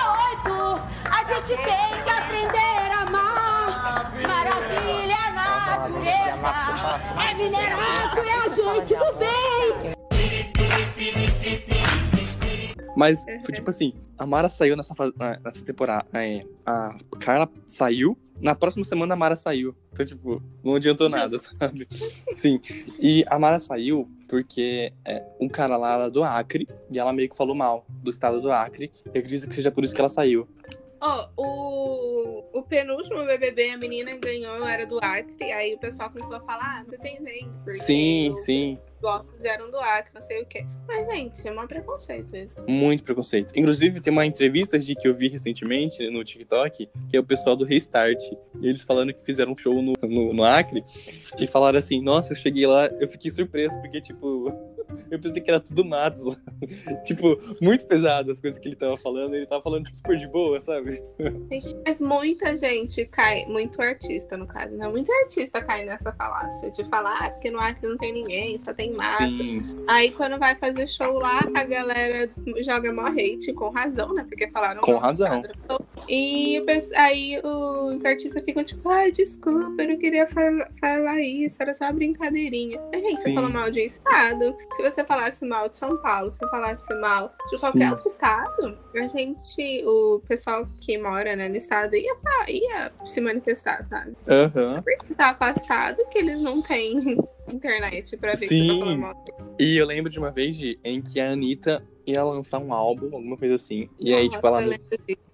[0.46, 4.12] 8 a gente tem que aprender a amar.
[4.28, 5.32] Maravilha é a
[5.78, 6.50] natureza,
[7.30, 9.93] é minerado e a gente do bem.
[12.96, 14.94] Mas foi tipo assim, a Mara saiu nessa,
[15.44, 16.06] nessa temporada.
[16.14, 19.76] é, a Carla saiu na próxima semana a Mara saiu.
[19.92, 21.88] Então, tipo, não adiantou nada, sabe?
[22.34, 22.60] Sim.
[23.00, 27.30] E a Mara saiu porque é, um cara lá era do Acre e ela meio
[27.30, 28.92] que falou mal do estado do Acre.
[29.14, 30.48] E acredito que seja por isso que ela saiu.
[31.06, 35.52] Ó, o, o penúltimo BBB, a menina ganhou, era do Acre.
[35.52, 37.52] Aí o pessoal começou a falar, ah, não tem nem.
[37.74, 38.78] Sim, o- sim.
[38.96, 40.66] Os votos eram do Acre, não sei o quê.
[40.88, 42.64] Mas, gente, é um preconceito isso.
[42.70, 43.52] Muito preconceito.
[43.54, 47.58] Inclusive, tem uma entrevista de que eu vi recentemente no TikTok, que é o pessoal
[47.58, 48.24] do Restart.
[48.62, 50.82] Eles falando que fizeram um show no, no, no Acre
[51.38, 54.50] e falaram assim: Nossa, eu cheguei lá, eu fiquei surpreso, porque, tipo,
[55.12, 56.36] eu pensei que era tudo matos lá.
[57.06, 59.34] tipo, muito pesado as coisas que ele tava falando.
[59.36, 61.02] Ele tava falando tipo, super de boa, sabe?
[61.86, 64.88] Mas muita gente cai, muito artista no caso, né?
[64.88, 68.74] Muita artista cai nessa falácia de falar, ah, porque no Acre não tem ninguém, só
[68.74, 69.24] tem mato.
[69.24, 69.84] Sim.
[69.88, 72.30] Aí quando vai fazer show lá, a galera
[72.64, 74.26] joga mó hate, com razão, né?
[74.28, 75.28] Porque falaram Com razão.
[75.28, 75.54] quadros.
[76.10, 76.62] E
[76.96, 81.86] aí os artistas ficam tipo, ai, desculpa, eu não queria fal- falar isso, era só
[81.86, 82.80] uma brincadeirinha.
[82.94, 83.36] Gente, você Sim.
[83.36, 84.56] falou mal de um estado.
[84.74, 87.92] Se você falasse mal de São Paulo, se falasse mal de qualquer Sim.
[87.92, 93.20] outro estado, a gente, o pessoal que mora né, no estado ia, fa- ia se
[93.22, 94.16] manifestar, sabe?
[94.28, 94.82] Aham.
[94.84, 97.18] Porque tá afastado que eles não têm
[97.52, 98.98] internet pra ver tá Sim.
[98.98, 99.14] mal.
[99.60, 103.06] E eu lembro de uma vez de, em que a Anitta ia lançar um álbum,
[103.16, 103.90] alguma coisa assim.
[104.00, 104.62] E aí, tipo, ela.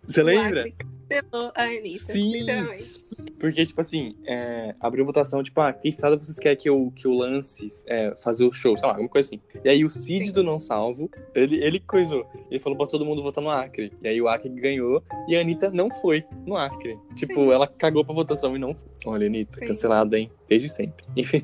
[0.08, 0.66] Você lembra?
[1.10, 2.32] Cancelou a Anitta, Sim.
[2.32, 3.04] literalmente.
[3.40, 7.08] Porque, tipo assim, é, abriu votação, tipo, ah, que estado vocês querem que eu, que
[7.08, 9.42] eu lance é, fazer o show, sei lá, alguma coisa assim.
[9.64, 12.26] E aí o Cid do Não Salvo, ele, ele coisou.
[12.50, 13.92] Ele falou pra todo mundo votar no Acre.
[14.02, 16.98] E aí o Acre ganhou e a Anitta não foi no Acre.
[17.16, 18.90] Tipo, ela cagou pra votação e não foi.
[19.06, 19.68] Olha, Anitta, Sim.
[19.68, 20.32] cancelada, hein?
[20.48, 21.06] Desde sempre.
[21.16, 21.44] Enfim.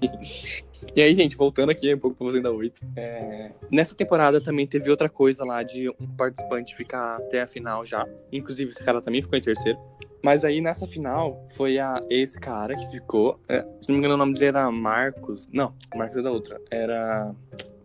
[0.96, 2.82] E aí, gente, voltando aqui um pouco pra Fazenda 8.
[2.96, 7.86] é, Nessa temporada também teve outra coisa lá de um participante ficar até a final
[7.86, 8.06] já.
[8.32, 9.80] Inclusive, esse cara também ficou em terceiro.
[10.24, 13.40] Mas aí nessa final foi a esse cara que ficou.
[13.48, 15.48] é, se não me engano, o nome dele era Marcos.
[15.54, 16.60] Não, Marcos é da outra.
[16.72, 17.34] Era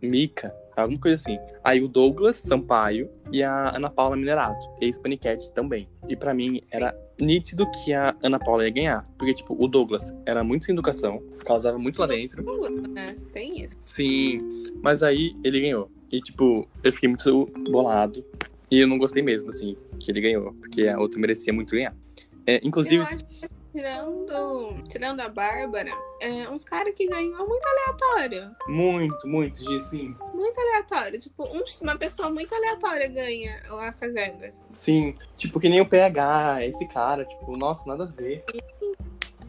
[0.01, 1.37] Mika, alguma coisa assim.
[1.63, 5.87] Aí o Douglas Sampaio e a Ana Paula Minerato, ex-Panicat também.
[6.09, 9.03] E pra mim era nítido que a Ana Paula ia ganhar.
[9.17, 12.43] Porque, tipo, o Douglas era muito sem educação, causava muito lá dentro.
[12.89, 13.15] né?
[13.31, 13.77] Tem isso.
[13.83, 14.39] Sim,
[14.81, 15.89] mas aí ele ganhou.
[16.11, 18.23] E, tipo, eu fiquei muito bolado.
[18.69, 20.53] E eu não gostei mesmo, assim, que ele ganhou.
[20.53, 21.95] Porque a outra merecia muito ganhar.
[22.45, 27.65] É, inclusive, Eu acho que tirando, tirando a Bárbara, é uns caras que ganhou muito
[27.65, 28.55] aleatório.
[28.67, 30.15] muito, muito, de sim.
[30.33, 31.19] Muito aleatório.
[31.19, 34.53] Tipo, um- uma pessoa muito aleatória ganha a Fazenda.
[34.71, 38.43] Sim, tipo, que nem o PH, esse cara, tipo, nossa, nada a ver.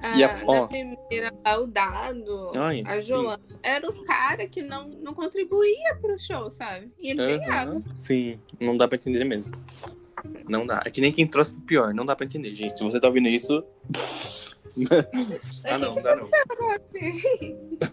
[0.00, 0.66] A, E a- na ó.
[0.66, 3.08] primeira, o Dado, Ai, a sim.
[3.08, 6.92] Joana, eram os caras que não, não contribuía pro show, sabe?
[6.98, 7.38] E ele Aham.
[7.38, 7.80] ganhava.
[7.94, 9.54] Sim, não dá pra entender mesmo.
[10.48, 10.82] Não dá.
[10.84, 12.78] É que nem quem trouxe pro pior, não dá pra entender, gente.
[12.78, 13.64] Se você tá ouvindo isso.
[15.64, 16.26] ah, não, dá não.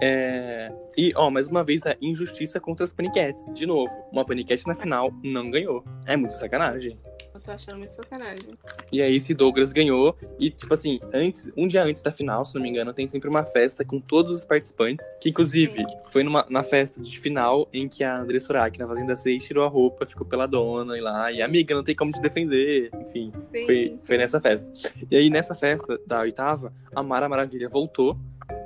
[0.00, 0.72] É...
[0.96, 3.46] E, ó, mais uma vez, a injustiça contra as paniquetes.
[3.52, 5.84] De novo, uma paniquete na final não ganhou.
[6.06, 6.98] É muito sacanagem.
[7.42, 8.50] Tô achando muito sacanagem.
[8.92, 10.16] E aí esse Douglas ganhou.
[10.38, 13.28] E, tipo assim, antes, um dia antes da final, se não me engano, tem sempre
[13.28, 15.04] uma festa com todos os participantes.
[15.20, 19.16] Que, inclusive, foi numa, na festa de final em que a Andressa Urach, na Fazenda
[19.16, 21.32] 6, tirou a roupa, ficou pela dona e lá.
[21.32, 22.90] E, amiga, não tem como te defender.
[23.00, 23.66] Enfim, Sim.
[23.66, 24.70] foi, foi nessa festa.
[25.10, 28.16] E aí, nessa festa da oitava, a Mara Maravilha voltou.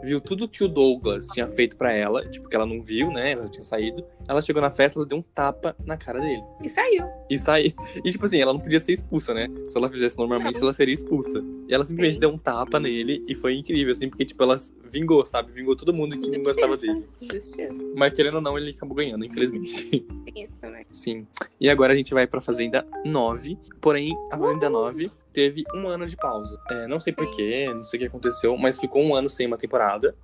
[0.03, 3.33] Viu tudo que o Douglas tinha feito pra ela, tipo, que ela não viu, né?
[3.33, 4.05] Ela tinha saído.
[4.29, 6.43] Ela chegou na festa, ela deu um tapa na cara dele.
[6.63, 7.07] E saiu.
[7.29, 7.73] E saiu.
[8.05, 9.49] E, tipo assim, ela não podia ser expulsa, né?
[9.69, 11.43] Se ela fizesse normalmente, ela seria expulsa.
[11.69, 14.57] E ela simplesmente deu um tapa nele e foi incrível, assim, porque, tipo, ela
[14.91, 15.53] vingou, sabe?
[15.53, 17.05] Vingou todo mundo que não gostava dele.
[17.21, 17.69] Justiça.
[17.97, 20.07] Mas, querendo ou não, ele acabou ganhando, infelizmente.
[20.25, 20.87] Tem isso também.
[20.93, 21.27] Sim.
[21.61, 23.59] E agora a gente vai pra Fazenda 9.
[23.81, 26.59] Porém, a Fazenda 9 teve um ano de pausa.
[26.71, 29.59] É, não sei porquê, não sei o que aconteceu, mas ficou um ano sem uma
[29.59, 30.17] temporada.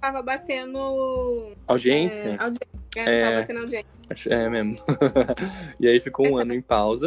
[0.00, 0.78] Tava batendo.
[1.66, 2.22] Audiência?
[2.22, 2.68] É, audiência.
[2.96, 3.24] É, É.
[3.24, 3.90] Tava batendo audiência.
[4.28, 4.76] É mesmo.
[5.78, 7.06] e aí ficou um ano em pausa.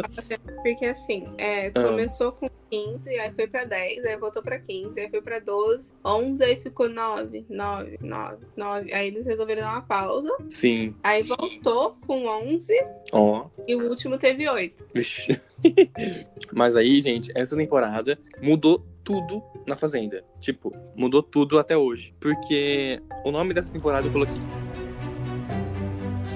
[0.62, 1.82] Porque assim, é, Ah.
[1.88, 5.92] começou com 15, aí foi pra 10, aí voltou pra 15, aí foi pra 12,
[6.04, 8.92] 11, aí ficou 9, 9, 9, 9.
[8.94, 10.94] Aí eles resolveram dar uma pausa, Sim.
[11.02, 12.72] aí voltou com 11
[13.12, 13.46] Ó.
[13.68, 14.84] e o último teve 8.
[14.94, 15.38] Vixe.
[16.54, 20.24] Mas aí, gente, essa temporada mudou tudo na Fazenda.
[20.40, 22.14] Tipo, mudou tudo até hoje.
[22.18, 24.34] Porque o nome dessa temporada eu coloquei.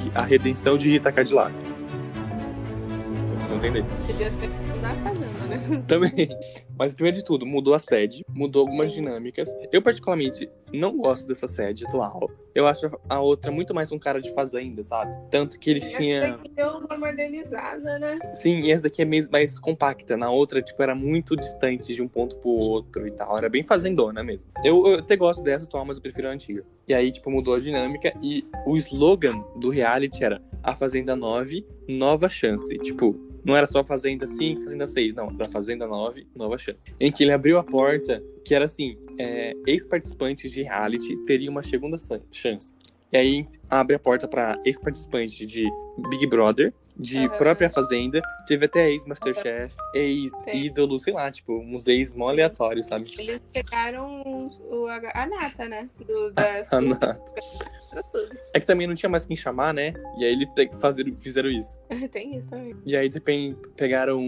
[0.02, 1.52] que A Redenção de Rita Cadillac.
[3.34, 3.84] vocês vão entender.
[4.06, 5.27] Fazenda, né?
[5.86, 6.28] Também.
[6.78, 9.48] Mas primeiro de tudo, mudou a sede, mudou algumas dinâmicas.
[9.72, 12.30] Eu, particularmente, não gosto dessa sede atual.
[12.54, 15.12] Eu acho a outra muito mais um cara de fazenda, sabe?
[15.30, 16.30] Tanto que eles Essa tinham.
[16.38, 18.18] daqui deu uma modernizada, né?
[18.32, 20.16] Sim, e essa daqui é mais, mais compacta.
[20.16, 23.36] Na outra, tipo, era muito distante de um ponto pro outro e tal.
[23.36, 24.50] Era bem fazendona mesmo.
[24.64, 26.64] Eu, eu até gosto dessa atual, mas eu prefiro a antiga.
[26.86, 31.64] E aí, tipo, mudou a dinâmica e o slogan do reality era A Fazenda 9,
[31.88, 32.76] Nova Chance.
[32.78, 33.12] Tipo,
[33.44, 35.30] não era só Fazenda 5, Fazenda 6, não.
[35.38, 36.92] Era Fazenda 9, Nova Chance.
[36.98, 41.62] Em que ele abriu a porta, que era assim, é, ex-participantes de reality teriam uma
[41.62, 41.96] segunda
[42.30, 42.72] chance.
[43.10, 45.66] E aí abre a porta para ex-participantes de
[46.10, 47.28] Big Brother, de Aham.
[47.38, 53.10] própria Fazenda, teve até ex-Masterchef, ex-ídolo, sei lá, tipo, uns ex mó aleatórios, sabe?
[53.18, 54.22] Eles pegaram
[54.68, 55.88] o, a, a nata, né?
[56.06, 57.24] Do, da A nata.
[58.54, 59.92] É que também não tinha mais quem chamar, né?
[60.18, 60.48] E aí eles
[60.80, 61.78] fazeram, fizeram isso.
[62.12, 62.74] Tem isso também.
[62.84, 64.20] E aí depen- pegaram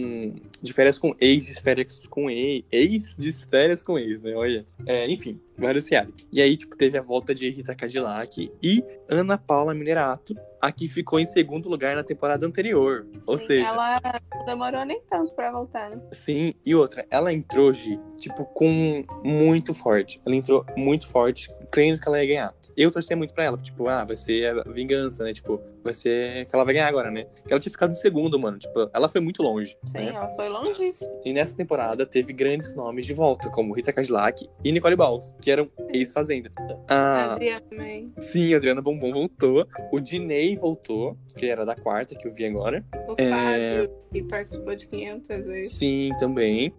[0.62, 4.34] de férias com ex, de férias com ex, ex de férias com ex, né?
[4.34, 4.64] Olha.
[4.86, 6.26] É, enfim, vários reality.
[6.32, 10.88] E aí, tipo, teve a volta de Rita Cadillac e Ana Paula Minerato, a que
[10.88, 13.06] ficou em segundo lugar na temporada anterior.
[13.26, 14.00] Ou seja, Ela
[14.34, 16.00] não demorou nem tanto pra voltar, né?
[16.12, 20.20] Sim, e outra, ela entrou, Gi, tipo, com muito forte.
[20.26, 22.54] Ela entrou muito forte, crendo que ela ia ganhar.
[22.76, 25.32] Eu torci muito pra ela, tipo, ah, vai ser a vingança, né?
[25.32, 27.24] Tipo, vai ser que ela vai ganhar agora, né?
[27.46, 28.58] Que ela tinha ficado em segundo, mano.
[28.58, 29.76] Tipo, ela foi muito longe.
[29.86, 30.12] Sim, né?
[30.14, 30.90] ela foi longe
[31.24, 35.50] E nessa temporada teve grandes nomes de volta, como Rita Cadillac e Nicole Balls, que
[35.50, 36.50] eram ex-fazenda.
[36.88, 38.12] A Ah, Adriana também.
[38.20, 39.66] sim, a Adriana Bombom voltou.
[39.92, 42.84] O Dinei voltou, que era da quarta, que eu vi agora.
[43.08, 45.72] O É, Fábio, que participou de 500 vezes.
[45.72, 46.72] Sim, também.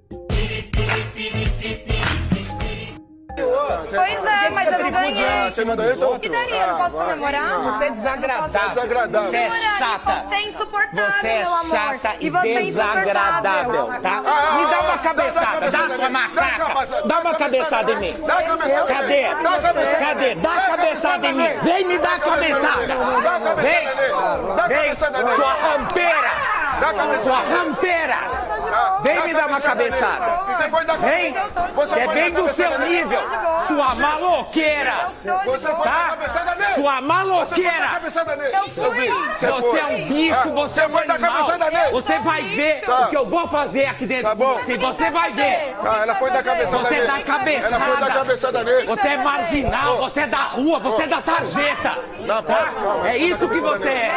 [3.35, 5.51] Pois é, mas eu não ganhei.
[5.51, 6.19] Você mandou eu, então?
[6.21, 7.59] E daí, eu não posso Ah, comemorar?
[7.63, 8.49] Você é desagradável.
[8.49, 9.29] Você é desagradável.
[9.31, 10.23] Você é chata.
[10.27, 11.69] Você é insuportável, Você é meu amor.
[11.69, 14.21] chata e você é desagradável, tá?
[14.25, 17.07] Ah, Me dá ah, uma ah, cabeçada, dá sua macaca.
[17.07, 18.15] Dá uma cabeçada em mim.
[18.25, 19.07] Dá a cabeçada Cadê?
[19.07, 19.35] nele.
[19.43, 20.35] Dá a cabeçada Cadê?
[20.35, 21.49] Dá a cabeçada em mim.
[21.63, 22.87] Vem me dar a cabeçada.
[22.87, 23.85] Dá a cabeçada Vem.
[23.85, 24.55] nele.
[24.55, 26.31] Dá a Vem, sua rampeira.
[26.79, 28.17] Dá a cabeçada Sua rampeira.
[29.01, 30.55] Vem me dar uma cabeçada nele.
[30.57, 31.33] Você foi dar Vem.
[31.73, 32.95] Você É bem do seu nele.
[32.95, 33.19] nível.
[33.67, 34.93] Sua maloqueira.
[35.13, 36.17] Você foi dar Tá?
[36.75, 38.01] Sua maloqueira.
[38.03, 38.19] Você
[39.79, 41.91] é um bicho, Ah, você é um animal.
[41.91, 43.01] Você vai ver Tá.
[43.01, 44.23] o que eu vou fazer aqui dentro.
[44.29, 44.59] Tá bom.
[44.65, 45.75] Se você vai ver.
[45.83, 47.07] Ah, ela foi dar cabeçada Você nele.
[47.07, 47.75] dá cabeçada.
[47.75, 48.87] Ela foi dar cabeçada nele.
[48.87, 51.97] Você é marginal, você é da rua, você é da sarjeta.
[52.47, 52.69] Tá.
[53.05, 54.11] É isso que você é.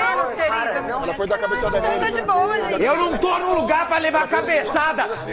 [1.03, 2.85] Ela foi dar cabeçada nele.
[2.85, 4.44] Eu não tô num lugar pra levar cabeçada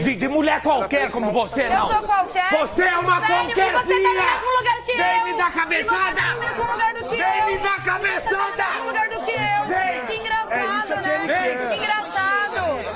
[0.01, 1.89] de, de mulher qualquer como você, não.
[1.89, 2.49] Eu sou qualquer.
[2.49, 3.79] Você é uma Sério, qualquerzinha.
[3.79, 5.25] você tá no mesmo lugar que Vem eu.
[5.25, 6.15] me dar cabeçada.
[6.15, 7.45] Tá no mesmo lugar do que Vem eu.
[7.45, 8.21] me dar cabeçada.
[8.21, 9.67] Você tá no mesmo lugar do que eu.
[9.67, 10.05] Vem.
[10.07, 11.15] Que engraçado, É isso que né?
[11.15, 11.67] ele quer.
[11.69, 12.55] Que engraçado.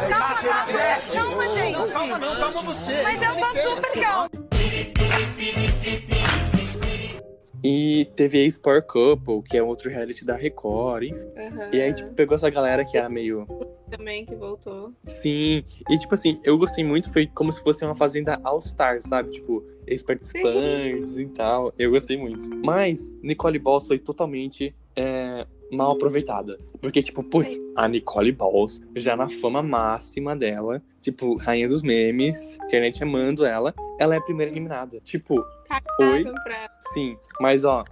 [0.09, 1.13] Calma, calma.
[1.13, 1.91] Calma, gente.
[1.91, 3.01] Calma não, calma você.
[3.03, 4.29] Mas eu tô super calma.
[7.67, 11.31] E teve a Power Couple, que é outro reality da Record, enfim.
[11.35, 11.69] Aham.
[11.73, 13.47] E aí, tipo, pegou essa galera que era meio.
[13.90, 14.94] Também que voltou.
[15.06, 15.64] Sim.
[15.90, 19.30] E, tipo assim, eu gostei muito, foi como se fosse uma fazenda All-Star, sabe?
[19.32, 21.74] Tipo, ex-participantes e tal.
[21.78, 22.49] Eu gostei muito.
[22.66, 26.60] Mas, Nicole Balls foi totalmente é, mal aproveitada.
[26.82, 32.56] Porque, tipo, putz, a Nicole Balls, já na fama máxima dela, tipo, rainha dos memes,
[32.64, 34.99] internet amando ela, ela é a primeira eliminada.
[35.02, 35.36] Tipo,
[35.99, 36.24] oi?
[36.44, 36.70] Pra...
[36.94, 37.84] Sim, mas ó.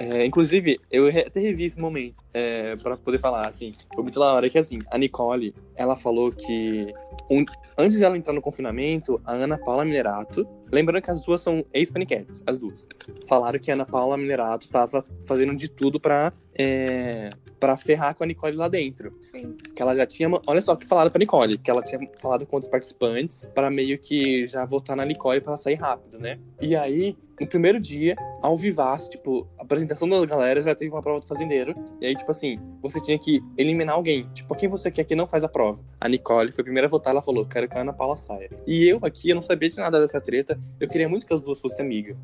[0.00, 3.74] É, inclusive, eu até revi esse momento é, pra poder falar, assim.
[3.94, 6.92] Foi muito da hora que, assim, a Nicole, ela falou que.
[7.30, 7.44] um-
[7.76, 10.46] antes dela entrar no confinamento, a Ana Paula Minerato.
[10.70, 12.86] Lembrando que as duas são ex-paniquetes, as duas.
[13.26, 16.32] Falaram que a Ana Paula Minerato tava fazendo de tudo pra.
[16.56, 19.12] É, pra ferrar com a Nicole lá dentro.
[19.22, 19.54] Sim.
[19.74, 20.28] Que ela já tinha.
[20.46, 21.58] Olha só o que falaram pra Nicole.
[21.58, 25.50] Que ela tinha falado com outros participantes para meio que já votar na Nicole pra
[25.52, 26.38] ela sair rápido, né?
[26.60, 31.00] E aí, no primeiro dia, ao vivaço, tipo, a apresentação da galera já teve uma
[31.00, 31.74] prova do fazendeiro.
[32.00, 34.28] E aí, tipo assim, você tinha que eliminar alguém.
[34.34, 35.82] Tipo, quem você quer que não faz a prova?
[35.98, 38.50] A Nicole foi a primeira a votar, ela falou, quero que a Ana Paula saia.
[38.66, 40.59] E eu aqui, eu não sabia de nada dessa treta.
[40.80, 42.16] Eu queria muito que as duas fossem amigas.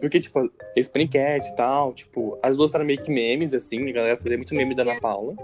[0.00, 3.92] Porque, tipo, esse paniquete e tal, tipo, as duas eram meio que memes, assim, a
[3.92, 5.34] galera fazia muito meme da Ana Paula.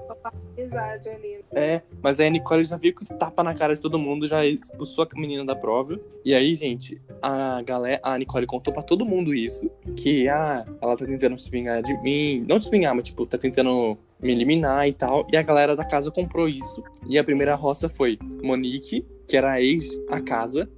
[0.56, 1.38] Amizade ali.
[1.50, 4.44] É, mas aí a Nicole já viu que tapa na cara de todo mundo, já
[4.44, 5.98] expulsou a menina da prova.
[6.24, 10.96] E aí, gente, a galera, a Nicole contou pra todo mundo isso, que ah, ela
[10.96, 14.86] tá tentando se vingar de mim, não se vingar, mas tipo, tá tentando me eliminar
[14.88, 15.26] e tal.
[15.32, 16.82] E a galera da casa comprou isso.
[17.08, 20.68] E a primeira roça foi Monique, que era a ex a casa.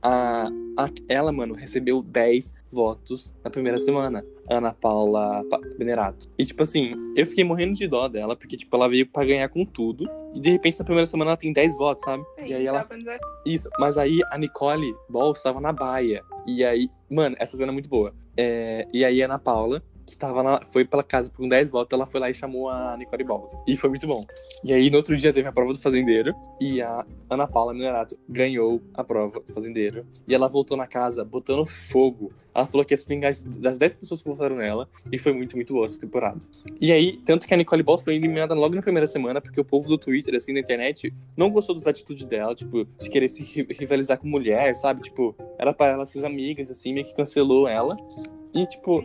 [0.00, 4.24] A, a- ela, mano, recebeu 10 votos na primeira semana.
[4.48, 6.28] Ana Paula Pa- Benerato.
[6.38, 9.48] E, tipo assim, eu fiquei morrendo de dó dela, porque, tipo, ela veio pra ganhar
[9.48, 10.08] com tudo.
[10.34, 12.22] E, de repente, na primeira semana ela tem 10 votos, sabe?
[12.38, 12.78] E aí ela...
[13.44, 16.22] Isso, mas aí a Nicole Balls tava na baia.
[16.46, 18.14] E aí, mano, essa cena é muito boa.
[18.36, 19.82] É, e aí a Ana Paula,
[20.12, 23.24] que tava foi pela casa com 10 votos, ela foi lá e chamou a Nicole
[23.24, 23.56] Balls.
[23.66, 24.24] E foi muito bom.
[24.64, 26.34] E aí no outro dia teve a prova do fazendeiro.
[26.60, 30.06] E a Ana Paula Minerato ganhou a prova do fazendeiro.
[30.26, 32.32] E ela voltou na casa botando fogo.
[32.54, 34.88] Ela falou que ia se das 10 pessoas que votaram nela.
[35.12, 36.40] E foi muito, muito boa essa temporada.
[36.80, 39.64] E aí, tanto que a Nicole Balls foi eliminada logo na primeira semana, porque o
[39.64, 43.42] povo do Twitter, assim, da internet, não gostou das atitudes dela, tipo, de querer se
[43.44, 45.02] ri- rivalizar com mulher, sabe?
[45.02, 47.96] Tipo, era pra ela ser amigas, assim, meio que cancelou ela.
[48.54, 49.02] E, tipo,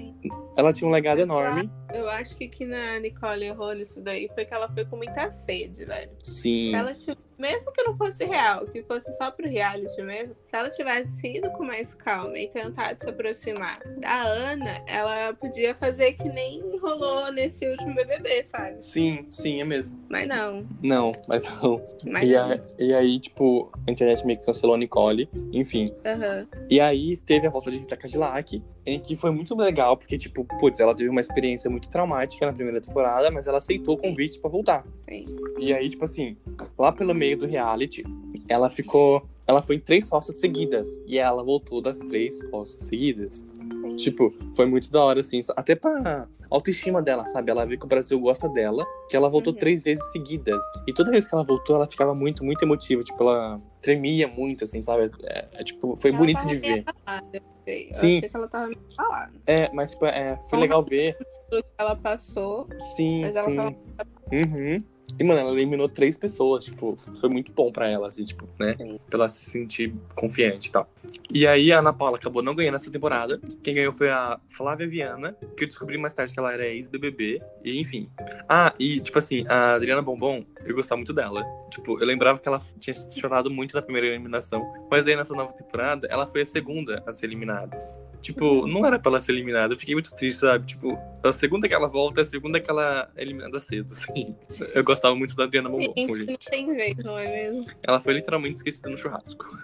[0.58, 1.70] ela tinha um legado enorme.
[1.94, 5.30] Eu acho que que na Nicole errou nisso daí foi que ela foi com muita
[5.32, 6.12] sede, velho.
[6.20, 6.70] Sim.
[6.72, 10.56] Se ela, tiv- mesmo que não fosse real, que fosse só pro reality mesmo, se
[10.56, 16.14] ela tivesse ido com mais calma e tentado se aproximar da Ana, ela podia fazer
[16.14, 18.82] que nem rolou nesse último BBB, sabe?
[18.84, 19.98] Sim, sim, é mesmo.
[20.10, 20.68] Mas não.
[20.82, 21.82] Não, mas não.
[22.06, 22.52] Mas e, não.
[22.52, 25.88] a- e aí, tipo, a internet meio que cancelou a Nicole, enfim.
[26.06, 26.48] Aham.
[26.70, 30.44] E aí teve a volta de Rita Cadillac, em que foi muito legal, porque, tipo,
[30.60, 34.40] putz, ela teve uma experiência muito traumática na primeira temporada, mas ela aceitou o convite
[34.40, 34.86] pra voltar.
[34.96, 35.26] Sim.
[35.58, 36.36] E aí, tipo assim,
[36.78, 38.04] lá pelo meio do reality,
[38.50, 39.26] ela ficou.
[39.48, 40.88] Ela foi em três costas seguidas.
[41.06, 43.44] E ela voltou das três costas seguidas.
[43.98, 45.42] Tipo, foi muito da hora, assim.
[45.56, 47.52] Até pra autoestima dela, sabe?
[47.52, 50.64] Ela vê que o Brasil gosta dela, que ela voltou três vezes seguidas.
[50.88, 53.04] E toda vez que ela voltou, ela ficava muito, muito emotiva.
[53.04, 55.10] Tipo, ela tremia muito, assim, sabe?
[55.24, 56.86] É, é, tipo, foi Ela bonito de ver.
[57.68, 58.18] eu Sim.
[58.18, 59.34] achei que ela tava meio falada.
[59.48, 61.18] É, mas tipo, é, foi legal ver.
[61.50, 62.68] Tudo que ela passou.
[62.96, 63.56] Sim, Mas ela sim.
[63.58, 63.76] tava-
[64.32, 64.78] Uhum.
[65.20, 68.76] E, mano, ela eliminou três pessoas, tipo, foi muito bom pra ela, assim, tipo, né?
[68.76, 70.90] Pra ela se sentir confiante e tal.
[71.32, 73.40] E aí a Ana Paula acabou não ganhando essa temporada.
[73.62, 77.42] Quem ganhou foi a Flávia Viana, que eu descobri mais tarde que ela era ex-BBB,
[77.64, 78.10] e enfim.
[78.50, 81.44] Ah, e, tipo assim, a Adriana Bombom, eu gostava muito dela.
[81.70, 85.54] Tipo, eu lembrava que ela tinha chorado muito na primeira eliminação, mas aí nessa nova
[85.54, 87.78] temporada, ela foi a segunda a ser eliminada.
[88.24, 90.66] Tipo, não era pra ela ser eliminada, eu fiquei muito triste, sabe?
[90.66, 94.34] Tipo, a segunda que ela volta é a segunda que ela é eliminada cedo, assim.
[94.74, 96.50] Eu gostava muito da Adriana Bombom, Gente, não gente.
[96.50, 97.66] tem vez, não é mesmo?
[97.86, 99.44] Ela foi literalmente esquecida no churrasco.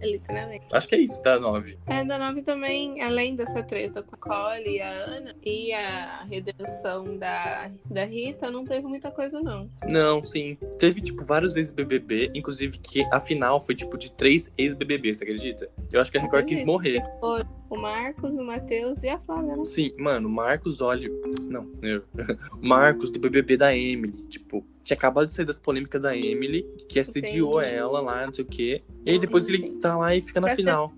[0.00, 0.66] É literalmente.
[0.72, 1.78] Acho que é isso, da nove.
[1.86, 6.24] A da 9 também, além dessa treta com a Cole e a Ana e a
[6.24, 9.68] redenção da, da Rita, não teve muita coisa, não.
[9.90, 10.56] Não, sim.
[10.78, 15.68] Teve, tipo, vários ex-BBB, inclusive que a final foi, tipo, de três ex-BBB, você acredita?
[15.92, 17.02] Eu acho que a Record quis morrer.
[17.20, 19.64] Foi o Marcos, o Matheus e a Flávia, né?
[19.64, 21.08] Sim, mano, Marcos, olha.
[21.42, 22.02] Não, eu.
[22.60, 24.26] Marcos do BBB da Emily.
[24.26, 27.76] Tipo, tinha acabado de sair das polêmicas da Emily, que assediou Entendi.
[27.76, 28.82] ela lá, não sei o quê.
[29.04, 30.92] E aí depois ele tá lá e fica na Pra ser- final.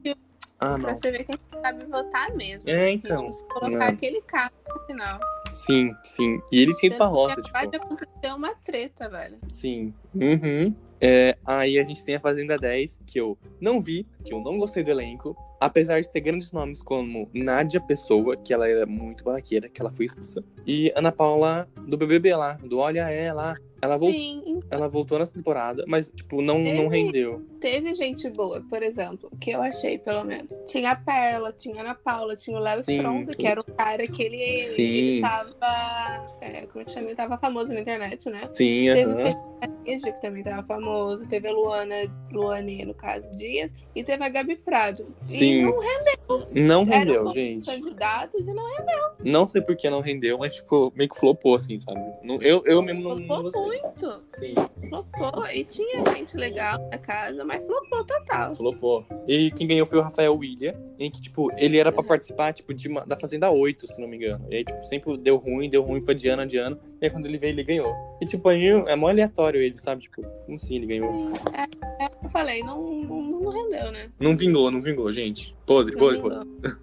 [0.62, 0.94] Ah, Pra não.
[0.94, 2.68] você ver quem sabe votar mesmo.
[2.68, 3.22] É, então.
[3.24, 3.86] Mesmo colocar Não.
[3.86, 5.18] aquele cara no final.
[5.50, 6.38] Sim, sim.
[6.52, 7.50] E ele tinha ido pra roça, tipo.
[7.58, 9.38] Pode acontecer uma treta, velho.
[9.48, 9.94] Sim.
[10.14, 10.74] Uhum.
[11.00, 14.58] É, aí a gente tem a Fazenda 10, que eu não vi, que eu não
[14.58, 15.34] gostei do elenco.
[15.60, 19.92] Apesar de ter grandes nomes como Nádia Pessoa, que ela era muito barraqueira, que ela
[19.92, 20.42] foi expulsa.
[20.66, 23.54] E Ana Paula do BBB lá, do Olha É lá.
[23.82, 24.60] Ela, vol- Sim.
[24.70, 27.46] ela voltou nessa temporada, mas, tipo, não, não Teve- rendeu.
[27.58, 30.54] Teve gente boa, por exemplo, que eu achei, pelo menos.
[30.66, 32.80] Tinha a Perla, tinha a Ana Paula, tinha o Léo.
[32.82, 34.82] Stronda, que era um cara que ele, Sim.
[34.82, 36.26] ele tava.
[36.42, 37.06] é, como é que chama?
[37.06, 38.46] Ele tava famoso na internet, né?
[38.52, 39.14] Sim, Teve aham.
[39.14, 39.16] o
[39.82, 41.26] Felipe que também tava famoso.
[41.26, 41.94] Teve a Luana,
[42.30, 43.72] Luane, no caso, Dias.
[43.94, 45.06] E teve a Gabi Prado.
[45.26, 45.42] Sim.
[45.42, 46.46] E não rendeu.
[46.52, 47.66] Não Eram rendeu, bons gente.
[47.66, 49.00] candidatos e não rendeu.
[49.24, 52.00] Não sei por que não rendeu, mas, tipo, meio que flopou, assim, sabe?
[52.22, 53.26] Não- Eu, eu mesmo não.
[53.26, 54.22] Flopou muito.
[54.34, 54.54] Sim.
[54.88, 55.46] Flopou.
[55.52, 58.54] E tinha gente legal na casa, mas flopou total.
[58.54, 59.04] Flopou.
[59.26, 62.72] E quem ganhou foi o Rafael William, em que, tipo, ele era pra participar, tipo,
[62.72, 64.46] de uma- da Fazenda 8, se não me engano.
[64.50, 66.78] E aí, tipo, sempre deu ruim, deu ruim, foi de ano a de ano.
[67.00, 67.94] E aí, quando ele veio, ele ganhou.
[68.20, 70.02] E, tipo, aí é mó aleatório ele, sabe?
[70.02, 71.30] Tipo, como assim ele ganhou?
[71.54, 74.08] É, é, eu falei, não, não, não rendeu, né?
[74.18, 75.54] Não vingou, não vingou, gente.
[75.66, 76.30] Podre, Não podre, vingou.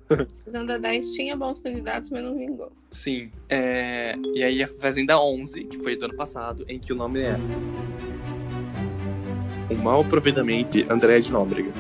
[0.10, 0.28] podre.
[0.44, 2.72] Fazenda 10 tinha bons candidatos, mas não vingou.
[2.92, 3.32] Sim.
[3.50, 4.16] É...
[4.36, 7.36] E aí, a Fazenda 11, que foi do ano passado, em que o nome é...
[9.70, 11.72] O Mal Providamente André de Nóbrega.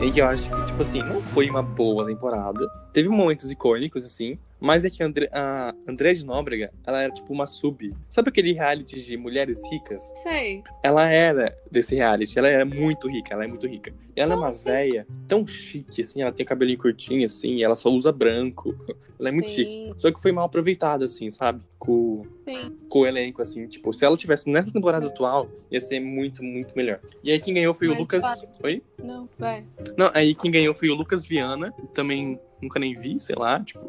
[0.00, 2.68] Em que eu acho que, tipo assim, não foi uma boa temporada.
[2.92, 7.12] Teve momentos icônicos, assim, Mas é que a, André, a André de Nóbrega, ela era
[7.12, 7.94] tipo uma sub.
[8.08, 10.02] Sabe aquele reality de mulheres ricas?
[10.22, 10.62] Sei.
[10.82, 13.92] Ela era desse reality, ela era muito rica, ela é muito rica.
[14.16, 17.76] E ela é uma véia tão chique, assim, ela tem cabelinho curtinho, assim, e ela
[17.76, 18.74] só usa branco.
[19.18, 19.56] Ela é muito Sim.
[19.56, 19.94] chique.
[19.96, 21.60] Só que foi mal aproveitada, assim, sabe?
[21.76, 22.72] Com, Sim.
[22.88, 23.66] com o elenco, assim.
[23.66, 27.00] Tipo, se ela tivesse nessa temporada atual, ia ser muito, muito melhor.
[27.24, 28.22] E aí quem ganhou foi o Mas Lucas.
[28.22, 28.36] vai.
[28.62, 28.82] Oi?
[29.02, 29.64] Não, vai.
[29.96, 31.74] Não, aí quem ganhou foi o Lucas Viana.
[31.92, 33.80] Também nunca nem vi, sei lá, tipo.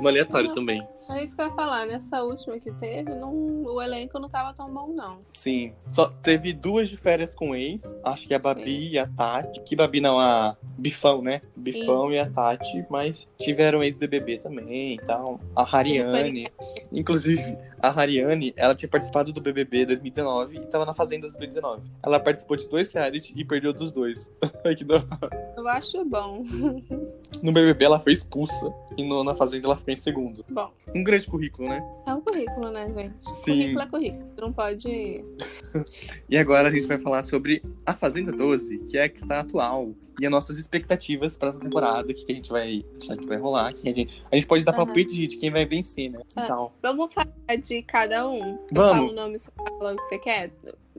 [0.00, 0.86] no aleatório também.
[1.10, 1.86] É isso que eu ia falar.
[1.86, 3.32] Nessa última que teve, não,
[3.64, 5.18] o elenco não tava tão bom, não.
[5.34, 5.72] Sim.
[5.90, 7.94] Só teve duas de férias com ex.
[8.04, 9.60] Acho que a Babi e a Tati.
[9.62, 11.42] Que Babi não, a Bifão, né?
[11.56, 12.12] Bifão Isso.
[12.12, 12.84] e a Tati.
[12.88, 15.40] Mas tiveram ex-BBB também e tal.
[15.56, 16.48] A Hariane.
[16.90, 21.82] Inclusive, a Hariane, ela tinha participado do BBB 2019 e tava na Fazenda 2019.
[22.02, 24.30] Ela participou de dois reality e perdeu dos dois.
[24.72, 24.86] Que.
[25.56, 26.44] Eu acho bom.
[27.42, 28.72] No BBB ela foi expulsa.
[28.96, 30.44] E no- na Fazenda ela ficou em segundo.
[30.48, 30.70] bom.
[30.94, 31.82] Um grande currículo, né?
[32.06, 33.36] É um currículo, né, gente?
[33.36, 33.52] Sim.
[33.52, 34.24] Currículo é currículo.
[34.34, 35.24] Tu não pode.
[36.28, 39.40] E agora a gente vai falar sobre a Fazenda 12, que é a que está
[39.40, 39.94] atual.
[40.20, 43.26] E as nossas expectativas para essa temporada, o que, que a gente vai achar que
[43.26, 43.72] vai rolar.
[43.72, 44.86] que a, gente, a gente pode dar Aham.
[44.86, 46.20] palpite de quem vai vencer, né?
[46.36, 46.76] Ah, tal.
[46.82, 48.58] Vamos falar de cada um?
[48.70, 48.96] Vamos.
[48.96, 50.50] fala o nome, você fala o que você quer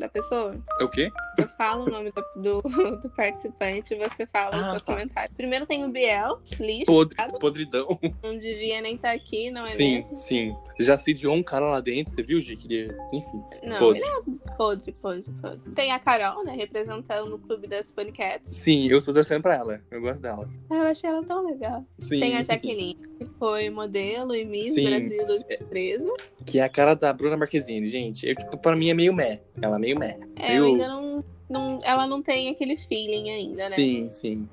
[0.03, 0.53] da pessoa?
[0.79, 1.09] É o quê?
[1.35, 2.61] Você fala o nome do, do,
[3.01, 4.93] do participante e você fala o Ah, seu tá.
[4.93, 5.33] comentário.
[5.35, 6.85] Primeiro tem o Biel, lixo.
[6.85, 7.87] Podre, podridão.
[8.21, 10.13] Não devia nem estar aqui, não é Sim, mesmo?
[10.13, 10.55] sim.
[10.79, 12.55] Já sediou um cara lá dentro, você viu, Gi?
[12.57, 13.41] Que ele, enfim.
[13.63, 14.01] Não, podre.
[14.03, 15.71] é podre, podre, podre.
[15.73, 16.53] Tem a Carol, né?
[16.53, 18.57] Representando o clube das Paniquetes.
[18.57, 19.79] Sim, eu tô torcendo pra ela.
[19.89, 20.49] Eu gosto dela.
[20.69, 21.85] Ah, eu achei ela tão legal.
[21.99, 22.19] Sim.
[22.19, 24.83] Tem a Jaqueline, que foi modelo e Miss Sim.
[24.85, 26.11] Brasil 2013.
[26.45, 28.27] Que é a cara da Bruna Marquezine, gente.
[28.27, 29.39] Eu, tipo, pra mim é meio meh.
[29.61, 30.17] Ela é meio meh.
[30.35, 30.65] É, eu meio...
[30.65, 31.79] ainda não, não.
[31.83, 33.69] Ela não tem aquele feeling ainda, né?
[33.69, 34.49] Sim, sim.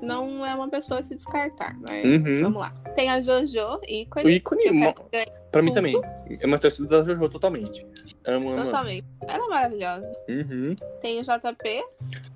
[0.00, 2.42] Não é uma pessoa a se descartar, mas Uhum.
[2.42, 2.70] vamos lá.
[2.94, 4.24] Tem a Jojo, ícone.
[4.26, 4.94] O ícone, mo-
[5.50, 5.94] Pra mim também.
[6.40, 7.84] É uma torcida da Jojo totalmente.
[8.26, 8.50] Amo.
[8.52, 8.64] amo.
[8.66, 9.06] Totalmente.
[9.26, 10.12] Ela é maravilhosa.
[10.28, 10.76] Uhum.
[11.00, 11.84] Tem o JP,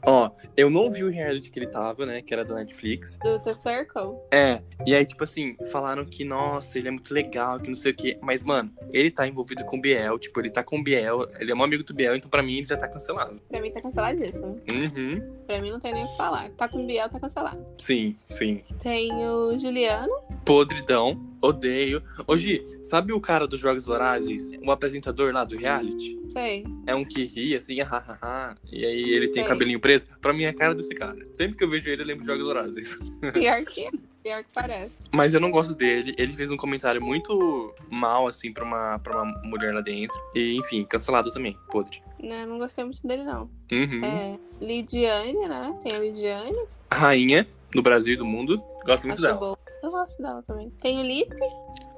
[0.04, 2.22] Ó, eu não vi o reality que ele tava, né?
[2.22, 3.16] Que era da Netflix.
[3.22, 4.16] do The Circle.
[4.32, 7.92] É, e aí, tipo assim, falaram que, nossa, ele é muito legal, que não sei
[7.92, 8.18] o quê.
[8.20, 11.52] Mas, mano, ele tá envolvido com o Biel, tipo, ele tá com o Biel, ele
[11.52, 13.40] é um amigo do Biel, então pra mim ele já tá cancelado.
[13.48, 14.58] Pra mim tá canceladíssimo.
[14.68, 15.34] Uhum.
[15.46, 16.50] Pra mim não tem nem o que falar.
[16.50, 17.64] Tá com o Biel, tá cancelado.
[17.78, 18.62] Sim, sim.
[18.82, 20.12] Tem o Juliano.
[20.44, 22.02] Podridão, odeio.
[22.36, 24.50] Gi, sabe o cara dos Jogos Vorazes?
[24.64, 26.18] O apresentador lá do reality?
[26.28, 26.64] Sei.
[26.86, 28.54] É um que ri, assim, hahaha.
[28.70, 29.48] E aí ele tem Sei.
[29.48, 30.06] cabelinho preso.
[30.20, 31.18] Pra mim é a cara desse cara.
[31.34, 32.96] Sempre que eu vejo ele, eu lembro de Jogos Vorazes.
[33.32, 33.90] Pior que,
[34.22, 34.98] pior que parece.
[35.12, 36.14] Mas eu não gosto dele.
[36.16, 40.18] Ele fez um comentário muito mal, assim, pra uma, pra uma mulher lá dentro.
[40.34, 41.56] E, enfim, cancelado também.
[41.70, 42.02] Podre.
[42.22, 43.50] Né, não gostei muito dele, não.
[43.70, 44.04] Uhum.
[44.04, 45.76] É, Lidiane, né?
[45.82, 46.66] Tem a Lidiane.
[46.92, 48.62] Rainha do Brasil e do mundo.
[48.84, 49.38] Gosto muito Acho dela.
[49.38, 49.58] boa.
[49.82, 50.70] Eu gosto dela também.
[50.80, 51.34] Tem o Lipe.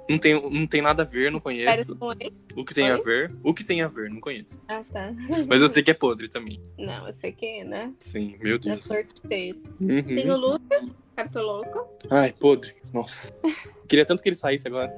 [0.09, 1.97] Não tem, não tem nada a ver, não conheço.
[2.21, 2.33] ele.
[2.55, 3.03] O que tem a Oi?
[3.03, 3.35] ver?
[3.43, 4.61] O que tem a ver, não conheço.
[4.69, 5.13] Ah, tá.
[5.49, 6.61] Mas eu sei que é podre também.
[6.79, 7.93] Não, eu sei que, né?
[8.01, 8.85] Sim, meu É Deus.
[8.85, 9.57] sorteio.
[9.81, 10.03] Uhum.
[10.03, 11.89] Tem o Lucas, cartoloco.
[12.11, 12.75] Ai, podre.
[12.93, 13.33] Nossa.
[13.89, 14.91] Queria tanto que ele saísse agora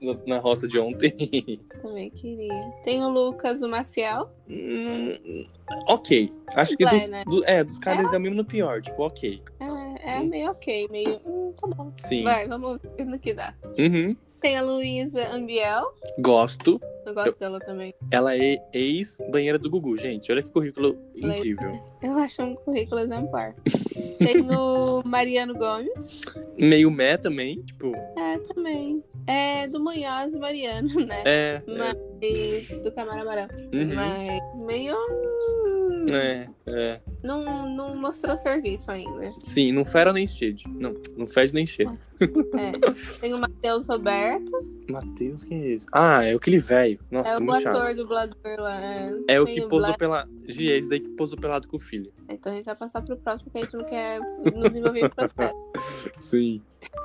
[0.00, 1.10] na, na roça de ontem.
[1.82, 2.70] Também queria.
[2.84, 4.30] Tem o Lucas, o Maciel.
[4.48, 5.46] Hum,
[5.86, 6.32] ok.
[6.54, 7.24] Acho que dos, né?
[7.26, 8.80] do- é, dos caras é o mesmo no pior.
[8.82, 9.42] Tipo, ok.
[9.60, 11.20] É, é meio ok, meio.
[11.24, 11.92] Hum, tá bom.
[11.98, 12.22] Sim.
[12.24, 13.54] Vai, vamos ver no que dá.
[13.78, 14.16] Uhum.
[14.46, 15.92] Tem a Luísa Ambiel.
[16.20, 16.80] Gosto.
[17.04, 17.92] Eu gosto Eu- dela também.
[18.12, 20.30] Ela é ex-banheira do Gugu, gente.
[20.30, 21.82] Olha que currículo Ela é- incrível.
[22.00, 23.56] Eu acho um currículo exemplar.
[24.18, 26.20] Tem o Mariano Gomes.
[26.56, 27.60] Meio mé também.
[27.62, 29.02] Tipo, É, também.
[29.26, 31.22] É do Munhoz e Mariano, né?
[31.24, 31.62] é.
[31.66, 33.50] Mas do Camara Amarelo.
[33.74, 33.94] Uhum.
[33.96, 34.94] Mas meio.
[36.12, 37.00] É, é.
[37.22, 39.32] Não, não mostrou serviço ainda.
[39.40, 40.54] Sim, não fera nem cheio.
[40.68, 41.96] Não, não fede nem cheio.
[42.20, 43.18] É.
[43.20, 44.50] Tem o Matheus Roberto.
[44.88, 45.86] Matheus, quem é esse?
[45.92, 46.98] Ah, é aquele velho.
[47.10, 47.96] Nossa, é o muito ator chato.
[47.96, 48.80] dublador lá.
[48.80, 50.28] É, É o que posou Black- pela.
[50.48, 52.12] Gi, é daí que posou pelado com o filho.
[52.28, 55.10] Então a gente vai passar pro próximo, porque a gente não quer nos envolver em
[55.10, 55.54] processo.
[56.20, 56.62] Sim.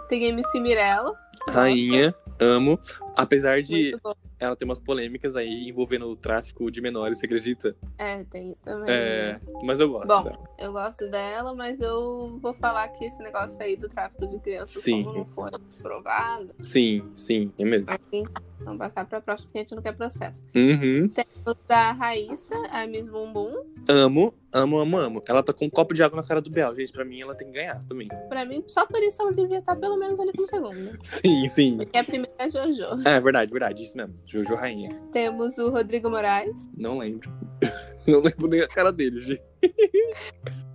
[0.07, 1.14] Tem MC Mirella.
[1.49, 2.80] Rainha, amo.
[3.15, 4.14] Apesar de Muito bom.
[4.41, 7.76] Ela ter umas polêmicas aí envolvendo o tráfico de menores, você acredita?
[7.97, 8.89] É, tem isso também.
[8.89, 9.41] É, né?
[9.63, 10.39] mas eu gosto Bom, dela.
[10.57, 14.81] eu gosto dela, mas eu vou falar que esse negócio aí do tráfico de crianças,
[14.81, 15.03] Sim.
[15.03, 17.85] como não foi provado, Sim, sim, é mesmo.
[17.91, 18.23] assim,
[18.64, 20.44] vamos passar pra próxima, porque a gente não quer processo.
[20.56, 21.08] Uhum.
[21.10, 23.54] Tem o da Raíssa, a Miss Bumbum.
[23.88, 25.24] Amo, amo, amo, amo.
[25.28, 26.76] Ela tá com um copo de água na cara do Biel.
[26.76, 28.08] Gente, pra mim ela tem que ganhar também.
[28.30, 30.98] Pra mim, só por isso ela devia estar pelo menos ali como segunda.
[31.02, 31.78] Sim, sim.
[31.78, 33.08] Porque a primeira é Jojo.
[33.08, 33.84] É verdade, verdade.
[33.84, 34.16] Isso mesmo.
[34.26, 35.00] Jojo Rainha.
[35.12, 36.70] Temos o Rodrigo Moraes.
[36.78, 37.30] Não lembro.
[38.07, 39.41] Não lembro nem a cara dele, gente.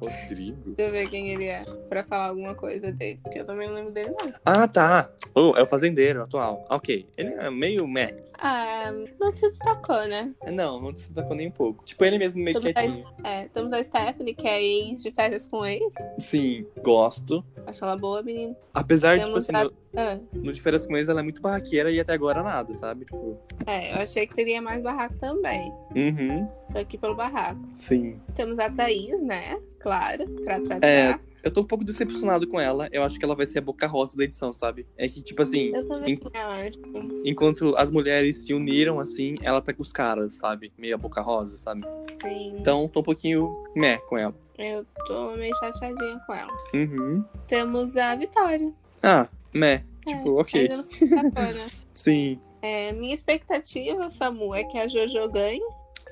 [0.01, 0.75] Rodrigo.
[0.77, 3.19] Deixa eu ver quem ele é, pra falar alguma coisa dele.
[3.23, 4.33] Porque eu também não lembro dele, não.
[4.45, 5.11] Ah, tá.
[5.35, 6.65] Oh, é o fazendeiro atual.
[6.71, 7.09] Ok.
[7.17, 8.15] Ele é meio meh.
[8.39, 10.33] Ah, não se destacou, né?
[10.53, 11.85] Não, não se destacou nem um pouco.
[11.85, 13.07] Tipo, ele mesmo meio Temos quietinho.
[13.25, 15.83] a, é, temos a Stephanie, que é ex de férias com ex.
[16.19, 17.45] Sim, gosto.
[17.67, 18.55] Acho ela boa, menina.
[18.75, 21.41] Apesar de, tipo assim, a- no, Ah, no de férias com eles, ela é muito
[21.41, 23.07] barraqueira e até agora nada, sabe?
[23.07, 25.73] Tipo, é, eu achei que teria mais barraco também.
[25.97, 27.61] uhum, Tô aqui pelo barraco.
[27.79, 28.21] sim.
[28.35, 29.59] Temos a Thaís, né?
[29.81, 30.27] Claro.
[30.43, 30.89] Tra, tra, tra.
[30.89, 32.89] É, eu tô um pouco decepcionado com ela.
[32.93, 34.87] Eu acho que ela vai ser a boca rosa da edição, sabe?
[34.97, 36.81] É que, tipo assim, Eu também en- acho.
[37.25, 40.73] enquanto as mulheres se uniram, assim, ela tá com os caras, sabe?
[40.77, 41.83] Meio a boca rosa, sabe?
[42.23, 42.57] Sim.
[42.59, 44.35] Então, tô um pouquinho meh com ela.
[44.59, 46.53] Eu tô meio chateadinha com ela.
[46.75, 47.25] Uhum.
[47.47, 48.73] Temos a Vitória.
[49.03, 49.85] Ah, meh.
[50.09, 50.69] É, Tipo, ok.
[51.95, 52.41] Sim.
[52.63, 55.61] É, minha expectativa, Samu, é que a Jojo ganhe,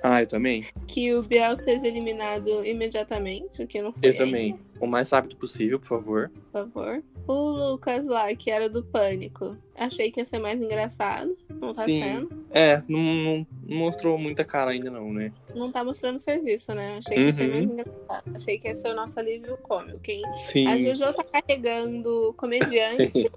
[0.03, 0.65] Ah, eu também.
[0.87, 4.59] que o Biel seja eliminado imediatamente, o que não foi Eu também.
[4.81, 6.31] O mais rápido possível, por favor.
[6.53, 7.03] por favor.
[7.27, 11.83] O Lucas lá, que era do Pânico, achei que ia ser mais engraçado, não tá
[11.85, 12.03] Sim.
[12.03, 12.45] sendo.
[12.51, 15.33] É, não, não- mostrou muita cara ainda, não, né?
[15.55, 16.99] Não tá mostrando serviço, né?
[16.99, 17.51] Achei que ia ser Uhum.
[17.51, 18.33] mais engraçado.
[18.35, 19.99] Achei que ia ser o nosso alívio cômico.
[20.01, 20.23] Quem...
[20.35, 20.67] Sim.
[20.67, 23.31] A Jojo tá carregando comediante,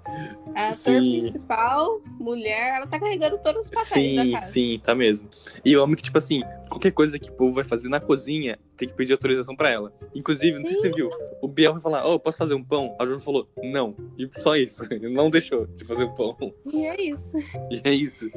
[0.54, 1.20] a ator Sim.
[1.22, 4.52] principal, mulher, ela tá carregando todos os papéis Sim, da casa.
[4.52, 5.28] sim, tá mesmo.
[5.64, 8.58] E eu amo que, tipo assim, qualquer coisa que o povo vai fazer na cozinha,
[8.76, 9.92] tem que pedir autorização pra ela.
[10.14, 11.08] Inclusive, não sei se você viu,
[11.42, 12.94] o Biel vai falar, ô, posso fazer um pão?
[13.00, 13.96] A Jojo falou, não.
[14.16, 14.84] E só isso.
[14.92, 16.27] Ele não deixou de fazer o pão.
[16.72, 17.36] E é isso.
[17.70, 18.30] E é isso.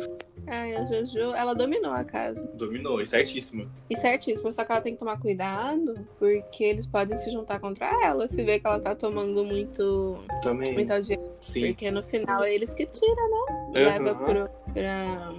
[0.48, 2.44] Ai, a Jojo, ela dominou a casa.
[2.56, 3.70] Dominou, é certíssimo.
[3.90, 7.86] E certíssimo, só que ela tem que tomar cuidado, porque eles podem se juntar contra
[8.04, 10.74] ela se ver que ela tá tomando muito, Também.
[10.74, 11.24] muita audiência.
[11.40, 11.68] Sim.
[11.68, 13.46] Porque no final é eles que tiram, né?
[13.52, 14.04] Aham.
[14.04, 15.34] Leva pro, pra,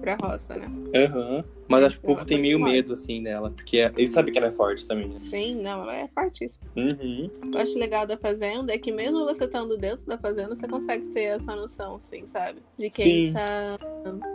[0.00, 0.66] pra roça, né?
[0.94, 1.44] Aham.
[1.72, 2.72] Mas acho que o povo tem meio forte.
[2.72, 3.50] medo, assim, dela.
[3.50, 5.18] Porque eles sabem que ela é forte também, né?
[5.28, 6.64] Sim, não, ela é fortíssima.
[6.76, 7.30] Uhum.
[7.52, 11.06] Eu acho legal da Fazenda é que mesmo você estando dentro da Fazenda, você consegue
[11.06, 12.60] ter essa noção, assim, sabe?
[12.78, 13.32] De quem Sim.
[13.32, 13.78] tá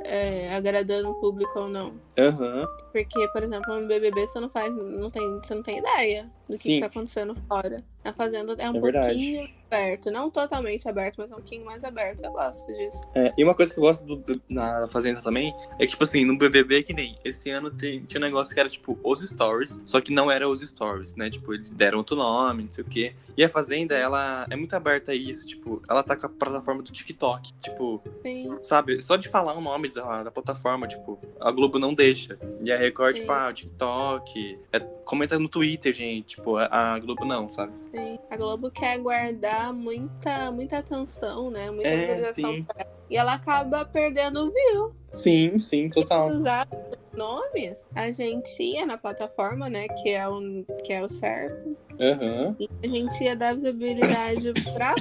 [0.05, 1.93] é, agradando o público ou não.
[2.17, 2.65] Aham.
[2.91, 6.55] Porque, por exemplo, no BBB você não faz, não tem, você não tem ideia do
[6.57, 7.83] que, que tá acontecendo fora.
[8.03, 11.83] A Fazenda é um É pouquinho aberto, não totalmente aberto, mas é um pouquinho mais
[11.83, 12.23] aberto.
[12.23, 13.01] Eu gosto disso.
[13.13, 16.23] É, e uma coisa que eu gosto do- na Fazenda também é que, tipo assim,
[16.23, 19.21] no BBB é que nem esse ano tem- tinha um negócio que era, tipo, os
[19.21, 21.29] stories, só que não era os stories, né?
[21.29, 23.13] Tipo, eles deram outro nome, não sei o quê.
[23.37, 26.81] E a Fazenda, ela é muito aberta a isso, tipo, ela tá com a plataforma
[26.81, 28.57] do TikTok, tipo, Sim.
[28.63, 28.99] sabe?
[29.01, 32.37] Só de falar o nome da, da plataforma, tipo, a Globo não deixa.
[32.63, 33.21] E a Record, Sim.
[33.21, 37.71] tipo, ah, o TikTok, é, comenta no Twitter, gente, tipo, a, a Globo não, sabe?
[37.97, 38.19] Sim.
[38.29, 41.69] A Globo quer guardar muita, muita atenção, né?
[41.71, 42.63] Muita É, visualização.
[42.63, 42.97] pra ela.
[43.09, 44.95] E ela acaba perdendo view.
[45.07, 46.27] Sim, sim, total.
[46.27, 46.67] usar
[47.13, 49.87] nomes, a gente ia na plataforma, né?
[49.87, 50.41] Que é o,
[50.83, 51.75] que é o CERP.
[51.99, 52.55] Aham.
[52.59, 54.93] E a gente ia dar visibilidade pra,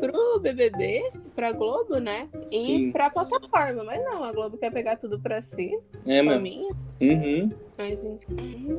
[0.00, 2.28] pro BBB, pra Globo, né?
[2.50, 2.92] E Sim.
[2.92, 3.84] pra plataforma.
[3.84, 5.76] Mas não, a Globo quer pegar tudo pra si.
[6.06, 6.42] É, pra mano.
[6.42, 6.68] mim.
[7.00, 7.50] Uhum.
[7.76, 8.78] Mas enfim.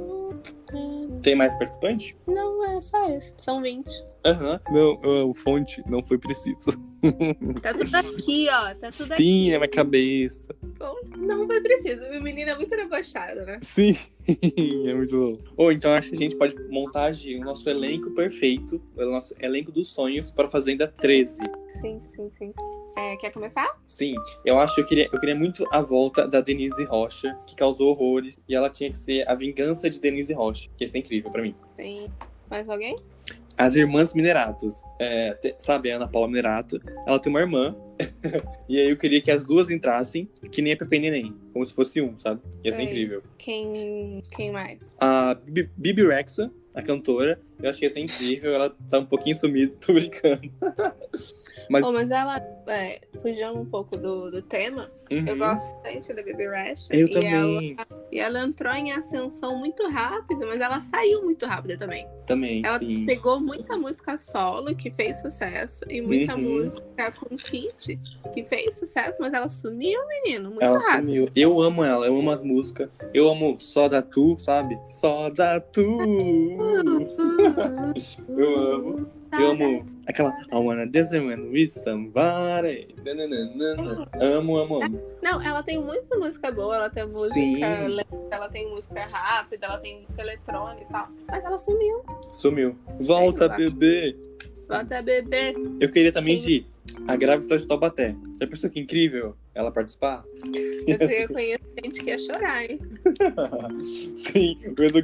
[1.22, 2.18] Tem mais participante?
[2.26, 3.34] Não, é só esse.
[3.38, 3.90] São 20.
[4.28, 4.60] Aham.
[4.70, 6.70] Não, ah, o fonte não foi preciso.
[7.62, 8.74] Tá tudo aqui, ó.
[8.74, 9.52] Tá tudo Sim, aqui.
[9.52, 10.56] na minha cabeça.
[10.80, 12.04] Bom, Não foi preciso.
[12.04, 13.60] O menino é muito debochado, né?
[13.62, 13.96] Sim,
[14.28, 15.44] é muito bom.
[15.56, 19.72] Ou então acho que a gente pode montar o nosso elenco perfeito, o nosso elenco
[19.72, 21.38] dos sonhos para Fazenda 13.
[21.82, 22.54] Sim, sim, sim.
[22.98, 23.68] É, quer começar?
[23.86, 27.56] Sim, eu acho que eu queria, eu queria muito a volta da Denise Rocha, que
[27.56, 30.98] causou horrores, e ela tinha que ser a vingança de Denise Rocha, que ia ser
[30.98, 31.56] incrível pra mim.
[31.80, 32.10] Sim.
[32.50, 32.96] Mais alguém?
[33.58, 34.84] As irmãs Mineratos.
[35.00, 37.76] É, te- sabe, a Ana Paula Minerato, ela tem uma irmã.
[38.70, 41.74] e aí eu queria que as duas entrassem, que nem a Pepe Neném, como se
[41.74, 42.42] fosse um, sabe?
[42.64, 43.24] Ia ser incrível.
[43.40, 44.92] Quem, quem mais?
[45.00, 48.54] A Bibi Bibi Rexa, a cantora, eu acho que ia ser incrível.
[48.54, 50.52] Ela tá um pouquinho sumida, tô brincando.
[51.70, 52.38] Mas, Mas, mas ela,
[52.68, 55.26] é, fugindo um pouco do, do tema, Uhum.
[55.26, 56.90] eu gosto bastante da Baby Rash.
[56.92, 57.76] Eu e também.
[57.78, 62.06] Ela, e ela entrou em ascensão muito rápido, mas ela saiu muito rápido também.
[62.26, 63.06] também, Ela sim.
[63.06, 66.42] pegou muita música solo, que fez sucesso, e muita Uhum.
[66.42, 67.98] música com feat,
[68.34, 71.06] que fez sucesso, mas ela sumiu, menino, muito Ela rápido.
[71.06, 71.30] sumiu.
[71.34, 72.90] Eu amo ela, eu amo as músicas.
[73.14, 74.78] Eu amo Só da Tu, sabe?
[74.90, 75.82] Só da Tu.
[78.38, 79.08] eu amo.
[79.34, 82.96] Eu amo aquela I wanna dance with somebody.
[84.22, 85.02] Amo, amo, amo.
[85.22, 87.58] Não, ela tem muita música boa, ela tem música Sim.
[87.88, 91.10] lenta, ela tem música rápida, ela tem música eletrônica e tal.
[91.28, 92.04] Mas ela sumiu.
[92.34, 92.78] Sumiu.
[93.02, 93.56] Volta, lá.
[93.56, 94.16] bebê.
[94.68, 95.56] Volta a beber.
[95.80, 96.66] Eu queria também de
[97.08, 98.16] a grávida de Taubaté.
[98.40, 100.24] Já pensou que incrível ela participar?
[100.88, 102.80] Eu sei, eu conheço gente que ia chorar, hein?
[104.16, 105.02] Sim, o Edu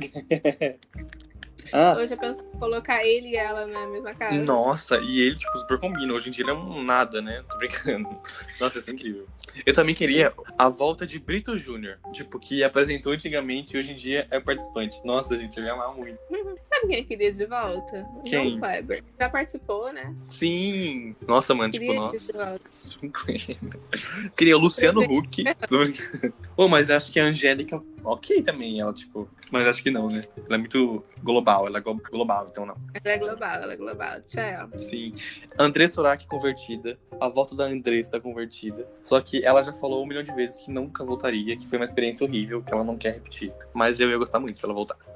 [1.72, 4.44] Ah, Hoje eu penso em colocar ele e ela na mesma casa.
[4.44, 6.14] Nossa, e ele, tipo, super combina.
[6.14, 7.44] Hoje em dia ele é um nada, né?
[7.50, 8.10] Tô brincando.
[8.60, 9.28] Nossa, isso é incrível.
[9.66, 11.98] Eu também queria a volta de Brito Júnior.
[12.12, 15.00] Tipo, que apresentou antigamente e hoje em dia é participante.
[15.06, 16.18] Nossa, gente, eu ia amar muito.
[16.66, 18.08] Sabe quem eu queria de volta?
[18.24, 18.50] Quem?
[18.50, 19.04] João Kleber.
[19.20, 20.16] Já participou, né?
[20.30, 21.16] Sim!
[21.28, 22.62] Nossa, mano, tipo, Queria ele nossa.
[24.36, 25.44] Queria o Luciano Huck.
[25.68, 26.34] Tô brincando.
[26.56, 29.30] Pô, mas acho que a Angélica, ok também, ela, tipo.
[29.52, 30.24] Mas acho que não, né?
[30.46, 32.76] Ela é muito global, ela é glo- global, então não.
[33.04, 34.22] Ela é global, ela é global.
[34.26, 34.70] Tchau.
[34.78, 35.14] Sim.
[35.58, 36.98] André Sorak convertida.
[37.22, 38.88] A volta da Andressa convertida.
[39.04, 41.86] Só que ela já falou um milhão de vezes que nunca voltaria, que foi uma
[41.86, 43.54] experiência horrível, que ela não quer repetir.
[43.74, 45.12] Mas eu ia gostar muito se ela voltasse.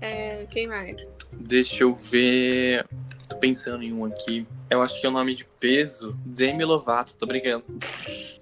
[0.00, 0.96] É, quem mais?
[1.32, 2.84] Deixa eu ver.
[3.30, 4.46] Tô pensando em um aqui.
[4.68, 6.14] Eu acho que é o nome de peso.
[6.24, 7.64] Demi Lovato, tô brincando.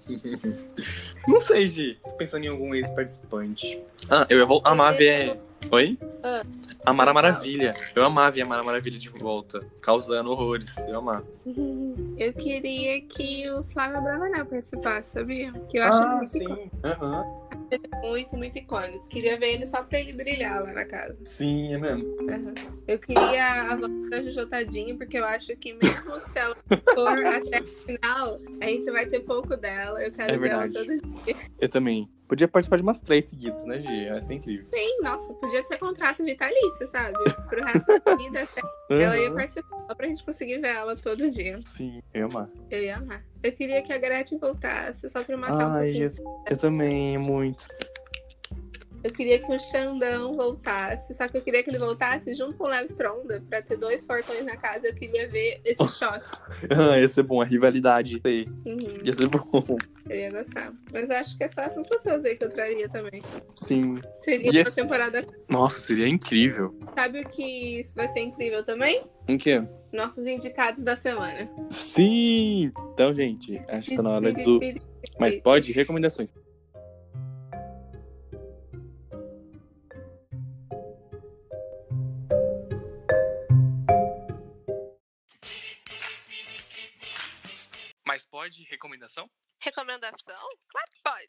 [1.28, 1.98] Não sei, Gi.
[2.02, 3.78] Tô pensando em algum ex-participante.
[4.10, 5.36] Ah, eu ia vol- amar ver.
[5.70, 5.98] Oi?
[6.22, 6.42] Ah,
[6.86, 7.74] Amar a Maravilha.
[7.94, 9.60] Eu amava ver Amar a Maravilha de volta.
[9.82, 10.74] Causando horrores.
[10.86, 11.24] Eu amava.
[12.16, 15.52] eu queria que o Flávio Bravanel participasse, sabia?
[15.70, 16.70] Que eu acho Ah, muito, sim.
[17.76, 18.00] Aham.
[18.08, 19.06] muito, muito icônico.
[19.08, 21.18] Queria ver ele só pra ele brilhar lá na casa.
[21.24, 22.16] Sim, é mesmo.
[22.30, 22.54] Aham.
[22.86, 26.56] Eu queria a volta da Jojo Tadinho, porque eu acho que mesmo se ela
[26.94, 30.02] for até o final, a gente vai ter pouco dela.
[30.02, 31.36] Eu quero É ver ela todo dia.
[31.60, 32.08] Eu também.
[32.28, 33.88] Podia participar de umas três seguidas, né, Gi?
[33.88, 34.66] Ia ser incrível.
[34.74, 37.16] Sim, nossa, podia ser contrato vitalício, sabe?
[37.48, 38.60] Pro resto da vida até.
[38.90, 41.58] Ela ia participar só pra gente conseguir ver ela todo dia.
[41.76, 42.50] Sim, eu ia amar.
[42.70, 43.24] Eu ia amar.
[43.42, 46.04] Eu queria que a Gretchen voltasse só pra matar um Ai, pouquinho.
[46.04, 47.66] eu, eu também, muito.
[49.04, 52.64] Eu queria que o Xandão voltasse, só que eu queria que ele voltasse junto com
[52.64, 54.88] o Léo Stronda pra ter dois portões na casa.
[54.88, 56.24] Eu queria ver esse choque.
[56.68, 58.20] Ah, ia ser bom, a rivalidade.
[58.20, 58.48] Sei.
[58.66, 58.98] Uhum.
[59.04, 59.76] Ia ser bom.
[60.10, 60.72] Eu ia gostar.
[60.92, 63.22] Mas acho que é só essas pessoas aí que eu traria também.
[63.54, 63.96] Sim.
[64.22, 65.24] Seria E uma esse- temporada.
[65.48, 66.76] Nossa, seria incrível.
[66.96, 69.04] Sabe o que isso vai ser incrível também?
[69.28, 69.62] O quê?
[69.92, 71.48] Nossos indicados da semana.
[71.70, 72.72] Sim!
[72.94, 74.58] Então, gente, acho que tá na hora do.
[75.20, 75.70] Mas pode?
[75.72, 76.32] Recomendações.
[88.48, 88.66] Pode?
[88.70, 89.28] Recomendação?
[89.62, 90.48] Recomendação?
[90.70, 91.28] Claro que pode.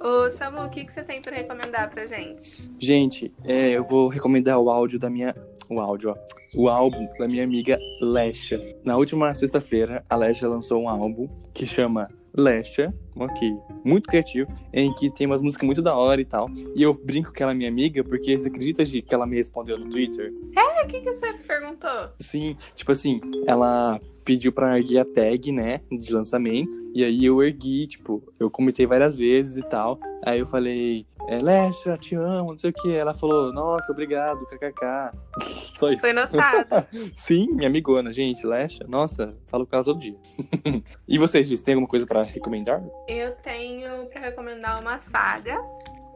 [0.00, 2.70] Ô, Samu, o que, que você tem pra recomendar pra gente?
[2.78, 5.34] Gente, é, eu vou recomendar o áudio da minha.
[5.68, 6.16] O áudio, ó.
[6.54, 8.58] O álbum da minha amiga Lesha.
[8.84, 14.92] Na última sexta-feira, a Lesha lançou um álbum que chama Lesha, ok, muito criativo, em
[14.94, 16.50] que tem umas músicas muito da hora e tal.
[16.74, 19.36] E eu brinco que ela é minha amiga, porque você acredita Gi, que ela me
[19.36, 20.32] respondeu no Twitter?
[20.54, 22.10] É, o que, que você perguntou?
[22.20, 27.40] Sim, tipo assim, ela pediu pra erguer a tag, né, de lançamento, e aí eu
[27.42, 32.50] ergui, tipo, eu comentei várias vezes e tal, aí eu falei, é, Lesha, te amo,
[32.50, 35.12] não sei o que, ela falou, nossa, obrigado, kkk,
[35.78, 36.00] só isso.
[36.00, 36.86] Foi notado.
[37.14, 40.16] Sim, minha amigona, gente, Lesha, nossa, falo com ela todo dia.
[41.06, 42.82] e vocês, Giz, tem alguma coisa pra recomendar?
[43.06, 45.62] Eu tenho pra recomendar uma saga,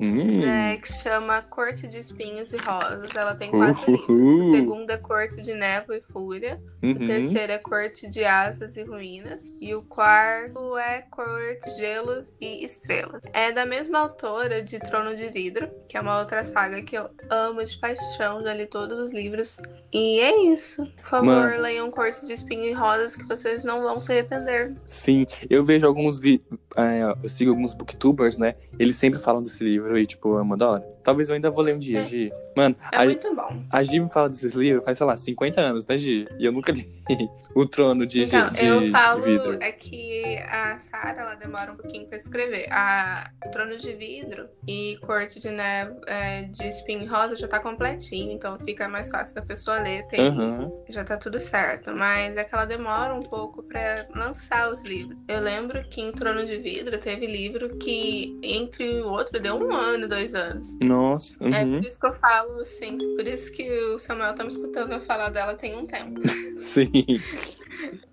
[0.01, 0.41] Hum.
[0.41, 3.15] né, que chama Corte de Espinhos e Rosas.
[3.15, 4.09] Ela tem quatro livros.
[4.09, 6.61] O segundo é Corte de Névoa e Fúria.
[6.83, 6.93] Uhum.
[6.93, 9.41] O terceiro é Corte de Asas e Ruínas.
[9.61, 13.21] E o quarto é Corte, Gelo e Estrelas.
[13.35, 17.11] É da mesma autora de Trono de Vidro, que é uma outra saga que eu
[17.29, 18.43] amo de paixão.
[18.43, 19.61] Já li todos os livros.
[19.93, 20.87] E é isso.
[20.97, 21.63] Por favor, Mano.
[21.63, 24.75] leiam Corte de Espinho e Rosas que vocês não vão se arrepender.
[24.87, 26.43] Sim, eu vejo alguns vi...
[26.77, 28.55] é, eu sigo alguns booktubers, né?
[28.79, 30.85] Eles sempre falam desse livro e, tipo, é uma da hora.
[31.11, 32.33] Talvez eu ainda vou ler um dia, Gi.
[32.57, 33.65] Mano, É a, muito bom.
[33.73, 36.29] a Gi me fala desses livros faz, sei lá, 50 anos, né, Gi?
[36.39, 36.89] E eu nunca li
[37.57, 39.59] O Trono de, Gi- Então, de eu falo Vidro.
[39.61, 42.69] é que a Sarah ela demora um pouquinho pra escrever.
[42.71, 48.31] A Trono de Vidro e Corte de Neve é, de Espinho Rosa já tá completinho,
[48.31, 50.07] então fica mais fácil da pessoa ler.
[50.07, 50.71] Tem, Aham.
[50.91, 51.91] Já tá tudo certo.
[51.93, 55.19] Mas é que ela demora um pouco pra lançar os livros.
[55.27, 59.73] Eu lembro que em Trono de Vidro teve livro que entre o outro deu um
[59.73, 60.69] ano, dois anos.
[60.81, 61.00] Nossa,
[61.41, 61.81] É uhum.
[61.81, 65.01] por isso que eu falo, assim, por isso que o Samuel tá me escutando eu
[65.01, 66.21] falar dela tem um tempo.
[66.63, 66.93] sim.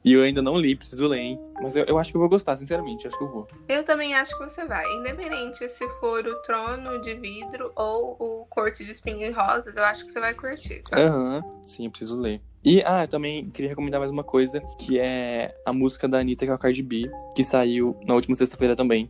[0.03, 1.39] E eu ainda não li, preciso ler, hein?
[1.61, 3.07] Mas eu, eu acho que eu vou gostar, sinceramente.
[3.07, 3.47] Acho que eu vou.
[3.67, 4.85] Eu também acho que você vai.
[4.95, 9.83] Independente se for o trono de vidro ou o corte de espinhos e rosas, eu
[9.83, 10.81] acho que você vai curtir.
[10.93, 12.41] Aham, sim, eu preciso ler.
[12.69, 16.43] E, ah, eu também queria recomendar mais uma coisa, que é a música da Anitta,
[16.43, 19.09] que é o Cardi B, que saiu na última sexta-feira também.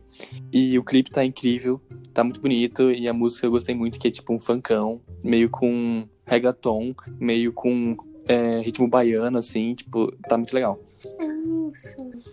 [0.52, 1.80] E o clipe tá incrível,
[2.14, 5.50] tá muito bonito, e a música eu gostei muito, que é tipo um funkão, meio
[5.50, 7.96] com reggaeton, meio com
[8.28, 10.78] é, ritmo baiano, assim, tipo, tá muito legal.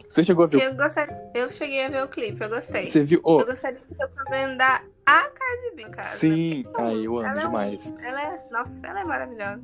[0.09, 1.31] Você chegou a ver o Eu, gostaria...
[1.33, 2.83] eu cheguei a ver o clipe, eu gostei.
[2.83, 3.19] Você viu?
[3.23, 3.41] Oh.
[3.41, 6.09] Eu gostaria de recomendar a Cardi B, cara.
[6.09, 7.93] Sim, ai, eu amo Ela é demais.
[8.01, 9.61] Ela é, nossa, ela é maravilhosa.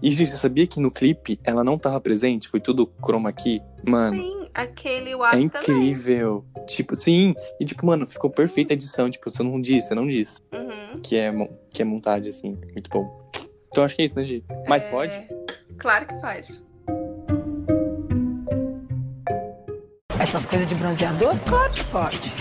[0.00, 2.48] E, gente, você sabia que no clipe ela não tava presente?
[2.48, 3.60] Foi tudo chroma key?
[3.84, 5.44] Mano, Sim, aquele é WAP também.
[5.46, 6.44] incrível.
[6.66, 7.34] Tipo, sim.
[7.58, 9.10] E, tipo, mano, ficou perfeita a edição.
[9.10, 10.38] Tipo, você não disse, você não disse.
[10.52, 11.00] Uhum.
[11.02, 11.32] Que é,
[11.70, 12.56] que é montagem, assim.
[12.72, 13.30] Muito bom.
[13.68, 14.44] Então acho que é isso, né, Gi?
[14.68, 15.28] Mas É, pode?
[15.78, 16.62] Claro que pode.
[20.22, 21.36] Essas coisas de bronzeador?
[21.40, 22.32] Claro que pode.